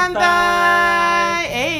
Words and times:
santai. 0.00 1.36
Eh, 1.50 1.78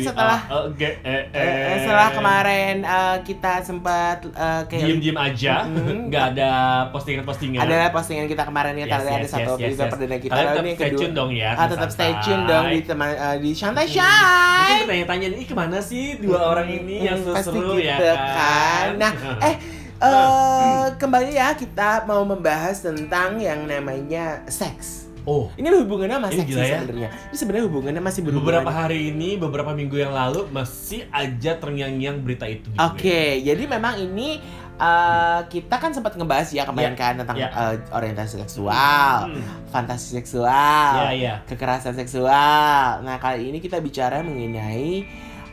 setelah 0.00 0.40
uh, 0.46 0.66
ge- 0.72 1.00
eh, 1.00 1.22
eh, 1.28 1.42
eh. 1.42 1.78
setelah 1.80 2.08
kemarin 2.10 2.76
eh, 2.80 3.16
kita 3.22 3.60
sempat 3.60 4.24
eh, 4.24 4.62
kayak 4.64 4.84
diem-diem 4.86 5.18
aja, 5.18 5.54
Mm. 5.64 6.08
nggak 6.08 6.24
ada 6.32 6.50
postingan-postingan. 6.90 7.60
ada 7.60 7.90
postingan 7.90 8.26
kita 8.26 8.42
kemarin 8.42 8.74
ya 8.74 8.84
Yes, 8.84 8.92
tadi 8.94 9.08
ada 9.08 9.18
yes, 9.18 9.30
satu 9.30 9.50
yes, 9.52 9.66
episode 9.66 9.82
yes. 9.82 9.92
perdana 9.92 10.16
kita 10.18 10.32
Kalian 10.32 10.46
tetap 10.48 10.62
ini 10.62 10.72
stay 10.72 10.90
tune 10.92 11.14
dong 11.14 11.30
ya, 11.32 11.50
Ah, 11.52 11.66
tetap 11.66 11.90
stay 11.90 12.10
Santai. 12.10 12.24
tune 12.24 12.42
dong 12.44 12.64
di 12.68 12.80
teman 12.82 13.08
eh, 13.10 13.36
di 13.38 13.50
Shantai 13.52 13.84
Mungkin 13.84 13.98
Shy. 13.98 14.72
bertanya-tanya 14.80 15.26
nih 15.30 15.44
ke 15.44 15.54
mana 15.54 15.78
sih 15.80 16.04
dua 16.16 16.40
orang 16.46 16.68
ini 16.70 16.96
yang 17.02 17.18
Hmm, 17.18 17.34
pasti 17.34 17.50
seru 17.50 17.74
gitu 17.74 17.82
ya 17.82 18.14
kan? 18.14 18.86
Nah, 18.96 19.12
eh 19.48 19.54
eh, 19.98 20.86
kembali 20.94 21.32
ya 21.32 21.48
kita 21.52 21.90
mau 22.04 22.22
membahas 22.22 22.80
tentang 22.80 23.36
yang 23.36 23.64
namanya 23.64 24.46
seks. 24.46 25.07
Oh 25.24 25.50
Ini 25.54 25.66
hubungannya 25.72 26.16
sama 26.16 26.28
Ini 26.28 26.44
ya. 26.44 26.78
sebenarnya. 26.78 27.08
Ini 27.28 27.36
sebenarnya 27.36 27.64
hubungannya 27.66 28.02
masih 28.02 28.20
berhubungan. 28.22 28.46
beberapa 28.60 28.70
hari 28.70 28.98
ini, 29.08 29.34
beberapa 29.34 29.70
minggu 29.72 29.96
yang 29.96 30.10
lalu 30.10 30.46
masih 30.48 31.08
aja 31.08 31.56
terngiang-ngiang 31.56 32.20
berita 32.20 32.44
itu. 32.44 32.68
Gitu 32.68 32.78
Oke, 32.78 33.22
jadi 33.40 33.62
memang 33.64 33.98
ini 33.98 34.38
eh, 34.74 35.40
kita 35.44 35.74
kan 35.74 35.90
sempat 35.90 36.14
ngebahas 36.14 36.46
ya 36.48 36.62
kemarin 36.62 36.94
Ya, 36.94 36.96
kan 36.96 37.12
tentang 37.16 37.34
ya. 37.36 37.50
eh, 37.50 37.82
orientasi 37.90 38.38
seksual, 38.40 39.26
Hmm. 39.26 39.42
fantasi 39.68 40.14
seksual, 40.14 40.92
Ya, 41.02 41.10
ya. 41.10 41.34
kekerasan 41.44 41.94
seksual. 41.94 43.02
Nah 43.02 43.16
kali 43.16 43.48
ini 43.48 43.58
kita 43.58 43.78
bicara 43.78 44.20
mengenai 44.20 45.02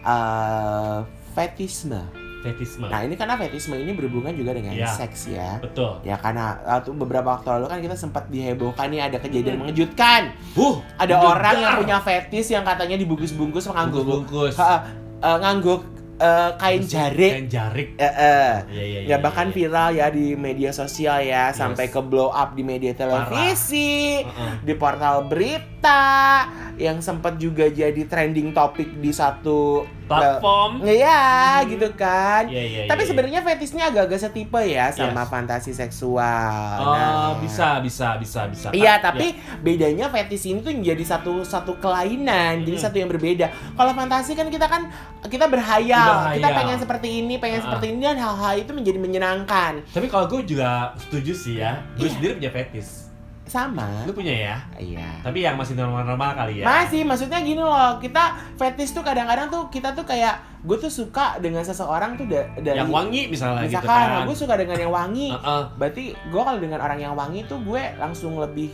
eh, 0.04 0.98
fetisme. 1.32 2.25
Fetisme. 2.46 2.86
Nah 2.86 3.02
ini 3.02 3.14
karena 3.14 3.34
fetisme 3.36 3.74
ini 3.74 3.92
berhubungan 3.92 4.30
juga 4.32 4.54
dengan 4.54 4.72
Ya. 4.72 4.86
seks 4.88 5.26
ya. 5.28 5.58
Betul. 5.58 5.98
Ya 6.02 6.16
karena 6.16 6.62
waktu 6.62 6.94
beberapa 6.94 7.30
waktu 7.32 7.50
lalu 7.52 7.66
kan 7.66 7.80
kita 7.82 7.96
sempat 7.96 8.30
dihebohkan 8.30 8.88
nih 8.88 9.02
ada 9.04 9.18
kejadian 9.18 9.58
Hmm. 9.58 9.62
mengejutkan. 9.66 10.30
Huh, 10.54 10.78
Ada 10.96 11.16
orang 11.18 11.56
yang 11.58 11.74
punya 11.78 11.98
fetis 12.00 12.48
yang 12.48 12.62
katanya 12.62 12.96
dibungkus-bungkus 12.96 13.66
mengangguk 13.66 14.06
bungkus-bungkus. 14.06 14.54
Ha, 14.56 14.74
eh, 15.20 15.38
ngangguk 15.38 15.82
eh, 16.16 16.52
kain 16.56 16.80
jarik. 16.82 17.32
Kain 17.34 17.50
jarik. 17.50 17.88
Eh, 17.98 18.08
eh. 18.08 18.54
Iya, 18.70 18.84
iya, 18.86 19.00
Ya 19.06 19.18
bahkan 19.18 19.52
viral 19.52 19.92
ya 19.92 20.08
di 20.08 20.32
media 20.34 20.72
sosial 20.72 21.20
ya 21.22 21.52
sampai 21.52 21.90
ke 21.90 22.00
blow 22.00 22.30
up 22.30 22.54
di 22.54 22.64
media 22.64 22.96
televisi, 22.96 24.24
Heeh. 24.24 24.52
di 24.64 24.74
portal 24.76 25.26
berita 25.26 25.75
yang 26.76 27.00
sempat 27.00 27.36
juga 27.36 27.66
jadi 27.66 28.04
trending 28.04 28.52
topik 28.52 29.00
di 29.00 29.10
satu 29.10 29.84
Platform. 30.06 30.86
Iya, 30.86 31.18
Hmm. 31.58 31.66
gitu 31.66 31.90
kan. 31.98 32.46
Iya, 32.46 32.62
iya, 32.62 32.82
Tapi 32.86 33.02
iya, 33.02 33.10
sebenarnya 33.10 33.42
fetisnya 33.42 33.90
agak-agak 33.90 34.22
setipe 34.22 34.62
ya 34.62 34.94
sama 34.94 35.26
Yes. 35.26 35.30
fantasi 35.34 35.72
seksual. 35.74 36.78
Oh, 36.78 36.94
Nah, 36.94 37.34
bisa, 37.42 37.82
bisa, 37.82 38.14
bisa, 38.16 38.46
bisa. 38.46 38.70
Iya, 38.70 39.02
Ah, 39.02 39.02
tapi 39.02 39.34
bedanya 39.60 40.06
fetis 40.08 40.46
ini 40.46 40.62
tuh 40.62 40.70
menjadi 40.72 41.02
satu 41.04 41.42
satu 41.42 41.82
kelainan, 41.82 42.62
jadi 42.62 42.78
Hmm. 42.78 42.86
satu 42.86 42.96
yang 42.96 43.10
berbeda. 43.10 43.50
Kalau 43.74 43.92
fantasi 43.92 44.38
kan 44.38 44.46
kita 44.46 44.70
kan 44.70 44.94
kita 45.26 45.50
berhayal, 45.50 45.98
Berhayal. 46.30 46.38
kita 46.38 46.50
pengen 46.54 46.78
seperti 46.78 47.08
ini, 47.20 47.36
pengen 47.36 47.60
Ah. 47.60 47.64
seperti 47.66 47.86
ini 47.90 48.02
dan 48.04 48.22
hal-hal 48.22 48.54
itu 48.56 48.72
menjadi 48.72 49.00
menyenangkan. 49.02 49.82
Tapi 49.90 50.06
kalau 50.06 50.30
gue 50.30 50.46
juga 50.46 50.94
setuju 51.00 51.34
sih 51.34 51.58
ya. 51.58 51.82
Gue 51.98 52.06
Iya. 52.06 52.14
sendiri 52.14 52.32
punya 52.38 52.52
fetis. 52.54 53.05
Sama. 53.46 54.04
Lu 54.04 54.12
punya 54.12 54.34
ya? 54.34 54.58
Iya. 54.76 55.22
Tapi 55.22 55.40
yang 55.40 55.54
masih 55.54 55.74
normal-normal 55.74 56.34
kali 56.36 56.60
ya. 56.60 56.66
Masih, 56.66 57.02
maksudnya 57.02 57.40
gini 57.40 57.58
loh, 57.58 57.98
kita 57.98 58.24
fetis 58.54 58.90
tuh 58.90 59.02
kadang-kadang 59.02 59.48
tuh 59.48 59.70
kita 59.70 59.92
tuh 59.92 60.02
kayak 60.02 60.34
gue 60.60 60.74
tuh 60.76 60.90
suka 60.90 61.38
dengan 61.38 61.62
seseorang 61.62 62.16
tuh 62.16 62.26
da- 62.26 62.50
dari 62.56 62.74
Yang 62.76 62.90
wangi 62.90 63.22
misalnya 63.28 63.64
gitu 63.64 63.78
misalkan 63.78 64.02
kan. 64.12 64.26
gue 64.26 64.36
suka 64.36 64.54
dengan 64.56 64.78
yang 64.80 64.90
wangi, 64.90 65.30
Heeh. 65.30 65.62
berarti 65.78 66.04
gue 66.12 66.42
kalau 66.42 66.58
dengan 66.58 66.80
orang 66.80 67.00
yang 67.00 67.14
wangi 67.14 67.46
tuh 67.46 67.62
gue 67.62 67.84
langsung 67.96 68.34
lebih 68.36 68.74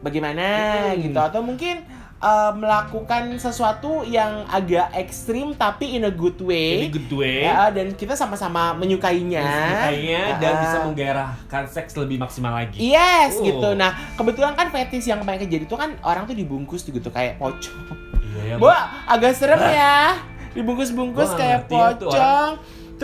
bagaimana 0.00 0.44
Hmm. 0.86 1.00
gitu 1.00 1.16
atau 1.16 1.40
mungkin 1.40 1.80
eh, 2.24 2.52
melakukan 2.54 3.36
sesuatu 3.36 4.00
yang 4.02 4.48
agak 4.48 4.88
ekstrim 4.94 5.52
tapi 5.52 5.92
in 5.92 6.02
a 6.02 6.10
good 6.10 6.40
way 6.40 6.88
good 6.88 7.12
way. 7.12 7.44
ya 7.44 7.68
dan 7.68 7.92
kita 7.92 8.14
sama-sama 8.14 8.72
menyukainya 8.72 9.44
Kayaknya 9.84 10.40
dan 10.40 10.50
Ah. 10.50 10.60
bisa 10.62 10.76
menggairahkan 10.82 11.64
seks 11.68 11.92
lebih 11.94 12.16
maksimal 12.16 12.50
lagi. 12.50 12.80
yes 12.80 13.36
Oh. 13.36 13.44
gitu 13.44 13.68
nah 13.74 13.92
kebetulan 14.14 14.52
kan 14.52 14.68
fetis 14.68 15.04
yang 15.04 15.20
paling 15.20 15.36
kejadian 15.38 15.64
itu 15.64 15.76
kan 15.76 15.92
orang 16.00 16.24
tuh 16.24 16.32
dibungkus 16.32 16.80
gitu 16.82 17.08
kayak 17.08 17.36
pocong 17.36 17.92
Iya 18.24 18.42
ya. 18.46 18.56
Gua 18.56 18.74
agak 19.04 19.32
serem 19.32 19.60
ya 19.60 20.16
dibungkus-bungkus 20.54 21.34
kayak 21.34 21.66
ya 21.66 21.68
tuh 21.94 22.08
pocong 22.08 22.50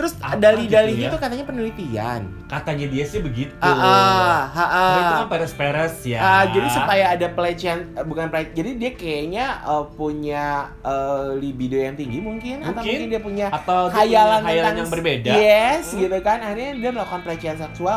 terus 0.01 0.17
Apa 0.17 0.33
dali-dali 0.35 0.97
gitu 0.97 1.05
ya? 1.05 1.09
itu 1.09 1.17
katanya 1.19 1.45
penelitian 1.45 2.21
Katanya 2.47 2.85
dia 2.85 3.05
sih 3.05 3.21
begitu. 3.21 3.53
ah 3.59 3.69
ah 3.69 4.41
ah, 4.49 4.59
ah. 4.65 4.97
itu 4.97 5.13
kan 5.15 5.27
peres-peres 5.29 5.95
ya. 6.03 6.19
Ah, 6.19 6.43
jadi 6.47 6.67
supaya 6.67 7.05
ada 7.11 7.27
pelecehan 7.29 7.93
eh, 7.93 8.01
bukan 8.01 8.27
pelecehan 8.27 8.57
jadi 8.57 8.69
dia 8.75 8.91
kayaknya 8.91 9.45
eh, 9.61 9.85
punya 9.93 10.45
eh, 10.81 11.37
libido 11.37 11.77
yang 11.77 11.93
tinggi 11.93 12.17
mungkin, 12.17 12.59
atau 12.59 12.73
Mungkin. 12.73 12.89
mungkin 12.91 13.07
dia 13.07 13.21
punya 13.21 13.45
atau 13.47 13.87
dia 13.87 13.95
hayalan 13.95 14.39
punya 14.39 14.49
hayalan 14.49 14.65
tentang 14.65 14.79
yang 14.79 14.89
berbeda. 14.89 15.31
yes 15.31 15.83
Hmm. 15.87 15.99
gitu 16.01 16.17
kan 16.19 16.37
akhirnya 16.41 16.71
dia 16.75 16.89
melakukan 16.89 17.21
pelecehan 17.21 17.57
seksual 17.57 17.95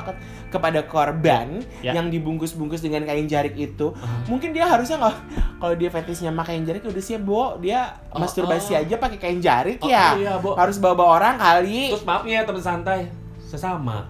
kepada 0.55 0.87
korban 0.87 1.59
Ya. 1.81 1.91
yang 1.93 2.07
dibungkus-bungkus 2.07 2.79
dengan 2.79 3.03
kain 3.03 3.27
jarik 3.27 3.53
itu 3.55 3.91
Ah. 3.93 4.23
mungkin 4.25 4.51
dia 4.51 4.65
harusnya 4.65 4.97
nggak 4.97 5.17
kalau 5.59 5.75
dia 5.75 5.91
fetisnya 5.91 6.31
pakai 6.31 6.55
kain 6.55 6.65
jarik 6.65 6.83
udah 6.85 7.03
siap 7.03 7.21
bo 7.21 7.59
dia 7.59 7.99
Oh, 8.09 8.23
masturbasi 8.23 8.73
oh. 8.73 8.81
aja 8.81 8.95
pakai 8.95 9.19
kain 9.19 9.41
jarik 9.41 9.79
Oh, 9.79 9.91
ya 9.91 10.15
iya, 10.15 10.39
Bo. 10.39 10.55
harus 10.55 10.79
bawa-bawa 10.79 11.19
orang 11.19 11.35
kali 11.37 11.91
Terus 11.91 12.05
maaf 12.05 12.23
nih 12.23 12.33
ya 12.33 12.43
teman 12.45 12.63
santai. 12.63 13.11
Sesama. 13.41 14.07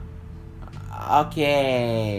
Oke. 1.19 1.57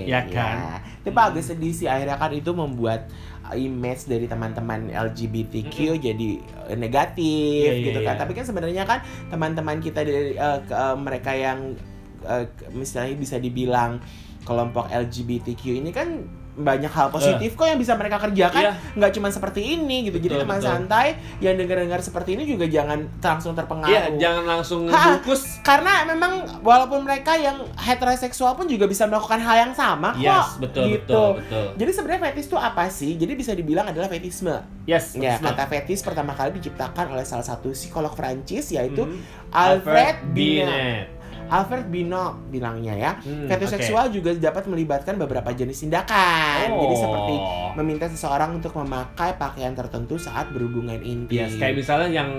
Ya 0.06 0.22
kan? 0.26 0.82
Tapi 1.00 1.14
agak 1.16 1.42
sedih 1.44 1.70
sih 1.72 1.86
akhirnya 1.86 2.18
kan 2.18 2.30
itu 2.32 2.50
membuat 2.52 3.06
uh, 3.44 3.56
image 3.56 4.06
dari 4.06 4.26
teman-teman 4.26 4.90
LGBTQ 4.90 5.76
jadi 6.00 6.30
uh, 6.64 6.76
negatif 6.76 7.22
Iya, 7.64 7.74
iya, 7.76 7.86
gitu 7.86 8.00
kan. 8.02 8.16
iya. 8.16 8.20
Tapi 8.20 8.32
kan 8.34 8.44
sebenarnya 8.44 8.84
kan 8.84 9.00
teman-teman 9.28 9.78
kita 9.80 10.02
dari 10.02 10.34
uh, 10.34 10.60
ke- 10.60 10.74
uh, 10.74 10.94
mereka 10.96 11.32
yang 11.32 11.78
uh, 12.22 12.44
misalnya 12.72 13.16
bisa 13.16 13.36
dibilang 13.36 14.00
kelompok 14.42 14.88
LGBTQ 14.88 15.62
ini 15.76 15.90
kan 15.90 16.08
banyak 16.56 16.88
hal 16.88 17.12
positif 17.12 17.52
kok 17.54 17.68
yang 17.68 17.76
bisa 17.76 18.00
mereka 18.00 18.16
kerjakan 18.18 18.64
Iya. 18.64 18.72
nggak 18.96 19.12
cuma 19.12 19.28
seperti 19.28 19.76
ini 19.76 20.08
gitu 20.08 20.16
jadi 20.18 20.40
Betul, 20.40 20.44
teman 20.46 20.56
betul. 20.56 20.70
santai 20.72 21.08
yang 21.42 21.60
dengar-dengar 21.60 22.00
seperti 22.00 22.30
ini 22.32 22.48
juga 22.48 22.64
jangan 22.64 23.12
langsung 23.20 23.52
terpengaruh 23.52 23.92
Iya, 23.92 24.04
jangan 24.16 24.44
langsung 24.48 24.82
Ha. 24.88 25.20
bungkus. 25.20 25.60
karena 25.60 26.08
memang 26.08 26.64
walaupun 26.64 27.04
mereka 27.04 27.36
yang 27.36 27.60
heteroseksual 27.76 28.56
pun 28.56 28.72
juga 28.72 28.88
bisa 28.88 29.04
melakukan 29.04 29.36
hal 29.38 29.68
yang 29.68 29.74
sama 29.74 30.16
kok. 30.16 30.24
Yes, 30.24 30.50
betul, 30.56 30.84
gitu. 30.88 31.12
betul, 31.12 31.30
betul. 31.42 31.66
Jadi 31.76 31.92
sebenarnya 31.92 32.22
fetis 32.24 32.46
itu 32.46 32.56
apa 32.58 32.84
sih? 32.88 33.12
Jadi 33.14 33.32
bisa 33.34 33.52
dibilang 33.52 33.86
adalah 33.86 34.08
fetisme. 34.08 34.56
Yes, 34.86 35.12
Ya, 35.14 35.36
betul. 35.36 35.52
kata 35.52 35.64
fetis 35.68 36.00
pertama 36.00 36.32
kali 36.32 36.56
diciptakan 36.56 37.12
oleh 37.12 37.26
salah 37.26 37.44
satu 37.44 37.74
psikolog 37.74 38.16
Prancis 38.16 38.72
yaitu 38.72 39.04
Hmm. 39.04 39.20
Alfred 39.52 40.24
Binet. 40.32 41.15
Alfred 41.48 41.88
Binet 41.88 42.34
bilangnya 42.50 42.94
ya. 42.94 43.12
Hmm, 43.18 43.46
oke. 43.46 43.66
seksual 43.68 44.10
juga 44.10 44.34
dapat 44.34 44.66
melibatkan 44.66 45.16
beberapa 45.16 45.52
jenis 45.52 45.82
tindakan. 45.82 46.68
Oh. 46.72 46.82
Jadi 46.82 46.96
seperti 46.98 47.36
meminta 47.76 48.06
seseorang 48.08 48.56
untuk 48.56 48.74
memakai 48.74 49.36
pakaian 49.36 49.74
tertentu 49.74 50.16
saat 50.16 50.50
berhubungan 50.50 50.98
intim. 51.02 51.44
Yes, 51.44 51.56
kayak 51.56 51.76
misalnya 51.76 52.10
yang 52.14 52.30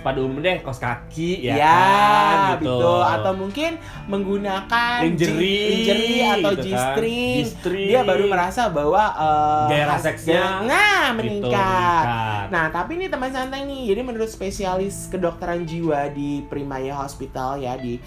pada 0.00 0.18
umumnya 0.18 0.52
deh 0.52 0.62
kaos 0.62 0.78
kaki 0.78 1.44
ya, 1.44 1.54
Ya, 1.54 1.76
kan, 1.76 2.38
gitu. 2.56 2.72
betul. 2.72 3.00
Atau 3.02 3.32
mungkin 3.34 3.70
menggunakan 4.06 4.98
Lingerie, 5.04 6.24
atau 6.24 6.50
gitu 6.54 6.62
kan. 6.62 6.66
G-string. 6.66 7.36
G-string. 7.44 7.88
Dia 7.90 8.00
baru 8.02 8.24
merasa 8.26 8.68
bahwa 8.68 9.02
eh, 9.12 9.66
Gairah 9.70 10.00
seksnya 10.00 10.42
nah 10.64 11.12
Gitu, 11.12 11.18
meningkat. 11.18 11.52
meningkat. 11.52 12.46
Nah, 12.50 12.64
tapi 12.70 12.90
ini 12.96 13.06
teman 13.06 13.30
santai 13.30 13.62
nih. 13.64 13.92
Jadi 13.92 14.00
menurut 14.02 14.26
spesialis 14.26 15.06
kedokteran 15.06 15.62
jiwa 15.62 16.08
di 16.10 16.42
Primaya 16.46 16.96
Hospital 16.96 17.58
ya 17.58 17.76
di 17.76 17.98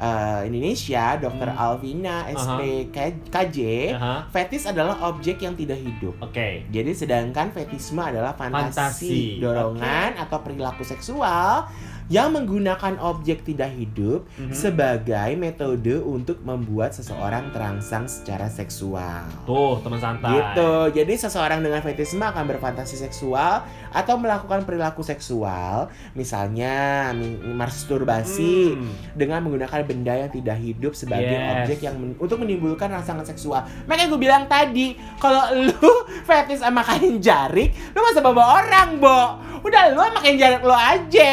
eh, 0.00 0.40
Indonesia, 0.50 1.16
Dr. 1.18 1.50
Hmm. 1.50 1.60
Alvina 1.60 2.16
SPKJ, 2.30 3.58
Aha. 3.94 4.14
fetis 4.30 4.66
adalah 4.66 4.98
objek 5.08 5.42
yang 5.42 5.54
tidak 5.54 5.78
hidup. 5.78 6.14
Oke. 6.22 6.66
Jadi 6.68 6.92
sedangkan 6.94 7.54
fetisme 7.54 8.02
adalah 8.02 8.34
fantasi, 8.34 8.74
Fantasi, 8.74 9.18
dorongan 9.38 10.18
atau 10.18 10.38
perilaku 10.42 10.82
seksual 10.82 11.68
yang 12.06 12.30
menggunakan 12.30 12.96
objek 12.98 13.42
tidak 13.42 13.72
hidup 13.72 14.28
Mhm. 14.36 14.52
sebagai 14.52 15.30
metode 15.34 15.96
untuk 15.98 16.40
membuat 16.40 16.92
seseorang 16.92 17.48
terangsang 17.50 18.04
secara 18.04 18.46
seksual. 18.46 19.24
Tuh, 19.42 19.80
teman 19.80 19.96
santai. 19.96 20.32
Gitu. 20.34 20.72
Jadi 20.94 21.14
seseorang 21.16 21.60
dengan 21.60 21.80
fetisme 21.80 22.20
akan 22.20 22.44
berfantasi 22.46 22.98
seksual 22.98 23.64
atau 23.88 24.14
melakukan 24.14 24.62
perilaku 24.62 25.00
seksual, 25.00 25.88
misalnya 26.12 26.74
mi- 27.10 27.40
masturbasi 27.54 28.74
Hmm. 28.74 28.92
dengan 29.12 29.40
menggunakan 29.40 29.80
benda 29.82 30.14
yang 30.14 30.28
tidak 30.28 30.56
hidup 30.56 30.92
sebagai 30.92 31.30
Yes. 31.30 31.50
objek 31.62 31.78
yang 31.82 31.94
men- 31.94 32.16
untuk 32.16 32.36
menimbulkan 32.36 32.90
rangsangan 32.90 33.24
seksual. 33.24 33.64
Makanya 33.84 34.08
gue 34.08 34.20
bilang 34.20 34.44
tadi, 34.44 34.92
kalau 35.16 35.40
lu 35.54 35.72
fetis 36.28 36.60
sama 36.60 36.82
kain 36.82 37.16
jarik, 37.18 37.72
lu 37.90 38.00
masa 38.00 38.20
bawa 38.20 38.60
orang, 38.60 38.98
Bo. 38.98 39.20
Udah 39.64 39.96
lu 39.96 40.00
sama 40.04 40.20
kain 40.20 40.36
jarik 40.36 40.60
lu 40.60 40.76
aja. 40.76 41.30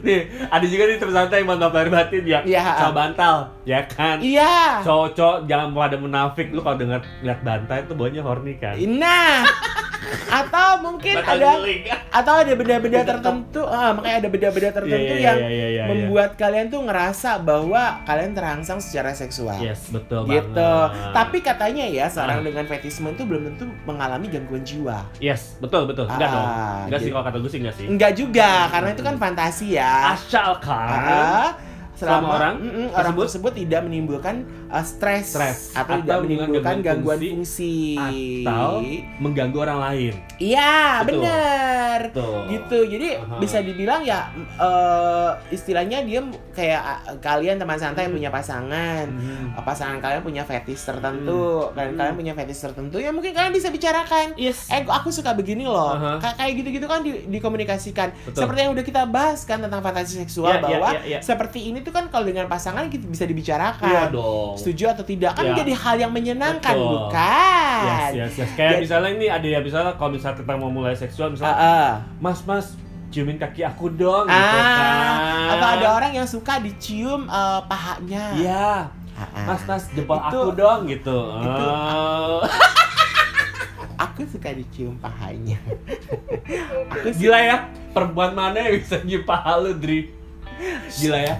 Nih, 0.00 0.20
ada 0.48 0.64
juga 0.64 0.82
nih 0.88 0.96
teman 0.96 1.14
santai 1.14 1.44
yang 1.44 1.48
mantap 1.52 1.76
lahir 1.76 1.92
batin 1.92 2.24
ya. 2.24 2.40
Iya. 2.40 2.64
Cowok 2.80 2.94
bantal, 2.96 3.36
ya 3.68 3.80
kan? 3.84 4.16
Iya. 4.24 4.80
Cowok-cowok 4.80 5.44
jangan 5.44 5.68
pada 5.76 5.96
munafik 6.00 6.48
lu 6.48 6.64
kalau 6.64 6.80
dengar 6.80 7.04
lihat 7.20 7.44
bantai 7.44 7.84
itu 7.84 7.92
baunya 7.92 8.24
horny 8.24 8.56
kan. 8.56 8.80
Nah, 8.80 9.44
atau 10.26 10.68
mungkin 10.80 11.14
Batal 11.16 11.34
ada 11.34 11.50
guling. 11.56 11.82
atau 12.10 12.34
ada 12.36 12.52
benda-benda 12.52 13.00
tertentu 13.02 13.62
ah, 13.62 13.90
makanya 13.92 14.16
ada 14.16 14.28
benda-benda 14.28 14.70
tertentu 14.72 14.94
Iya, 15.06 15.14
iya, 15.14 15.26
yang 15.26 15.38
iya, 15.38 15.48
iya, 15.48 15.66
iya, 15.66 15.68
iya. 15.70 15.84
membuat 15.86 16.30
kalian 16.34 16.66
tuh 16.68 16.80
ngerasa 16.82 17.30
bahwa 17.38 17.82
kalian 18.04 18.32
terangsang 18.32 18.78
secara 18.78 19.10
seksual 19.10 19.56
Yes, 19.56 19.88
betul 19.88 20.26
gitu 20.26 20.52
banget. 20.54 21.12
tapi 21.12 21.38
katanya 21.40 21.84
ya 21.84 22.06
seorang 22.06 22.38
Ah. 22.38 22.44
dengan 22.44 22.64
fetisme 22.64 23.08
itu 23.08 23.22
belum 23.22 23.42
tentu 23.48 23.64
mengalami 23.84 24.26
gangguan 24.26 24.62
jiwa 24.62 24.98
Yes, 25.18 25.56
betul 25.58 25.84
betul. 25.84 26.04
Enggak 26.06 26.26
Ah, 26.26 26.34
dong. 26.34 26.48
Enggak 26.84 26.98
sih 26.98 27.04
jadi- 27.04 27.14
kalau 27.14 27.24
kata 27.24 27.38
gue 27.38 27.50
sih 27.50 27.60
enggak 27.60 27.74
sih. 27.74 27.86
enggak 27.86 28.12
juga 28.14 28.50
karena 28.68 28.88
itu 28.90 29.02
kan 29.02 29.14
fantasi 29.16 29.66
ya 29.72 29.94
Asalkan 30.12 30.88
Ah, 30.90 31.48
selama 32.06 32.28
orang 32.30 32.54
Mm-mm, 32.56 32.86
orang 32.90 32.94
tersebut- 32.94 33.24
tersebut 33.26 33.52
tidak 33.56 33.80
menimbulkan 33.82 34.34
uh, 34.68 34.84
stres, 34.84 35.26
Stres. 35.30 35.58
atau, 35.72 35.94
Atau 35.94 35.96
tidak 36.00 36.18
menimbulkan 36.22 36.76
gangguan, 36.78 37.18
gangguan 37.18 37.20
fungsi, 37.34 37.76
atau 37.96 38.70
mengganggu 39.18 39.58
orang 39.60 39.78
lain. 39.82 40.14
iya 40.36 41.02
benar 41.02 41.98
Betul. 42.10 42.33
Gitu 42.56 42.78
jadi 42.86 43.08
Aha. 43.18 43.36
bisa 43.36 43.58
dibilang 43.60 44.00
ya 44.00 44.30
eh, 44.56 45.30
istilahnya 45.50 46.02
dia 46.02 46.20
kayak 46.50 46.82
uh, 47.04 47.18
kalian 47.18 47.56
teman 47.56 47.74
santai 47.74 48.06
yang 48.06 48.14
punya 48.14 48.30
pasangan 48.30 49.06
Hmm. 49.06 49.52
uh, 49.52 49.62
pasangan 49.62 49.98
kalian 49.98 50.20
punya 50.20 50.42
fetish 50.42 50.84
tertentu 50.84 51.68
dan 51.72 51.90
Hmm. 51.90 51.96
kalian 51.96 52.14
punya 52.14 52.32
fetish 52.32 52.60
tertentu 52.60 52.96
ya 52.96 53.10
mungkin 53.10 53.30
kalian 53.30 53.50
bisa 53.50 53.68
bicarakan 53.68 54.34
Yes. 54.34 54.66
eh 54.68 54.82
aku 54.82 55.10
suka 55.10 55.32
begini 55.32 55.64
loh 55.64 55.92
Aha. 55.92 56.18
Ka- 56.18 56.36
kayak 56.36 56.52
gitu-gitu 56.58 56.84
kan 56.84 57.00
di- 57.00 57.26
dikomunikasikan 57.28 58.08
Betul. 58.24 58.40
seperti 58.40 58.58
yang 58.60 58.72
udah 58.72 58.84
kita 58.84 59.02
bahas 59.04 59.42
kan 59.42 59.58
tentang 59.58 59.80
fantasi 59.80 60.20
seksual 60.20 60.50
Ya, 60.50 60.56
ya, 60.56 60.62
bahwa 60.62 60.88
ya, 60.92 61.00
ya. 61.08 61.18
seperti 61.20 61.66
ini 61.66 61.80
tuh 61.80 61.90
kan 61.90 62.06
kalau 62.08 62.24
dengan 62.24 62.46
pasangan 62.46 62.86
kita 62.86 63.04
bisa 63.04 63.24
dibicarakan 63.24 63.86
Iya 63.86 64.02
dong. 64.10 64.54
setuju 64.54 64.84
atau 64.90 65.04
tidak 65.04 65.34
kan 65.34 65.44
Ya. 65.46 65.54
jadi 65.56 65.72
hal 65.74 65.96
yang 65.98 66.12
menyenangkan 66.12 66.74
Betul. 66.74 66.90
bukan 67.10 67.82
Yes, 67.84 68.12
yes, 68.14 68.32
yes. 68.36 68.50
Kayak 68.54 68.70
Jadi- 68.70 68.82
misalnya 68.82 69.10
ini 69.12 69.26
ada 69.26 69.46
ya 69.46 69.58
misalnya 69.58 69.92
kalau 69.94 70.12
misalnya 70.12 70.36
kita 70.36 70.52
mau 70.54 70.68
mulai 70.68 70.94
seksual 70.94 71.28
misalnya, 71.28 71.56
ah. 71.56 71.92
Mas, 72.18 72.43
Mas, 72.44 72.76
ciumin 73.08 73.36
kaki 73.36 73.62
aku 73.62 73.88
dong 73.90 74.26
gitu 74.26 74.36
Ah, 74.36 74.74
kan. 74.74 75.16
atau 75.52 75.68
ada 75.72 75.88
orang 75.92 76.12
yang 76.14 76.26
suka 76.26 76.58
dicium 76.58 77.24
eh, 77.24 77.60
pahanya 77.64 78.24
Iya. 78.34 78.68
Ah, 79.14 79.22
ah. 79.22 79.44
Mas, 79.46 79.62
Mas, 79.64 79.84
jempol 79.90 80.18
Itu- 80.18 80.26
aku 80.28 80.50
dong 80.52 80.80
gitu. 80.86 81.18
itu- 81.36 81.70
Ah. 81.70 82.42
aku 84.04 84.26
suka 84.26 84.50
dicium 84.50 84.98
pahanya 84.98 85.54
aku 86.90 87.08
suka 87.08 87.16
Gila 87.16 87.38
ya, 87.40 87.56
perempuan 87.90 88.32
mana 88.32 88.58
yang 88.60 88.74
bisa 88.76 88.98
nyium 89.00 89.22
paha 89.22 89.56
lu, 89.56 89.72
Dri? 89.72 90.10
Gila 90.94 91.18
ya. 91.20 91.36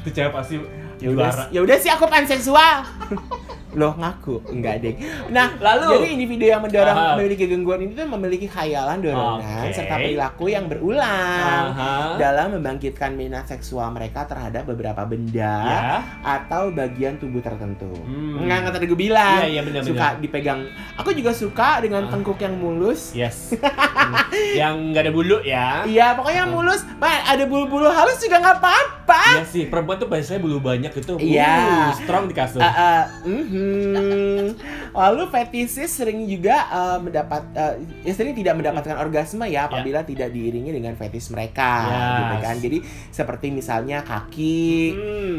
Itu 0.00 0.10
cewek 0.10 0.32
pasti 0.32 0.58
ya 0.98 1.08
udah 1.08 1.30
juara. 1.30 1.44
ya 1.48 1.60
udah 1.60 1.76
sih 1.76 1.90
aku 1.90 2.06
panseksual 2.06 2.82
loh 3.72 3.96
ngaku 3.96 4.44
enggak 4.52 4.80
deh 4.80 4.94
nah 5.28 5.52
Lalu? 5.56 5.86
jadi 5.96 6.06
individu 6.12 6.44
yang 6.44 6.60
mendorong 6.60 6.92
Aha. 6.92 7.10
memiliki 7.14 7.44
gangguan 7.46 7.80
ini 7.80 7.92
tuh 7.92 8.04
memiliki 8.06 8.46
khayalan 8.46 9.00
dorongan 9.00 9.64
Oke. 9.64 9.72
serta 9.72 9.94
perilaku 9.96 10.44
yang 10.46 10.68
berulang 10.68 11.64
Aha. 11.72 12.16
dalam 12.16 12.52
membangkitkan 12.52 13.12
minat 13.12 13.46
seksual 13.46 13.88
mereka 13.90 14.24
terhadap 14.24 14.64
beberapa 14.64 15.02
benda 15.04 15.54
Ya. 15.62 16.04
atau 16.22 16.68
bagian 16.70 17.16
tubuh 17.16 17.40
tertentu. 17.40 17.88
Hmm. 18.02 18.44
Nggak 18.44 18.56
nggak 18.62 18.72
tadi 18.72 18.86
gue 18.86 18.98
bilang. 18.98 19.40
Iya, 19.42 19.48
iya, 19.48 19.62
benar, 19.62 19.80
Suka 19.82 20.08
dipegang. 20.18 20.60
Aku 20.96 21.10
juga 21.12 21.32
suka 21.32 21.80
dengan 21.80 22.06
Ah. 22.06 22.10
tengkuk 22.10 22.36
yang 22.36 22.54
mulus. 22.54 23.12
Yes. 23.12 23.52
Yang 24.60 24.74
nggak 24.92 25.02
ada 25.02 25.12
bulu 25.12 25.38
ya. 25.42 25.84
Iya, 25.84 26.16
pokoknya 26.16 26.44
mulus. 26.46 26.84
Bah, 26.96 27.24
ada 27.24 27.44
bulu-bulu 27.44 27.84
halus 27.86 28.16
juga 28.18 28.40
nggak 28.40 28.56
apa-apa. 28.58 29.01
Iya 29.04 29.44
sih, 29.44 29.64
perempuan 29.66 29.96
tuh 29.96 30.06
biasanya 30.06 30.38
bulu 30.38 30.58
banyak 30.58 30.92
itu. 30.92 31.12
Iya. 31.18 31.54
uh, 31.88 31.90
strong 31.94 32.26
di 32.26 32.34
kasur. 32.34 32.58
Ah, 32.58 32.68
ah, 32.68 33.02
mhm. 33.22 34.54
Lalu 34.92 35.22
fetishes 35.28 35.88
sering 35.88 36.24
juga 36.24 36.68
eh, 36.68 36.98
mendapat 37.00 37.42
eh, 37.52 37.74
ya 38.02 38.12
sering 38.12 38.32
tidak 38.32 38.54
mendapatkan 38.54 38.96
orgasme 38.98 39.44
ya 39.44 39.64
apabila 39.64 40.04
tidak 40.04 40.28
diiringi 40.28 40.68
dengan 40.70 40.92
fetish 40.94 41.30
mereka 41.30 41.70
Yes. 41.82 42.18
gitu 42.20 42.36
kan. 42.38 42.56
Jadi 42.58 42.78
seperti 43.08 43.46
misalnya 43.48 43.98
kaki, 44.02 44.68
Hmm. 44.92 45.38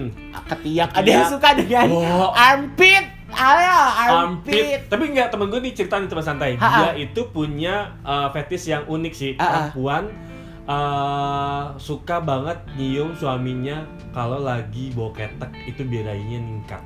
ketiak, 0.49 0.89
ada 0.91 1.05
yang 1.05 1.29
suka 1.29 1.49
dengan 1.53 1.87
Oh. 1.89 2.33
armpit. 2.33 3.05
Ayo, 3.33 3.77
Armpit. 3.97 4.53
armpit. 4.53 4.79
Tapi 4.87 5.03
enggak 5.09 5.33
temen 5.33 5.49
gue 5.49 5.57
nih 5.59 5.73
cerita 5.73 5.97
nih 5.97 6.05
teman 6.05 6.21
santai. 6.21 6.53
Ha-ha. 6.53 6.93
Dia 6.93 7.01
itu 7.01 7.33
punya 7.33 7.97
uh, 8.05 8.29
fetish 8.29 8.69
yang 8.69 8.85
unik 8.85 9.13
sih. 9.13 9.31
Perempuan 9.33 10.05
uh, 10.05 10.32
suka 11.77 12.23
banget 12.23 12.59
nyium 12.79 13.11
suaminya 13.17 13.83
kalau 14.15 14.39
lagi 14.39 14.95
bawa 14.95 15.11
ketek 15.11 15.51
itu 15.67 15.83
birahinya 15.83 16.39
ningkat. 16.39 16.81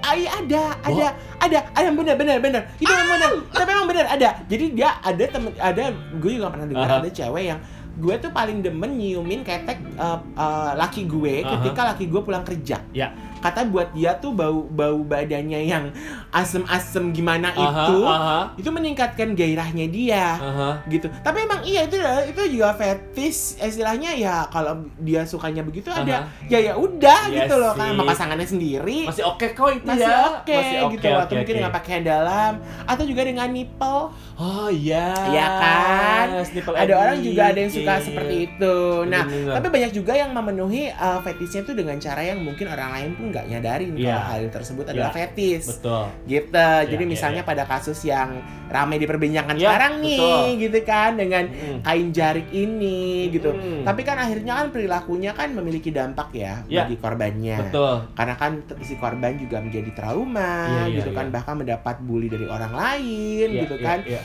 Ah, 0.00 0.16
iya 0.16 0.32
ada, 0.32 0.62
ada, 0.80 1.06
ada, 1.44 1.58
ada 1.76 1.84
yang 1.84 1.96
benar, 1.96 2.16
benar, 2.16 2.40
benar. 2.40 2.62
Itu 2.80 2.88
yang 2.88 3.04
benar. 3.04 3.30
Tapi 3.52 3.68
memang 3.68 3.86
benar 3.86 4.06
ada. 4.08 4.28
Jadi 4.48 4.64
dia 4.72 4.96
ada 5.04 5.24
temen, 5.28 5.52
ada 5.60 5.92
gue 5.92 6.30
juga 6.40 6.48
pernah 6.48 6.66
dengar 6.66 6.88
Aha. 6.88 6.98
ada 7.04 7.10
cewek 7.12 7.44
yang 7.52 7.60
gue 8.00 8.14
tuh 8.16 8.32
paling 8.32 8.64
demen 8.64 8.96
nyiumin 8.96 9.44
ketek 9.44 9.76
eh, 9.76 10.18
eh, 10.40 10.72
laki 10.80 11.04
gue 11.04 11.44
Aha. 11.44 11.52
ketika 11.60 11.80
laki 11.92 12.08
gue 12.08 12.20
pulang 12.24 12.44
kerja. 12.48 12.80
Ya. 12.96 13.12
Kata 13.40 13.64
buat 13.64 13.90
dia 13.90 14.14
tuh 14.14 14.30
bau 14.30 14.62
bau 14.64 15.00
badannya 15.00 15.60
yang 15.64 15.88
asem-asem 16.30 17.10
gimana 17.10 17.50
Aha, 17.50 17.60
itu, 17.86 17.96
aha, 18.02 18.38
itu 18.54 18.70
meningkatkan 18.70 19.32
gairahnya 19.32 19.86
dia. 19.86 20.26
aha. 20.36 20.70
gitu. 20.86 21.10
Tapi 21.20 21.38
emang 21.40 21.60
iya 21.62 21.84
itu 21.84 21.96
itu 22.26 22.42
juga 22.54 22.72
fetish 22.74 23.58
istilahnya 23.58 24.14
ya 24.14 24.46
kalau 24.46 24.76
dia 24.96 25.22
sukanya 25.22 25.60
begitu 25.60 25.88
ada 25.88 26.28
ya 26.46 26.58
ya 26.60 26.72
udah 26.74 27.20
Iya 27.26 27.44
gitu 27.44 27.54
loh 27.56 27.72
kan 27.72 27.92
sama 27.92 28.04
pasangannya 28.06 28.46
sendiri 28.46 29.06
Masih 29.06 29.24
oke 29.24 29.46
kok 29.50 29.70
itu 29.70 29.86
masih 29.86 30.04
ya. 30.04 30.18
oke 30.30 30.54
Masih 30.54 30.76
oke, 30.78 30.92
gitu 30.92 31.06
loh. 31.06 31.16
oke, 31.16 31.22
atau 31.22 31.34
mungkin 31.34 31.48
oke. 31.48 31.58
dengan 31.58 31.72
pakaian 31.72 32.02
dalam 32.02 32.52
atau 32.84 33.04
juga 33.04 33.22
dengan 33.22 33.48
nipple 33.48 34.02
Oh 34.40 34.72
iya. 34.72 35.12
Iya 35.28 35.46
kan? 35.52 36.26
Nipple 36.48 36.72
ada 36.74 36.94
orang 36.96 37.18
juga 37.20 37.42
ada 37.46 37.58
yang 37.58 37.68
suka 37.68 37.92
Iya, 37.92 38.02
seperti 38.02 38.34
itu 38.46 38.76
nah 39.06 39.22
Bener-bener. 39.24 39.54
tapi 39.56 39.66
banyak 39.68 39.92
juga 39.92 40.12
yang 40.12 40.30
memenuhi 40.30 40.88
uh, 40.90 41.20
fetishnya 41.20 41.62
tuh 41.62 41.74
dengan 41.74 41.96
cara 41.96 42.22
yang 42.22 42.40
mungkin 42.40 42.66
orang 42.66 42.90
lain 42.90 43.10
pun 43.12 43.26
nggak 43.30 43.46
nyadarin 43.46 43.94
Iya. 43.94 44.12
kalau 44.12 44.22
hal 44.26 44.42
tersebut 44.50 44.84
adalah 44.86 45.08
Iya. 45.08 45.16
fetish 45.16 45.66
Betul. 45.78 46.04
gitu 46.26 46.50
jadi 46.86 47.02
iya, 47.02 47.08
misalnya 47.08 47.42
iya. 47.42 47.48
pada 47.48 47.64
kasus 47.64 47.98
yang 48.02 48.42
ramai 48.66 48.98
diperbincangkan 48.98 49.54
Iya, 49.54 49.66
sekarang 49.66 49.94
nih 49.98 50.18
betul. 50.18 50.60
gitu 50.60 50.78
kan 50.82 51.10
dengan 51.14 51.44
Mm. 51.46 51.78
kain 51.80 52.08
jarik 52.10 52.48
ini 52.50 53.00
gitu 53.28 53.50
Mm. 53.50 53.82
tapi 53.82 54.00
kan 54.02 54.16
akhirnya 54.16 54.52
kan 54.56 54.66
perilakunya 54.68 55.30
kan 55.32 55.48
memiliki 55.50 55.90
dampak 55.90 56.28
ya 56.32 56.62
Iya. 56.66 56.84
bagi 56.84 56.96
korbannya 56.96 57.56
Betul. 57.66 57.94
karena 58.12 58.34
kan 58.34 58.52
si 58.80 58.94
korban 58.94 59.32
juga 59.34 59.58
menjadi 59.58 59.90
trauma 59.90 60.54
Iya, 60.66 60.82
iya, 60.86 60.96
gitu 60.98 61.10
kan 61.10 61.26
iya. 61.26 61.32
bahkan 61.32 61.54
mendapat 61.56 61.96
bully 62.00 62.26
dari 62.26 62.44
orang 62.44 62.70
lain 62.70 63.48
Iya, 63.48 63.60
gitu 63.64 63.76
kan 63.78 63.98
iya. 64.04 64.22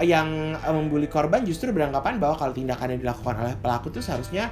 yang 0.00 0.28
eh, 0.56 0.72
membuli 0.72 1.06
korban 1.06 1.44
justru 1.44 1.70
beranggapan 1.70 2.16
bahwa 2.16 2.32
kalau 2.34 2.50
tindakan 2.50 2.96
yang 2.96 3.00
dilakukan 3.04 3.36
oleh 3.36 3.54
pelaku 3.54 3.88
itu 3.88 4.00
seharusnya 4.00 4.48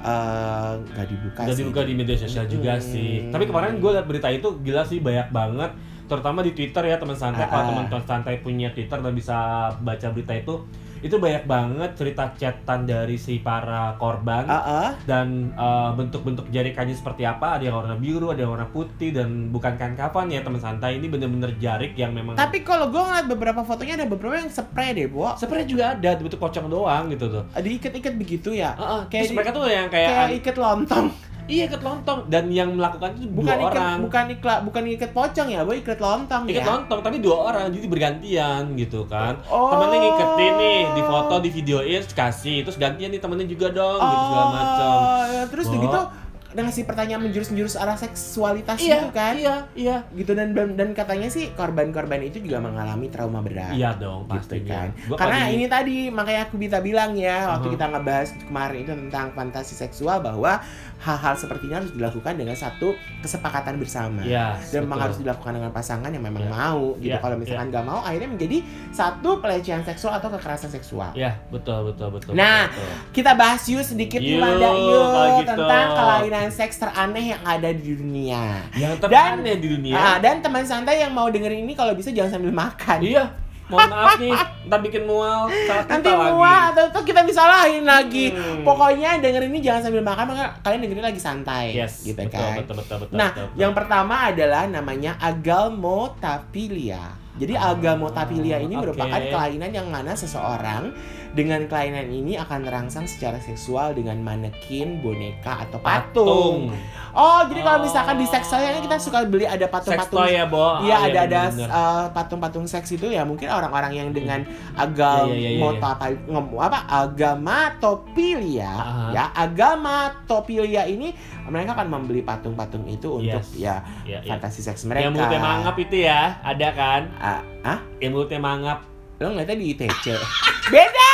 eh, 0.00 0.72
nggak 0.88 1.06
dibuka 1.06 1.40
Udah 1.42 1.50
sih. 1.50 1.60
dibuka 1.60 1.80
di 1.82 1.92
media 1.92 2.16
sosial 2.16 2.46
juga 2.46 2.72
Hmm. 2.72 2.84
sih. 2.84 3.10
Tapi 3.28 3.44
kemarin 3.44 3.76
gue 3.76 3.90
liat 3.90 4.04
berita 4.04 4.28
itu 4.28 4.48
gila 4.60 4.82
sih 4.82 4.98
banyak 4.98 5.28
banget. 5.28 5.70
Terutama 6.04 6.40
di 6.40 6.52
Twitter 6.52 6.82
ya 6.82 6.96
teman 6.96 7.12
santai. 7.12 7.42
Ah, 7.42 7.48
Kalau 7.48 7.62
ah. 7.62 7.68
teman-teman 7.68 8.02
santai 8.02 8.38
punya 8.38 8.70
Twitter 8.70 8.96
dan 8.96 9.12
bisa 9.12 9.36
baca 9.76 10.06
berita 10.08 10.32
itu, 10.32 10.54
itu 11.00 11.16
banyak 11.16 11.44
banget 11.44 11.90
cerita 11.94 12.30
chatan 12.34 12.84
dari 12.84 13.14
si 13.14 13.38
para 13.38 13.94
korban 13.96 14.44
Ah, 14.44 14.60
ah. 14.60 14.90
dan 15.02 15.52
uh, 15.54 15.90
bentuk-bentuk 15.92 16.48
jarikannya 16.48 16.92
seperti 16.92 17.22
apa. 17.22 17.56
Ada 17.56 17.64
yang 17.64 17.76
warna 17.76 17.94
biru, 17.94 18.28
ada 18.28 18.40
yang 18.40 18.52
warna 18.52 18.66
putih 18.66 19.10
dan 19.10 19.48
bukan 19.48 19.74
kain 19.74 19.94
kafan 19.94 20.28
ya 20.28 20.40
teman 20.40 20.58
santai. 20.58 20.96
Ini 20.96 21.06
bener-bener 21.06 21.54
jarik 21.56 21.94
yang 21.94 22.10
memang. 22.10 22.34
tapi 22.34 22.60
kalau 22.60 22.88
gue 22.88 22.98
ngeliat 22.98 23.26
beberapa 23.26 23.60
fotonya 23.60 23.94
ada 23.94 24.06
beberapa 24.06 24.34
yang 24.36 24.48
spray 24.48 24.92
deh 24.92 25.06
bu 25.06 25.26
sebenarnya 25.34 25.66
juga 25.66 25.84
ada 25.92 26.10
bentuk 26.16 26.38
pocong 26.38 26.66
doang 26.66 27.08
gitu 27.08 27.26
tuh. 27.28 27.44
diikat-ikat 27.54 28.14
begitu 28.14 28.50
ya 28.52 28.72
Heeh, 28.72 29.00
Kayak 29.06 29.12
terus 29.18 29.30
di- 29.30 29.36
mereka 29.36 29.50
tuh 29.52 29.64
yang 29.66 29.86
kayak, 29.86 30.08
kayak 30.08 30.38
ikat 30.38 30.56
lontong 30.56 31.06
iya 31.48 31.64
ikat 31.64 31.80
lontong 31.80 32.28
dan 32.28 32.44
yang 32.48 32.70
melakukan 32.70 33.16
itu 33.16 33.26
bukan 33.26 33.48
dua 33.50 33.64
ikat 33.64 33.74
orang. 33.74 33.98
bukan 34.00 34.24
ikat 34.30 34.58
bukan 34.62 34.82
ikat 34.90 35.10
pocong 35.10 35.48
ya 35.48 35.60
bu 35.62 35.72
ikat 35.74 35.98
lontong 35.98 36.42
Ikat 36.44 36.60
ya 36.60 36.68
lontong 36.68 37.00
tapi 37.00 37.16
dua 37.18 37.36
orang 37.46 37.64
jadi 37.68 37.86
bergantian 37.88 38.62
gitu 38.74 39.02
kan. 39.04 39.40
Oh. 39.44 39.70
Temennya 39.70 39.98
ngiketin 40.06 40.52
nih, 40.54 40.78
di 40.92 41.02
foto, 41.02 41.34
di 41.38 41.50
videoin, 41.50 42.00
terus 42.00 42.14
kasih, 42.14 42.62
terus 42.62 42.76
gantian 42.76 43.08
nih 43.08 43.18
temennya 43.18 43.46
juga 43.46 43.66
dong 43.70 43.98
gitu 43.98 44.16
segala 44.22 44.46
macam. 44.52 44.96
ya, 45.26 45.42
terus 45.46 45.66
Bo. 45.66 45.76
gitu 45.78 46.00
ngasih 46.48 46.84
pertanyaan 46.84 47.20
menjurus-menjurus 47.20 47.76
arah 47.76 47.92
seksualitas 47.94 48.80
Iya 48.80 48.96
gitu 48.98 49.08
kan 49.12 49.36
Iya, 49.36 49.56
iya. 49.76 49.96
gitu 50.10 50.32
dan, 50.32 50.56
dan 50.56 50.74
dan 50.74 50.90
katanya 50.90 51.28
sih 51.28 51.52
korban-korban 51.52 52.24
itu 52.24 52.40
juga 52.40 52.56
mengalami 52.58 53.06
trauma 53.06 53.44
berat 53.44 53.76
Iya 53.76 53.92
dong, 53.94 54.24
gitu 54.26 54.32
pastinya. 54.56 54.72
kan 54.74 54.88
Gua 55.06 55.16
karena 55.20 55.52
ini 55.52 55.68
tadi 55.68 56.08
makanya 56.08 56.48
aku 56.48 56.56
bisa 56.56 56.80
bilang 56.80 57.12
ya 57.14 57.52
waktu 57.52 57.68
Uh-huh. 57.68 57.74
kita 57.76 57.86
ngebahas 57.86 58.28
kemarin 58.42 58.78
itu 58.80 58.92
tentang 58.96 59.26
fantasi 59.30 59.74
seksual 59.76 60.18
bahwa 60.18 60.52
hal-hal 60.98 61.34
seperti 61.34 61.64
ini 61.64 61.74
harus 61.74 61.90
dilakukan 61.90 62.34
dengan 62.34 62.52
satu 62.52 62.90
kesepakatan 63.18 63.76
bersama 63.76 64.20
Iya, 64.20 64.58
dan 64.66 64.82
memang 64.82 64.90
betul. 64.92 65.04
harus 65.04 65.18
dilakukan 65.18 65.52
dengan 65.54 65.70
pasangan 65.70 66.08
yang 66.08 66.20
memang 66.20 66.42
Iya. 66.42 66.50
mau 66.50 66.82
gitu 66.96 67.08
Iya, 67.08 67.18
kalau 67.18 67.36
misalkan 67.36 67.66
nggak 67.68 67.84
mau 67.84 68.00
akhirnya 68.00 68.28
menjadi 68.28 68.58
satu 68.90 69.30
pelecehan 69.38 69.82
seksual 69.82 70.12
atau 70.14 70.28
kekerasan 70.28 70.68
seksual 70.68 71.10
Iya, 71.14 71.38
betul, 71.48 71.88
betul, 71.88 72.08
betul. 72.10 72.32
Nah, 72.32 72.66
betul. 72.66 72.90
kita 73.12 73.32
bahas 73.32 73.62
yuk 73.64 73.80
sedikit 73.80 74.18
Yuk, 74.18 74.38
kalau 74.38 74.74
yuk 74.74 75.06
gitu. 75.38 75.50
tentang 75.54 75.86
kelainan 75.92 76.48
seks 76.48 76.76
teraneh 76.76 77.24
yang 77.30 77.42
ada 77.42 77.70
di 77.70 77.92
dunia 77.92 78.42
yang 78.74 78.92
Dan- 78.96 79.02
teraneh 79.38 79.56
di 79.56 79.68
dunia. 79.70 79.94
Ah, 79.94 80.16
dan 80.18 80.38
teman 80.38 80.62
santai 80.62 80.98
yang 80.98 81.10
mau 81.10 81.26
dengerin 81.26 81.62
ini 81.62 81.72
kalau 81.72 81.94
bisa 81.94 82.10
jangan 82.10 82.34
sambil 82.34 82.50
makan 82.50 82.98
Iya. 83.00 83.24
Mohon 83.68 83.88
maaf 83.88 84.16
nih, 84.16 84.32
ntar 84.64 84.80
bikin 84.80 85.04
mual, 85.04 85.46
salah 85.62 85.84
kita 85.84 85.92
Nanti 85.94 86.08
lagi. 86.08 86.24
muak 86.30 86.62
atau 86.72 86.84
tuh 86.90 87.02
kita 87.04 87.20
disalahin 87.22 87.84
lagi. 87.84 88.26
Hmm. 88.30 88.64
Pokoknya 88.64 89.10
dengerin 89.18 89.48
ini 89.48 89.60
jangan 89.60 89.80
sambil 89.84 90.02
makan, 90.02 90.24
maka 90.26 90.44
kalian 90.60 90.80
dengerin 90.82 91.04
lagi 91.04 91.20
santai. 91.20 91.66
Yes, 91.72 92.00
gitu 92.02 92.16
betul, 92.18 92.32
kan. 92.34 92.56
betul, 92.58 92.74
betul, 92.76 92.96
betul, 93.02 93.14
Nah, 93.14 93.28
betul, 93.30 93.44
betul. 93.46 93.58
yang 93.58 93.72
pertama 93.72 94.14
adalah 94.26 94.62
namanya 94.64 95.12
agalmotapilia. 95.18 97.02
Jadi 97.38 97.54
Ah, 97.54 97.70
agalmotapilia 97.70 98.58
ini 98.58 98.74
oke. 98.74 98.82
merupakan 98.82 99.20
kelainan 99.22 99.70
yang 99.70 99.86
mana 99.86 100.10
seseorang 100.12 100.90
dengan 101.30 101.64
kelainan 101.64 102.06
ini 102.06 102.34
akan 102.34 102.62
terangsang 102.62 103.04
secara 103.04 103.36
seksual 103.38 103.92
dengan 103.92 104.18
manekin, 104.18 104.98
boneka 104.98 105.62
atau 105.62 105.78
patung. 105.78 106.72
Oh, 107.10 107.40
jadi 107.42 107.60
kalau 107.62 107.82
misalkan 107.82 108.16
di 108.16 108.26
seks 108.26 108.46
toy 108.46 108.60
kan 108.60 108.78
kita 108.78 108.96
suka 108.96 109.18
beli 109.24 109.42
ada 109.42 109.66
patung-patung 109.66 110.22
ya, 110.24 110.44
Bo. 110.44 110.78
Iya 110.80 110.94
Ah, 110.94 111.02
ada 111.04 111.20
ada 111.20 111.40
bener-bener. 111.48 111.68
uh, 111.68 112.06
patung-patung 112.10 112.64
seks 112.64 112.88
itu 112.92 113.08
ya 113.08 113.22
mungkin 113.22 113.46
orang-orang 113.46 113.92
yang 113.92 114.08
dengan 114.10 114.44
agama 114.74 115.28
Iya, 115.28 115.34
iya, 115.34 115.50
iya, 115.56 115.72
iya. 115.74 116.18
ngom- 116.28 116.58
apa 116.58 116.78
agamatopilia 116.88 118.70
Ah. 118.70 119.10
ya 119.10 119.24
agamatopilia 119.32 120.86
ini 120.86 121.10
mereka 121.44 121.72
akan 121.74 121.88
membeli 121.88 122.20
patung-patung 122.20 122.84
itu 122.86 123.08
untuk 123.16 123.40
Yes. 123.40 123.56
ya 123.56 123.76
Iya, 124.04 124.18
iya. 124.20 124.30
fantasi 124.30 124.60
seks 124.60 124.84
mereka. 124.84 125.08
Yang 125.08 125.14
mulutnya 125.16 125.40
mangap 125.40 125.74
itu 125.76 125.96
ya, 125.98 126.20
ada 126.40 126.68
kan? 126.70 127.02
Ah, 127.16 127.40
ah? 127.64 127.78
Yang 127.98 128.10
mulutnya 128.12 128.38
mangap. 128.38 128.78
Lo 129.18 129.34
ngeliatnya 129.34 129.56
di 129.58 129.66
ITC. 129.74 130.04
Beda. 130.74 131.12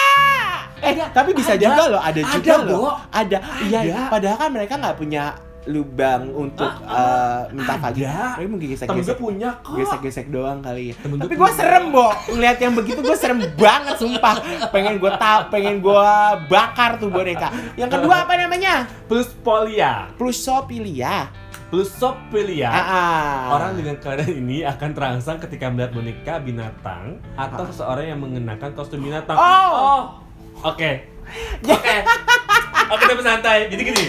Eh, 0.84 0.92
tapi 1.16 1.32
bisa 1.32 1.56
Ada. 1.56 1.64
juga 1.64 1.82
loh, 1.88 2.00
ada, 2.02 2.20
Ada, 2.20 2.34
juga 2.36 2.54
loh. 2.60 2.92
Ada. 3.08 3.38
Iya, 3.64 3.78
Ada. 3.80 4.00
padahal 4.12 4.36
kan 4.36 4.50
mereka 4.52 4.74
nggak 4.76 4.96
punya 5.00 5.24
lubang 5.64 6.28
untuk 6.36 6.68
eh, 6.84 7.40
minta 7.56 7.80
vagina. 7.80 8.04
Ada. 8.04 8.36
Mereka 8.36 8.48
mungkin 8.52 8.68
gesek-gesek 8.76 9.16
punya 9.16 9.50
kok. 9.64 9.80
gesek-gesek 9.80 10.26
doang 10.28 10.60
kali 10.60 10.92
ya. 10.92 10.94
Temen 11.00 11.16
Tapi 11.24 11.34
gue 11.40 11.50
serem, 11.56 11.84
Bo. 11.88 12.12
Ngeliat 12.28 12.58
yang 12.60 12.76
begitu 12.76 13.00
gue 13.00 13.16
serem 13.16 13.40
banget 13.56 13.96
sumpah. 13.96 14.36
Pengen 14.68 15.00
gue 15.00 15.12
tau, 15.16 15.48
pengen 15.48 15.80
gue 15.80 16.04
bakar 16.52 17.00
tuh 17.00 17.08
boneka. 17.08 17.48
Yang 17.80 17.96
kedua 17.96 18.14
apa 18.28 18.36
namanya? 18.36 18.84
Plus 19.08 19.32
polia. 19.40 20.12
Plusopilia. 20.20 21.32
Plusopilia. 21.74 22.70
Ah, 22.70 22.78
ah. 22.78 23.34
Orang 23.58 23.74
dengan 23.74 23.98
keadaan 23.98 24.30
ini 24.30 24.62
akan 24.62 24.94
terangsang 24.94 25.42
ketika 25.42 25.66
melihat 25.66 25.90
boneka 25.90 26.38
binatang 26.38 27.18
atau 27.34 27.66
Ah. 27.66 27.68
seseorang 27.68 28.06
yang 28.06 28.20
mengenakan 28.22 28.70
kostum 28.72 29.02
binatang. 29.02 29.34
Oh. 29.34 30.22
Oke. 30.70 31.02
Oke. 31.66 31.96
Oke, 32.86 33.02
tapi 33.10 33.22
santai. 33.26 33.66
Jadi 33.66 33.82
gini. 33.82 34.04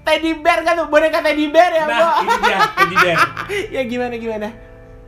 teddy 0.00 0.40
bear 0.40 0.64
kan 0.64 0.72
tuh 0.74 0.88
boneka 0.88 1.20
teddy 1.20 1.52
bear 1.52 1.68
ya. 1.68 1.84
Nah, 1.84 2.24
ini 2.24 2.34
dia 2.40 2.58
teddy 2.72 2.96
bear. 2.96 3.18
ya 3.76 3.82
gimana 3.84 4.14
gimana? 4.16 4.48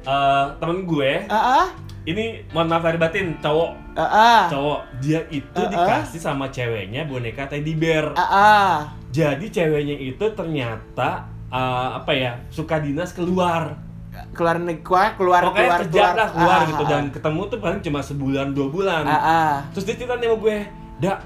Eh, 0.05 0.45
temen 0.61 0.85
gue, 0.85 1.13
Ah, 1.27 1.41
ah. 1.65 1.67
ini 2.05 2.45
mohon 2.53 2.69
maaf 2.69 2.85
lahir 2.85 3.01
batin, 3.01 3.41
cowok, 3.41 3.97
Ah, 3.97 4.05
ah. 4.05 4.43
cowok. 4.47 4.85
Dia 5.01 5.25
itu 5.27 5.49
Ah, 5.57 5.65
ah. 5.65 5.71
dikasih 5.73 6.21
sama 6.21 6.53
ceweknya 6.53 7.09
boneka 7.09 7.49
teddy 7.49 7.73
bear. 7.73 8.13
Ah, 8.13 8.29
ah. 8.29 8.73
Jadi 9.09 9.49
ceweknya 9.49 9.97
itu 9.97 10.29
ternyata 10.31 11.33
eh, 11.53 11.89
apa 11.95 12.11
ya 12.11 12.33
suka 12.49 12.79
dinas 12.79 13.13
keluar. 13.13 13.77
keluar 14.29 14.57
negeri 14.57 14.85
keluar 15.17 15.41
Pokoknya 15.43 15.57
keluar 15.67 15.81
kerja 15.83 16.05
lah 16.11 16.29
keluar 16.31 16.59
Ah, 16.59 16.67
gitu 16.67 16.83
ah, 16.83 16.89
dan 16.91 17.03
ketemu 17.09 17.41
tuh 17.47 17.59
paling 17.59 17.81
cuma 17.81 18.01
sebulan 18.01 18.47
dua 18.51 18.67
bulan. 18.69 19.03
ah, 19.03 19.17
ah. 19.17 19.53
Terus 19.71 19.85
dia 19.85 19.97
cerita 19.97 20.15
nih 20.15 20.27
sama 20.27 20.37
gue, 20.39 20.57
dak 20.99 21.19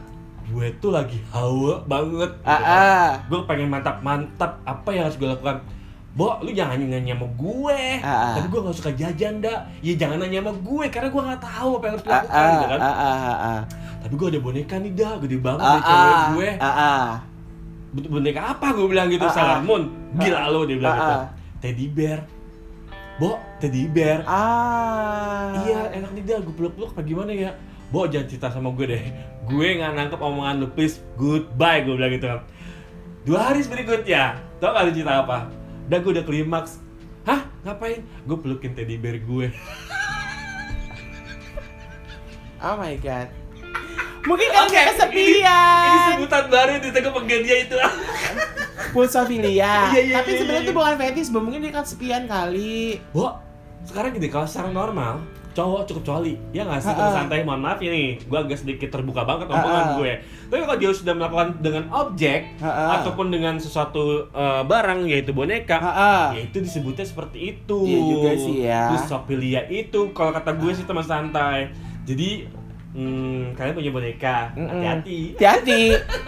gue 0.47 0.66
tuh 0.78 0.90
lagi 0.92 1.18
hawa 1.28 1.83
banget. 1.85 2.30
gitu 2.37 2.47
Ah, 2.47 2.54
kan. 2.56 2.78
ah. 2.78 3.11
Gue 3.26 3.40
pengen 3.42 3.68
mantap-mantap 3.68 4.62
apa 4.62 4.88
yang 4.90 5.04
harus 5.04 5.16
gue 5.16 5.26
lakukan. 5.26 5.59
Bo, 6.12 6.38
lu 6.40 6.49
jangan 6.49 6.78
nanya 6.78 7.12
sama 7.12 7.26
gue. 7.28 7.80
Ah, 7.99 8.09
ah. 8.09 8.35
Tapi 8.35 8.47
gue 8.49 8.61
gak 8.62 8.73
suka 8.73 8.90
jajan, 8.90 9.35
dak. 9.37 9.61
Ya 9.83 9.92
jangan 9.97 10.16
nanya 10.16 10.40
sama 10.40 10.52
gue, 10.56 10.85
karena 10.88 11.09
gue 11.11 11.23
gak 11.26 11.42
tahu 11.45 11.71
apa 11.73 11.85
yang 11.85 11.92
harus 11.92 12.00
Ah, 12.00 12.09
dilakukan, 12.09 12.38
ah, 12.38 12.52
gitu 12.54 12.66
kan. 12.66 12.78
ah, 12.80 12.87
ah, 12.88 13.16
ah, 13.21 13.37
ah. 13.37 13.61
Tapi 13.99 14.14
gue 14.14 14.28
ada 14.30 14.40
boneka 14.40 14.75
nih, 14.78 14.92
dak. 14.95 15.14
Gede 15.21 15.37
banget 15.37 15.61
Ah, 15.61 15.68
dari 15.68 15.83
cewek 15.83 16.14
ah, 16.14 16.25
gue. 16.30 16.49
ah, 16.56 16.71
ah. 16.71 17.06
"Bet- 17.97 18.07
boneka 18.07 18.53
apa? 18.53 18.67
Gue 18.71 18.87
bilang 18.87 19.09
gitu 19.09 19.25
Ah, 19.25 19.33
ah. 19.33 19.35
Sailor 19.35 19.61
Moon 19.62 19.83
gila 20.15 20.41
lo 20.47 20.61
dia 20.62 20.76
bilang 20.76 20.93
Ah, 20.93 21.00
gitu. 21.00 21.15
ah. 21.15 21.26
teddy 21.59 21.87
bear. 21.88 22.21
Bo 23.17 23.31
teddy 23.57 23.88
bear. 23.88 24.21
Ah. 24.29 25.65
iya 25.65 25.88
enak 25.91 26.12
nih 26.12 26.23
dia 26.23 26.37
gue 26.38 26.53
peluk 26.53 26.76
peluk 26.76 26.93
apa 26.93 27.00
gimana 27.00 27.33
ya? 27.33 27.57
Bo 27.88 28.05
jangan 28.05 28.29
cerita 28.29 28.49
sama 28.50 28.69
gue 28.71 28.87
deh. 28.87 29.05
Gue 29.47 29.75
nggak 29.75 29.97
nangkep 29.97 30.21
omongan 30.21 30.61
lu. 30.61 30.69
Please 30.69 31.00
goodbye 31.17 31.81
gue 31.81 31.97
bilang 31.97 32.12
gitu 32.12 32.26
kan. 32.26 32.41
Dua 33.25 33.41
hari 33.43 33.65
berikutnya 33.65 34.37
tau 34.57 34.71
gak 34.71 34.93
cerita 34.93 35.25
apa? 35.25 35.49
Dan 35.87 35.99
gue 36.00 36.12
udah 36.12 36.23
klimaks. 36.23 36.79
Hah? 37.25 37.43
Ngapain? 37.62 38.05
Gue 38.23 38.38
pelukin 38.38 38.71
teddy 38.71 38.95
bear 38.97 39.19
gue 39.19 39.50
Oh 42.59 42.75
my 42.75 42.97
god. 42.97 43.29
Mungkin 44.26 44.49
kan 44.50 44.66
Oke, 44.66 44.75
dia 44.75 44.85
kesepian. 44.90 45.87
ini 45.87 45.99
sebutan 46.12 46.45
baru 46.50 46.75
di 46.76 46.88
tengah 46.90 47.12
dia 47.23 47.56
itu 47.62 47.76
Pulsofilia. 48.90 49.75
Iya, 49.92 50.00
iya, 50.02 50.14
Tapi 50.18 50.30
iya, 50.30 50.38
sebenarnya 50.38 50.61
iya. 50.61 50.66
itu 50.66 50.73
bukan 50.75 50.95
fetish, 50.99 51.30
mungkin 51.30 51.61
dia 51.61 51.73
kesepian 51.73 52.23
kali. 52.26 52.99
Bo, 53.11 53.38
sekarang 53.87 54.11
gini 54.12 54.26
kalau 54.26 54.45
secara 54.45 54.68
normal 54.68 55.23
cowok 55.56 55.88
cukup 55.88 56.02
coli 56.04 56.37
ya 56.52 56.68
nggak 56.68 56.85
sih 56.85 56.92
teman 56.92 57.16
santai 57.16 57.40
mohon 57.40 57.64
maaf 57.64 57.80
ini 57.80 58.21
gue 58.21 58.37
agak 58.37 58.61
sedikit 58.61 58.92
terbuka 58.92 59.25
banget 59.25 59.49
omongan 59.49 59.64
Ha-ha. 59.88 59.97
gue 59.97 60.12
tapi 60.52 60.61
kalau 60.61 60.76
dia 60.76 60.92
sudah 60.92 61.14
melakukan 61.16 61.49
dengan 61.64 61.88
objek 61.97 62.61
Ha-ha. 62.61 63.00
ataupun 63.00 63.33
dengan 63.33 63.56
sesuatu 63.56 64.28
eh, 64.28 64.62
barang 64.68 65.09
yaitu 65.09 65.33
boneka 65.33 65.80
Ah, 65.80 65.88
ah. 65.88 66.25
ya 66.37 66.45
itu 66.45 66.61
disebutnya 66.61 67.09
seperti 67.09 67.56
itu 67.56 67.78
Iya 67.88 68.00
juga 68.04 68.30
sih 68.37 68.54
ya. 68.61 68.83
sopilia 69.09 69.64
itu 69.64 70.12
kalau 70.12 70.37
kata 70.37 70.61
gue 70.61 70.76
sih 70.76 70.85
teman 70.85 71.00
santai 71.00 71.73
jadi 72.04 72.52
hmm, 72.97 73.53
kalian 73.53 73.75
punya 73.76 73.91
boneka. 73.93 74.37
Hati-hati. 74.57 75.21
Hati-hati, 75.37 75.83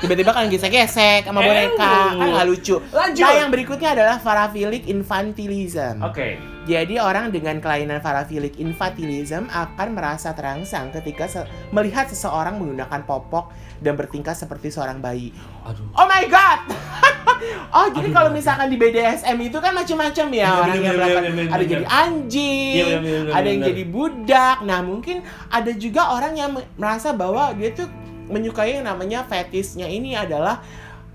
tiba-tiba 0.04 0.30
kan 0.36 0.52
gesek-gesek 0.52 1.24
sama 1.24 1.40
boneka, 1.40 1.96
kan 2.14 2.26
nggak 2.28 2.46
lucu. 2.46 2.76
Lanjut. 2.92 3.24
Nah, 3.24 3.32
yang 3.40 3.48
berikutnya 3.48 3.96
adalah 3.96 4.16
paraphilic 4.20 4.84
infantilism. 4.84 6.04
oke 6.04 6.57
Jadi 6.68 7.00
orang 7.00 7.32
dengan 7.32 7.56
kelainan 7.58 7.98
paraphilic 7.98 8.60
infantilism 8.60 9.48
akan 9.48 9.96
merasa 9.96 10.36
terangsang 10.36 10.92
ketika 10.92 11.24
se- 11.24 11.48
melihat 11.72 12.04
seseorang 12.04 12.60
menggunakan 12.60 13.02
popok 13.02 13.48
dan 13.80 13.96
bertingkah 13.96 14.36
seperti 14.36 14.68
seorang 14.68 15.00
bayi. 15.00 15.32
aduh 15.64 15.88
Oh 15.96 16.04
my 16.04 16.28
god. 16.28 16.68
oh, 17.76 17.88
jadi 17.88 18.12
kalau 18.12 18.28
misalkan 18.28 18.68
di 18.68 18.76
BDSM 18.76 19.40
itu 19.40 19.56
kan 19.56 19.72
macam-macam 19.72 20.26
ya 20.28 20.36
Iya, 20.38 20.48
orang 20.52 20.68
bener, 20.68 20.84
yang 20.84 20.94
melakukan 20.94 21.24
ada 21.48 21.64
jadi 21.64 21.84
anjing, 21.88 22.74
Iya, 22.76 22.98
bener, 23.00 23.20
bener, 23.24 23.32
ada 23.32 23.48
yang 23.48 23.62
jadi 23.64 23.82
budak. 23.88 24.56
Nah, 24.60 24.80
mungkin 24.82 25.16
ada 25.48 25.70
juga 25.72 26.02
orang 26.10 26.32
yang 26.34 26.50
me- 26.52 26.68
merasa 26.76 27.16
bahwa 27.16 27.48
dia 27.54 27.72
tuh 27.72 27.88
menyukai 28.28 28.76
yang 28.76 28.84
namanya 28.84 29.24
fetishnya 29.24 29.88
ini 29.88 30.12
adalah 30.12 30.60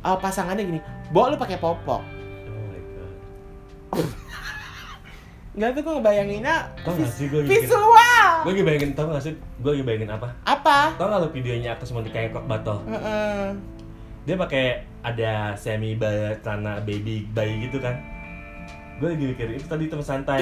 uh, 0.02 0.18
pasangannya 0.18 0.66
gini. 0.66 0.80
Bo 1.14 1.30
lu 1.30 1.38
pakai 1.38 1.62
popok. 1.62 2.02
oh 2.02 2.64
my 2.66 2.82
god 2.90 4.10
Enggak 5.54 5.70
tuh 5.78 5.82
gue 5.86 5.94
ngebayanginnya 6.02 6.56
tau 6.82 6.98
gak 6.98 7.14
sih 7.14 7.30
gue 7.30 7.46
visual. 7.46 8.34
gue 8.42 8.52
lagi 8.58 8.64
bayangin 8.66 8.92
tau 8.98 9.06
gak 9.14 9.22
sih 9.22 9.34
gue 9.38 9.72
lagi 9.78 9.86
bayangin 9.86 10.10
apa 10.10 10.28
Apa? 10.50 10.98
Tau 10.98 11.06
gak 11.14 11.20
lo 11.22 11.30
videonya 11.30 11.78
Akses 11.78 11.94
Monica 11.94 12.18
kok 12.18 12.46
battle? 12.50 12.82
Heeh. 12.90 13.54
Dia 14.26 14.36
pakai 14.40 14.66
ada 15.06 15.54
semi 15.54 15.94
celana 16.42 16.82
baby 16.82 17.30
bayi 17.30 17.70
gitu 17.70 17.78
kan. 17.78 18.02
Gue 18.98 19.14
lagi 19.14 19.26
mikir 19.30 19.48
itu 19.54 19.66
tadi 19.70 19.86
teman 19.86 20.02
santai. 20.02 20.42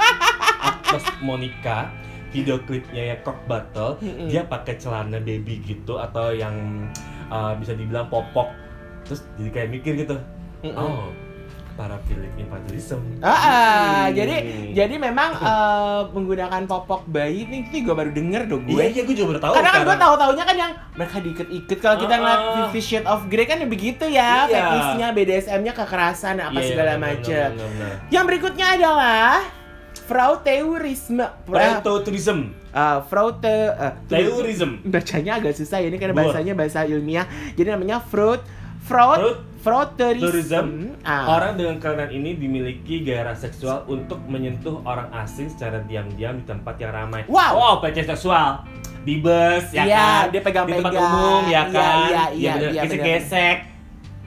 Akses 0.72 1.04
Monica 1.20 1.92
video 2.30 2.62
klipnya 2.62 3.12
ya 3.12 3.16
kok 3.26 3.36
battle 3.50 3.98
dia 4.30 4.46
pakai 4.46 4.78
celana 4.78 5.18
baby 5.18 5.58
gitu 5.66 5.98
atau 5.98 6.30
yang 6.30 6.86
uh, 7.26 7.52
bisa 7.58 7.74
dibilang 7.74 8.06
popok 8.06 8.54
terus 9.02 9.26
jadi 9.34 9.50
kayak 9.50 9.68
mikir 9.74 9.92
gitu 9.98 10.16
oh 10.78 11.10
para 11.80 11.96
pilih 12.04 12.28
infantilism 12.36 13.00
Ah, 13.18 13.32
ah, 13.32 14.04
jadi 14.12 14.36
jadi 14.70 15.00
memang 15.00 15.32
eh, 15.48 16.00
menggunakan 16.12 16.68
popok 16.68 17.08
bayi 17.08 17.42
ini 17.42 17.64
itu 17.64 17.80
gue 17.82 17.94
baru 17.94 18.12
denger 18.12 18.42
dong 18.46 18.68
gue. 18.68 18.76
iya 18.76 18.92
iya 18.92 19.02
gue 19.02 19.14
juga 19.14 19.32
baru 19.32 19.40
tahu 19.40 19.52
Karena 19.56 19.70
kan 19.70 19.80
gue 19.82 19.96
tahu 19.98 20.14
taunya 20.14 20.44
kan 20.44 20.56
yang 20.58 20.72
mereka 20.92 21.16
diikat-ikat 21.18 21.78
kalau 21.80 21.96
kita 21.96 22.12
Ah, 22.12 22.18
ngeliat 22.20 22.36
ah. 22.38 22.52
Fifty 22.60 22.80
Shades 22.82 23.08
of 23.08 23.20
Grey 23.26 23.46
kan 23.46 23.56
ya 23.56 23.66
begitu 23.66 24.04
ya, 24.04 24.30
Iya. 24.42 24.52
fetishnya, 24.52 25.08
BDSM-nya 25.10 25.72
kekerasan 25.72 26.36
apa 26.38 26.58
Iya, 26.58 26.68
segala 26.68 26.92
macam. 26.96 27.48
Yang 28.10 28.24
berikutnya 28.28 28.66
adalah 28.70 29.40
Frauteurisme. 30.02 31.22
Protourism. 31.44 32.38
Uh, 32.70 32.98
Fraute 33.02 33.46
uh, 33.72 33.94
Teurism. 34.04 34.82
bacanya 34.84 35.38
agak 35.38 35.54
susah 35.54 35.78
ya 35.78 35.86
ini 35.86 35.96
karena 35.96 36.12
bahasanya 36.12 36.52
bahasa 36.52 36.84
ilmiah. 36.84 37.24
Jadi 37.54 37.68
namanya 37.68 37.98
fraud 37.98 38.42
fraud 38.90 39.18
Fraud 39.22 39.36
frauteurism. 39.60 40.24
Tourism, 40.24 40.66
Ah. 41.04 41.36
orang 41.36 41.54
dengan 41.54 41.76
kelainan 41.78 42.10
ini 42.10 42.32
dimiliki 42.34 43.04
gairah 43.04 43.36
seksual 43.36 43.84
untuk 43.86 44.18
menyentuh 44.24 44.80
orang 44.82 45.12
asing 45.14 45.46
secara 45.46 45.84
diam-diam 45.84 46.40
di 46.40 46.44
tempat 46.48 46.80
yang 46.80 46.90
ramai. 46.90 47.22
Wow. 47.28 47.52
Oh, 47.54 47.74
pelecehan 47.78 48.08
seksual. 48.10 48.64
Di 49.00 49.20
bus, 49.20 49.68
ya 49.70 49.84
Iya, 49.84 49.96
kan? 49.96 50.22
dia 50.32 50.42
pegang-pegang. 50.42 50.80
Di 50.80 50.84
tempat 50.90 51.12
umum, 51.12 51.42
ya 51.44 51.52
Iya, 51.52 51.62
kan? 51.68 51.96
iya, 52.08 52.24
iya, 52.32 52.52
bener. 52.56 52.70
iya, 52.72 52.82
bener. 52.82 53.60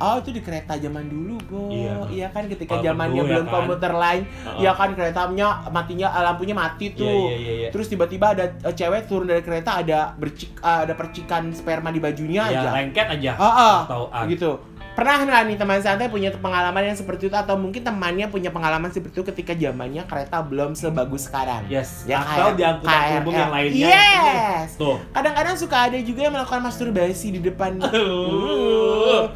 Oh 0.04 0.20
itu 0.20 0.30
di 0.30 0.42
kereta 0.44 0.76
zaman 0.76 1.08
dulu, 1.08 1.36
Bo. 1.48 1.72
Iya. 1.72 1.96
Iya 2.12 2.28
kan 2.30 2.44
ketika 2.46 2.76
zamannya 2.78 3.16
dulu 3.16 3.24
ya 3.24 3.32
belum 3.32 3.48
kan. 3.48 3.54
komuter 3.56 3.94
lain, 3.96 4.24
Heeh. 4.28 4.60
ya 4.60 4.72
kan 4.76 4.90
keretanya 4.92 5.48
matinya 5.72 6.08
eh, 6.12 6.24
lampunya 6.24 6.52
mati 6.52 6.92
tuh. 6.92 7.08
Iya, 7.08 7.16
iya, 7.16 7.36
iya, 7.38 7.54
iya. 7.56 7.70
Terus 7.72 7.88
tiba-tiba 7.88 8.36
ada 8.36 8.52
eh, 8.52 8.76
cewek 8.76 9.08
turun 9.08 9.32
dari 9.32 9.40
kereta 9.40 9.80
ada 9.80 10.12
bercik 10.14 10.60
eh, 10.60 10.80
ada 10.84 10.94
percikan 10.94 11.56
sperma 11.56 11.88
di 11.88 12.04
bajunya 12.04 12.52
ya 12.52 12.60
aja. 12.60 12.70
lengket 12.76 13.08
aja 13.10 13.32
Tahu, 13.88 14.06
ah. 14.12 14.28
gitu. 14.28 14.60
Pernah 14.94 15.26
nggak 15.26 15.42
nih 15.50 15.58
teman 15.58 15.82
santai 15.82 16.06
punya 16.06 16.30
pengalaman 16.30 16.86
yang 16.86 16.94
seperti 16.94 17.26
itu 17.26 17.34
atau 17.34 17.58
mungkin 17.58 17.82
temannya 17.82 18.30
punya 18.30 18.54
pengalaman 18.54 18.94
seperti 18.94 19.18
itu 19.18 19.26
ketika 19.26 19.58
zamannya 19.58 20.06
kereta 20.06 20.46
belum 20.46 20.78
sebagus 20.78 21.26
sekarang? 21.26 21.66
yes 21.66 22.06
Yang 22.06 22.22
atau 22.30 22.50
di 22.52 22.62
angkutan 22.62 23.26
umum 23.26 23.34
yang 23.34 23.50
lainnya 23.50 23.90
Yes. 23.90 24.78
tuh 24.78 25.02
Kadang-kadang 25.10 25.58
suka 25.58 25.90
ada 25.90 25.98
juga 25.98 26.22
yang 26.22 26.34
melakukan 26.36 26.62
masturbasi 26.62 27.28
di 27.32 27.42
depan. 27.42 27.82
Aduh. 27.82 29.34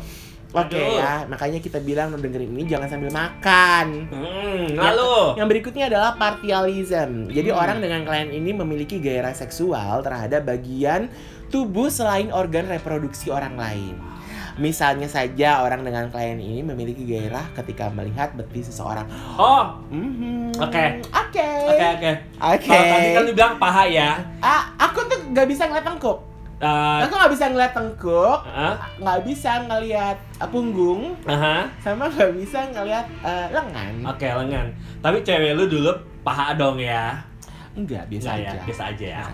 Oke 0.59 0.73
Aduh. 0.73 0.97
ya, 0.97 1.13
makanya 1.25 1.59
kita 1.59 1.77
bilang 1.77 2.09
dengerin 2.11 2.49
ini 2.49 2.65
jangan 2.65 2.87
sambil 2.87 3.09
makan. 3.09 3.85
hmm, 4.07 4.73
Yang- 4.73 4.81
lalu 4.81 5.13
Yang 5.35 5.47
berikutnya 5.47 5.85
adalah 5.87 6.11
partialism. 6.13 7.09
Jadi 7.27 7.49
Hmm. 7.49 7.59
orang 7.59 7.77
dengan 7.77 8.01
klien 8.03 8.29
ini 8.29 8.51
memiliki 8.51 8.97
gairah 8.97 9.31
seksual 9.31 10.01
terhadap 10.01 10.43
bagian 10.43 11.13
tubuh 11.47 11.87
selain 11.87 12.29
organ 12.29 12.65
reproduksi 12.65 13.29
orang 13.29 13.53
lain. 13.53 13.95
Misalnya 14.57 15.05
saja 15.05 15.61
orang 15.61 15.85
dengan 15.85 16.09
klien 16.09 16.33
ini 16.35 16.65
memiliki 16.65 17.05
gairah 17.05 17.53
ketika 17.53 17.87
melihat 17.87 18.33
betis 18.33 18.67
seseorang. 18.67 19.05
oh 19.37 19.77
Mhm. 19.87 20.57
Oke. 20.57 21.05
Oke. 21.07 21.45
oke 21.67 21.85
oke 21.93 22.11
Oke. 22.39 22.65
kalau 22.65 22.85
tadi 22.89 23.07
kan 23.13 23.21
lu 23.21 23.31
bilang 23.31 23.53
paha 23.57 23.85
ya 23.85 24.17
Ah, 24.39 24.73
aku 24.75 25.05
tuh 25.05 25.29
nggak 25.29 25.45
bisa 25.45 25.69
ngeliat 25.69 25.85
tengkuk. 25.85 26.17
Eh, 26.57 26.99
Aku 27.05 27.13
nggak 27.13 27.31
bisa 27.31 27.45
ngeliat 27.47 27.69
tengkuk, 27.69 28.39
nggak 28.97 29.19
bisa 29.23 29.51
ngeliat 29.63 30.17
eh, 30.17 30.49
punggung, 30.49 31.13
aha. 31.23 31.69
sama 31.77 32.09
nggak 32.09 32.33
bisa 32.33 32.65
ngeliat 32.67 33.05
eh, 33.21 33.47
lengan. 33.53 33.93
oke 34.03 34.25
lengan. 34.25 34.65
Tapi 34.97 35.21
cewek 35.21 35.53
lu 35.53 35.69
dulu 35.69 35.93
paha 36.21 36.57
dong 36.57 36.81
ya. 36.81 37.13
Enggak, 37.71 38.09
biasa 38.09 38.25
Nggak 38.27 38.37
ya 38.39 38.49
aja. 38.49 38.59
biasa 38.65 38.83
aja 38.89 39.07
ya. 39.13 39.25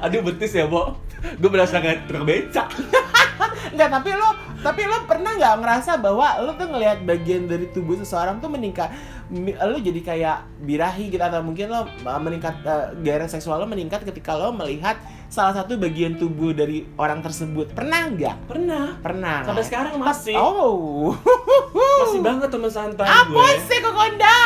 Aduh 0.00 0.22
betis 0.22 0.52
ya 0.52 0.66
bo. 0.66 0.94
Gue 1.38 1.50
berasa 1.50 1.78
kayak 1.78 2.06
truk 2.06 2.22
becak 2.22 2.66
Enggak, 3.72 3.88
tapi 3.90 4.10
lo 4.12 4.28
tapi 4.62 4.82
lo 4.84 5.02
pernah 5.04 5.32
nggak 5.32 5.54
ngerasa 5.58 5.98
bahwa 5.98 6.38
lo 6.38 6.54
tuh 6.54 6.70
ngelihat 6.70 7.02
bagian 7.02 7.50
dari 7.50 7.66
tubuh 7.66 7.98
seseorang 7.98 8.38
tuh 8.38 8.46
meningkat 8.46 8.92
lo 9.58 9.80
jadi 9.80 10.00
kayak 10.00 10.36
birahi 10.60 11.08
gitu 11.08 11.18
atau 11.18 11.40
mungkin 11.40 11.66
lo 11.66 11.82
uh, 11.82 12.20
meningkat 12.20 12.60
uh, 12.62 12.92
gairah 13.00 13.26
seksual 13.26 13.58
lo 13.58 13.66
meningkat 13.66 14.04
ketika 14.04 14.36
lo 14.36 14.52
melihat 14.52 15.00
salah 15.26 15.56
satu 15.56 15.80
bagian 15.80 16.14
tubuh 16.14 16.52
dari 16.52 16.84
orang 16.94 17.24
tersebut. 17.24 17.72
Pernah 17.72 18.12
nggak? 18.12 18.36
pernah 18.44 19.00
Pernah. 19.00 19.42
sampai 19.42 19.64
kan? 19.64 19.68
sekarang 19.72 19.92
masih 19.96 20.36
Oh. 20.36 21.16
masih 22.04 22.20
banget 22.20 22.48
teman 22.52 22.68
santai 22.68 23.08
Apa 23.08 23.32
gue 23.32 23.50
sih 23.64 23.80
kokondo? 23.80 24.38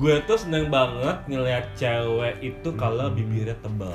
gue 0.00 0.14
tuh 0.24 0.38
seneng 0.40 0.72
banget 0.72 1.16
ngeliat 1.28 1.64
cewek 1.76 2.40
itu 2.40 2.68
kalau 2.74 3.12
bibirnya 3.12 3.52
tebal 3.60 3.92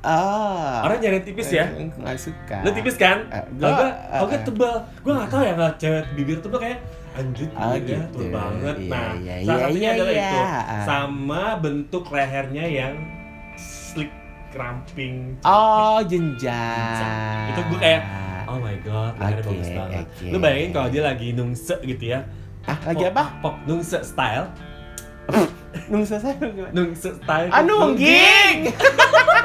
Ah. 0.00 0.80
orang 0.82 0.96
nyari 0.98 1.20
tipis 1.20 1.50
ya 1.50 1.68
Eh, 1.70 1.92
Nggak 1.92 2.16
suka. 2.18 2.56
lu 2.60 2.70
tipis 2.70 2.96
kan 2.96 3.28
kalau 3.52 3.74
gua- 3.74 3.96
kalau 4.10 4.28
eh, 4.30 4.42
tebal 4.42 4.74
gue 4.96 5.12
nggak 5.12 5.28
tahu 5.28 5.40
ya 5.40 5.52
ngeliat 5.52 5.76
cewek 5.76 6.04
bibir 6.14 6.38
tebal 6.38 6.58
kayak 6.58 6.80
anjir 7.12 7.48
bibirnya 7.50 8.00
gitu. 8.00 8.18
tebal 8.18 8.32
banget 8.32 8.76
Iya, 8.78 8.88
nah 8.88 9.08
iya, 9.14 9.34
salah 9.38 9.44
iya, 9.44 9.60
satunya 9.62 9.80
iya, 9.82 9.92
adalah 9.92 10.12
iya. 10.12 10.24
itu 10.24 10.40
sama 10.82 11.42
bentuk 11.56 12.04
lehernya 12.08 12.64
yang 12.66 12.94
slick 13.56 14.12
ramping 14.50 15.36
Oh, 15.42 16.00
jenjang. 16.02 17.44
itu 17.46 17.60
gue 17.62 17.78
kayak 17.78 18.02
oh 18.46 18.56
my 18.56 18.76
god 18.80 19.12
lehernya 19.14 19.42
Oke, 19.42 19.50
bagus 19.52 19.70
banget 19.70 20.04
oke. 20.06 20.26
lu 20.26 20.36
bayangin 20.38 20.70
kalau 20.72 20.88
dia 20.88 21.02
lagi 21.04 21.28
nungse 21.30 21.76
gitu 21.78 22.04
ya 22.08 22.24
Ah, 22.62 22.76
lagi 22.84 23.02
Pop- 23.02 23.10
apa? 23.10 23.24
pop 23.40 23.54
nungse 23.64 24.00
style 24.00 24.48
saya 26.16 26.34
gimana? 26.36 26.72
nungse 26.72 27.10
style 27.14 27.48
Ah, 27.48 27.60
nungging. 27.60 28.56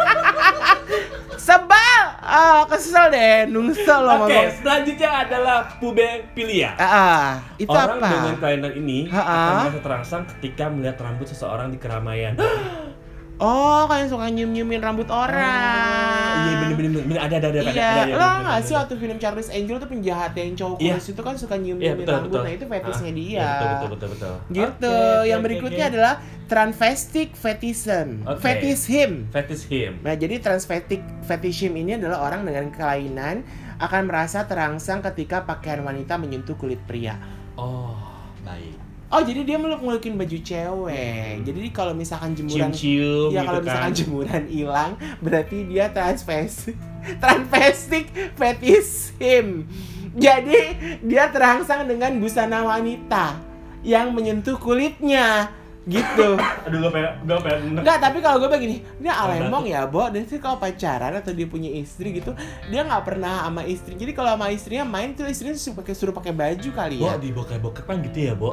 Sebal. 1.45 2.01
Ah, 2.19 2.65
kesel 2.65 3.13
deh 3.13 3.45
nungsa 3.45 4.01
lo 4.01 4.25
Oke, 4.25 4.33
ngomong. 4.33 4.49
selanjutnya 4.57 5.09
adalah 5.21 5.77
pubepilia. 5.77 6.73
Ah, 6.73 6.89
ah, 6.89 7.25
itu 7.55 7.69
Orang 7.69 8.01
apa? 8.01 8.09
dengan 8.09 8.35
kelainan 8.35 8.73
ini 8.73 9.05
Ha-ha. 9.05 9.21
akan 9.21 9.53
merasa 9.61 9.79
terangsang 9.79 10.23
ketika 10.33 10.65
melihat 10.67 10.97
rambut 10.99 11.29
seseorang 11.29 11.69
di 11.69 11.77
keramaian. 11.77 12.33
Oh, 13.35 13.83
kayak 13.85 14.07
suka 14.07 14.31
nyium-nyiumin 14.31 14.79
rambut 14.79 15.11
orang. 15.11 16.39
Iya 16.41 16.55
bener-bener 16.61 17.03
bener. 17.03 17.19
ada 17.19 17.35
ada 17.35 17.47
ada 17.49 17.59
ada. 17.59 17.67
Iya, 17.67 17.83
ada, 17.83 18.01
ada, 18.01 18.03
lo 18.07 18.15
bener, 18.15 18.15
nggak 18.15 18.39
bener, 18.47 18.55
sih 18.55 18.71
bener. 18.71 18.79
waktu 18.79 18.93
film 18.95 19.17
Charles 19.19 19.49
Angel 19.49 19.75
tuh 19.75 19.89
penjahat 19.89 20.31
yang 20.33 20.55
cowok 20.55 20.77
Iya. 20.79 20.93
kurus 20.95 21.07
itu 21.09 21.21
kan 21.21 21.35
suka 21.35 21.55
Iya 21.55 21.61
nyium-nyiumin 21.61 21.99
betul 21.99 22.13
rambut, 22.15 22.29
betul. 22.31 22.43
nah 22.43 22.51
itu 22.53 22.65
fetishnya 22.65 23.11
Ah, 23.11 23.11
dia. 23.13 23.27
iya, 23.27 23.47
betul 23.51 23.67
betul 23.67 23.89
betul 23.89 24.09
betul. 24.09 24.33
Gitu. 24.49 24.95
Oke, 24.95 25.27
yang 25.27 25.41
berikutnya 25.43 25.85
oke. 25.85 25.91
adalah 25.91 26.13
transvestic 26.45 27.27
fetishism. 27.33 28.07
Oke. 28.23 28.39
Fetishism. 28.39 29.11
fetish 29.29 29.63
him. 29.67 29.91
Nah, 29.99 30.15
jadi 30.15 30.35
transvestic 30.39 30.99
fetishism 31.21 31.75
ini 31.75 31.91
adalah 31.95 32.23
orang 32.23 32.43
dengan 32.43 32.71
kelainan 32.71 33.43
akan 33.75 34.01
merasa 34.05 34.47
terangsang 34.47 35.03
ketika 35.03 35.43
pakaian 35.43 35.83
wanita 35.83 36.15
menyentuh 36.15 36.55
kulit 36.55 36.79
pria. 36.81 37.19
Oh, 37.53 37.99
baik. 38.41 38.74
Oh, 39.13 39.21
jadi 39.21 39.45
dia 39.45 39.57
meluk-melukin 39.61 40.17
baju 40.17 40.37
cewek. 40.41 41.45
Jadi 41.45 41.69
kalau 41.69 41.93
misalkan 41.93 42.33
jemuran 42.33 42.73
Cium-cium 42.73 43.29
Ya 43.31 43.45
gitu 43.45 43.47
kalau 43.47 43.61
kan. 43.61 43.65
misalkan 43.69 43.93
jemuran 43.93 44.43
hilang 44.49 44.91
berarti 45.21 45.57
dia 45.69 45.85
transvestic 45.93 46.75
transvestic 47.21 48.09
fetishism. 48.33 49.69
Jadi 50.15 50.59
dia 51.05 51.29
terangsang 51.29 51.85
dengan 51.85 52.17
busana 52.17 52.65
wanita 52.65 53.37
yang 53.85 54.09
menyentuh 54.15 54.57
kulitnya 54.57 55.53
gitu. 55.85 56.27
Aduh, 56.65 56.77
gue 56.81 56.91
pengen 56.91 57.13
gue 57.29 57.37
pengen 57.45 57.61
Enggak, 57.77 57.97
tapi 58.01 58.17
kalau 58.19 58.41
gue 58.41 58.49
begini, 58.49 58.81
dia 58.97 59.13
alemong 59.13 59.65
ya, 59.69 59.85
Bo. 59.85 60.09
Dan 60.09 60.25
sih 60.25 60.41
kalau 60.41 60.57
pacaran 60.57 61.13
atau 61.13 61.31
dia 61.31 61.45
punya 61.45 61.69
istri 61.69 62.17
gitu, 62.17 62.33
dia 62.73 62.81
nggak 62.81 63.03
pernah 63.05 63.45
sama 63.45 63.61
istri. 63.69 63.93
Jadi 63.93 64.11
kalau 64.17 64.33
sama 64.33 64.49
istrinya 64.49 64.85
main 64.85 65.13
tuh 65.13 65.29
istrinya 65.29 65.53
suruh 65.53 65.77
pakai 65.77 65.93
suruh 65.93 66.13
pakai 66.13 66.33
baju 66.33 66.69
kali 66.73 66.97
Bo, 66.97 67.13
ya. 67.13 67.15
di 67.21 67.29
bokep-bokep 67.29 67.85
kan 67.85 67.97
gitu 68.01 68.17
ya, 68.17 68.33
Bo. 68.33 68.49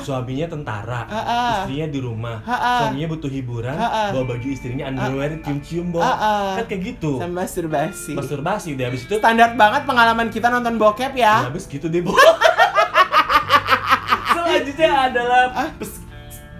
Suaminya 0.00 0.48
tentara, 0.48 1.00
ah. 1.06 1.62
istrinya 1.62 1.86
di 1.92 2.00
rumah. 2.00 2.36
Ah, 2.48 2.52
ah. 2.56 2.78
Suaminya 2.88 3.08
butuh 3.12 3.30
hiburan, 3.30 3.76
ah. 3.76 4.10
bawa 4.16 4.24
baju 4.36 4.48
istrinya 4.48 4.88
underwear, 4.88 5.36
cium-cium, 5.44 5.92
Bo. 5.92 6.00
Ah, 6.00 6.16
ah. 6.16 6.50
Kan 6.60 6.64
kayak 6.64 6.96
gitu. 6.96 7.20
Sama 7.20 7.44
masturbasi. 7.44 8.12
Masturbasi 8.16 8.68
deh 8.74 8.84
habis 8.88 9.04
itu 9.04 9.20
Standar 9.20 9.52
banget 9.52 9.84
pengalaman 9.84 10.32
kita 10.32 10.48
nonton 10.48 10.80
bokep 10.80 11.12
Ya, 11.12 11.44
ya. 11.44 11.52
habis 11.52 11.68
gitu 11.68 11.92
deh, 11.92 12.00
Bo. 12.00 12.16
Selanjutnya 14.32 14.90
adalah 15.10 15.42
Ah. 15.50 15.68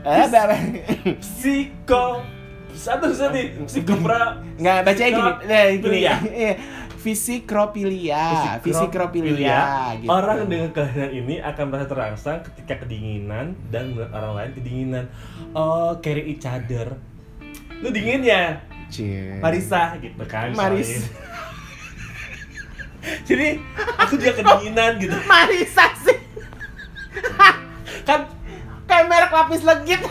Eh, 0.01 0.25
apa? 0.25 0.57
psiko 1.21 2.25
satu 2.73 3.13
satu 3.13 3.37
psikopra 3.69 4.41
Nggak 4.57 4.79
bacanya 4.89 5.11
gini, 5.13 5.31
nah, 5.45 5.65
gini. 5.69 6.01
Fisikropilia. 7.01 8.21
Iya. 8.21 8.53
Fisikropilia, 8.61 8.61
fisikropilia 8.61 9.61
gitu. 10.05 10.11
Orang 10.13 10.53
dengan 10.53 10.69
kelainan 10.77 11.11
ini 11.17 11.35
akan 11.41 11.65
merasa 11.73 11.87
terangsang 11.89 12.39
ketika 12.45 12.85
kedinginan 12.85 13.57
dan 13.73 13.97
melihat 13.97 14.13
orang 14.21 14.33
lain 14.37 14.53
kedinginan. 14.53 15.05
Oh, 15.57 15.97
carry 16.05 16.29
each 16.29 16.45
other. 16.45 17.01
Lu 17.81 17.89
dingin 17.89 18.21
ya? 18.21 18.61
Cie. 18.93 19.41
Marisa 19.41 19.97
gitu 19.97 20.21
kan. 20.29 20.53
Maris. 20.53 21.09
Jadi 23.29 23.57
aku 23.97 24.21
juga 24.21 24.33
kedinginan 24.37 25.01
gitu. 25.01 25.17
Marisa 25.33 25.89
sih. 26.05 26.21
Kan 28.05 28.29
Kayak 28.91 29.07
merek 29.07 29.31
lapis 29.31 29.63
legit. 29.63 30.01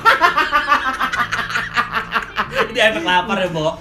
ini 2.69 2.79
efek 2.79 3.03
lapar 3.03 3.37
ya, 3.37 3.49
Bo. 3.49 3.75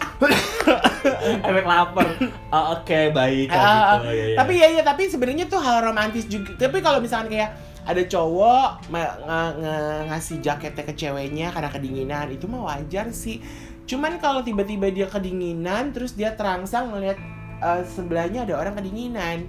efek 1.48 1.64
lapar. 1.64 2.06
Oh, 2.50 2.64
Oke, 2.74 3.10
baik 3.10 3.48
kalau 3.48 3.62
Ah, 3.64 3.78
gitu. 3.96 4.10
Ya, 4.10 4.26
ya. 4.26 4.36
Tapi 4.36 4.52
ya 4.56 4.68
ya 4.70 4.82
tapi 4.82 5.02
sebenarnya 5.06 5.46
tuh 5.46 5.60
hal 5.60 5.84
romantis 5.84 6.26
juga. 6.26 6.52
Tapi 6.58 6.80
kalau 6.80 6.98
misalkan 6.98 7.30
kayak 7.30 7.50
ada 7.84 8.02
cowok 8.04 8.90
nge- 8.90 9.16
nge- 9.24 10.02
ngasih 10.10 10.36
jaketnya 10.42 10.84
ke 10.84 10.94
ceweknya 10.94 11.48
karena 11.48 11.70
kedinginan 11.70 12.26
itu 12.28 12.44
mah 12.44 12.62
wajar 12.66 13.08
sih. 13.10 13.40
Cuman 13.86 14.18
kalau 14.18 14.42
tiba-tiba 14.42 14.90
dia 14.90 15.06
kedinginan 15.06 15.92
terus 15.92 16.12
dia 16.12 16.34
terangsang 16.34 16.92
melihat 16.92 17.16
eh, 17.58 17.82
sebelahnya 17.86 18.44
ada 18.44 18.58
orang 18.58 18.76
kedinginan. 18.76 19.48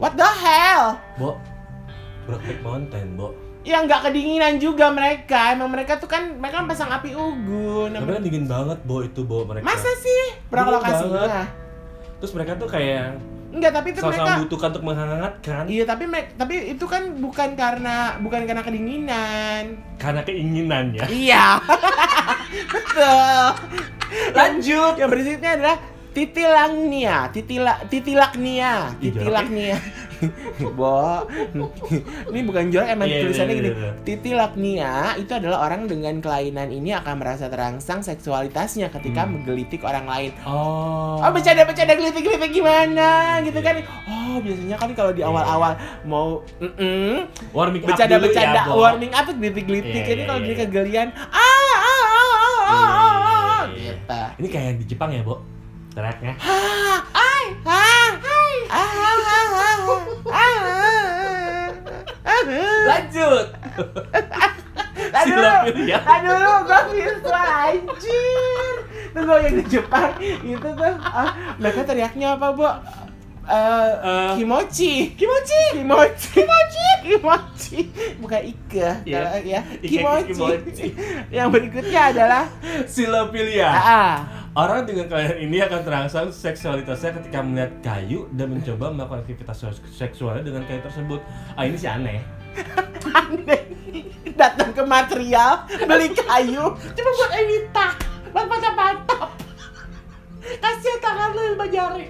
What 0.00 0.16
the 0.16 0.26
hell? 0.26 0.96
Bo, 1.14 1.36
Brokeback 2.24 2.60
Mountain, 2.64 3.14
Bo. 3.14 3.36
Ya 3.60 3.84
nggak 3.84 4.08
kedinginan 4.08 4.56
juga 4.56 4.88
mereka. 4.88 5.52
Emang 5.52 5.68
mereka 5.68 6.00
tuh 6.00 6.08
kan 6.08 6.40
mereka 6.40 6.64
kan 6.64 6.66
pasang 6.68 6.90
api 6.90 7.12
unggun. 7.12 7.92
Tapi 7.92 8.12
kan 8.16 8.22
dingin 8.24 8.46
banget, 8.48 8.78
Bo, 8.88 9.04
itu, 9.04 9.20
Bo, 9.22 9.44
mereka. 9.44 9.68
Masa 9.68 9.90
sih? 10.00 10.40
Berapa 10.48 10.80
banget. 10.80 11.48
Terus 12.20 12.32
mereka 12.36 12.56
tuh 12.56 12.68
kayak 12.68 13.20
Enggak, 13.50 13.74
tapi 13.74 13.90
itu 13.90 13.98
mereka 13.98 14.14
sama-sama 14.14 14.36
membutuhkan 14.38 14.68
untuk 14.70 14.84
menghangatkan 14.86 15.62
Iya, 15.66 15.82
tapi 15.82 16.04
tapi 16.38 16.54
itu 16.70 16.84
kan 16.86 17.02
bukan 17.18 17.48
karena 17.58 18.14
bukan 18.22 18.46
karena 18.46 18.62
kedinginan. 18.62 19.62
karena 19.98 20.22
keinginannya. 20.22 21.02
Iya. 21.10 21.58
Betul. 22.74 23.44
Lanjut. 24.38 24.94
Yang 25.02 25.10
berikutnya 25.10 25.50
adalah 25.58 25.76
Titilangnia, 26.10 27.30
titila, 27.30 27.86
titilaknia, 27.86 28.98
titilaknia. 28.98 29.78
Bo, 30.78 31.24
ini 32.28 32.40
bukan 32.42 32.68
jorok 32.68 32.88
emang 32.88 33.08
Iya, 33.08 33.14
iya, 33.14 33.22
tulisannya 33.24 33.50
iya, 33.50 33.60
gini. 33.60 33.70
iya. 33.70 33.90
Titilaknia 34.02 34.92
itu 35.16 35.32
adalah 35.32 35.64
orang 35.64 35.84
dengan 35.84 36.20
kelainan 36.20 36.68
ini 36.68 36.92
akan 36.92 37.14
merasa 37.16 37.48
terangsang 37.48 38.00
seksualitasnya 38.00 38.88
ketika 38.90 39.24
Hmm. 39.24 39.40
menggelitik 39.40 39.80
orang 39.82 40.04
lain. 40.04 40.32
Oh. 40.44 41.18
Oh 41.18 41.30
bercanda-bercanda 41.30 41.94
gelitik-gelitik 41.94 42.50
gimana 42.50 43.08
gitu 43.40 43.60
kan? 43.60 43.80
Oh 44.06 44.38
biasanya 44.38 44.76
kan 44.76 44.90
kalau 44.92 45.12
di 45.12 45.22
awal-awal 45.22 45.72
mau 46.04 46.40
mm 46.60 47.52
Warming 47.52 47.82
up 47.84 47.88
bercanda-bercanda 47.92 48.60
dulu 48.68 48.84
ya, 49.00 49.08
apa 49.12 49.30
gelitik-gelitik 49.32 50.00
Iya, 50.00 50.08
jadi 50.08 50.20
iya, 50.22 50.28
kalau 50.28 50.40
iya, 50.40 50.46
dia 50.46 50.54
iya. 50.54 50.62
kegelian 50.64 51.08
ah 51.16 51.34
ah 51.34 51.80
ah 51.80 52.02
ah 52.06 52.30
ah, 52.30 52.70
ah 52.70 52.70
Iya, 52.70 52.78
iya, 52.78 53.10
ah 53.10 53.62
iya. 53.66 53.92
gitu. 53.92 54.20
Ini 54.40 54.48
kayak 54.48 54.72
di 54.80 54.84
Jepang 54.86 55.10
ya, 55.12 55.20
Bo? 55.20 55.42
Tracknya. 55.90 56.38
Ah, 56.38 57.02
ai, 57.10 57.44
ah, 57.66 58.10
ah, 58.68 58.90
ah, 58.90 59.16
ah, 59.22 59.48
ah, 59.56 59.80
ah. 60.28 61.68
Lanjut. 62.82 63.46
Silapilia. 65.20 65.98
tadi 66.00 66.26
dulu 66.26 66.52
gue 66.64 66.80
visual 66.92 67.34
anjir. 67.34 68.74
Tuh 69.10 69.20
gue 69.20 69.36
yang 69.38 69.54
di 69.54 69.64
Jepang 69.68 70.12
itu 70.22 70.68
tuh, 70.70 70.94
ah, 71.02 71.30
mereka 71.56 71.80
teriaknya 71.82 72.34
apa, 72.34 72.46
Bu? 72.50 72.64
Eh, 72.64 72.72
Eh, 73.50 74.30
kimochi, 74.38 75.10
kimochi, 75.12 75.60
kimochi, 75.74 76.28
kimochi, 76.32 76.86
kimochi, 77.04 77.78
bukan 78.16 78.40
ike, 78.46 78.88
Iya. 79.02 79.18
kalau 79.18 79.32
ya, 79.42 79.60
Ike 79.76 79.88
kimochi. 79.90 80.30
kimochi. 80.30 80.86
Yang 81.28 81.48
berikutnya 81.50 82.00
adalah, 82.14 82.44
Silapilia. 82.86 83.66
ah, 83.68 84.16
Orang 84.50 84.82
dengan 84.82 85.06
kelainan 85.06 85.38
ini 85.38 85.62
akan 85.62 85.80
terangsang 85.86 86.26
seksualitasnya 86.34 87.22
ketika 87.22 87.38
melihat 87.38 87.70
kayu 87.86 88.26
dan 88.34 88.50
mencoba 88.50 88.90
melakukan 88.90 89.22
aktivitas 89.22 89.62
seksualnya 89.94 90.42
dengan 90.42 90.66
kayu 90.66 90.82
tersebut. 90.82 91.20
Ah 91.54 91.62
ini 91.66 91.78
sih 91.78 91.86
aneh. 91.86 92.18
aneh. 93.14 93.62
Datang 94.34 94.74
ke 94.74 94.82
material 94.82 95.70
beli 95.86 96.10
kayu. 96.10 96.74
Cuma 96.74 97.10
buat 97.14 97.30
Anita. 97.30 97.88
Buat 98.34 98.46
patah-patah 98.46 99.50
kasihan 100.58 100.98
tangan 100.98 101.30
lu 101.36 101.42
lima 101.54 101.66
jari 101.68 102.06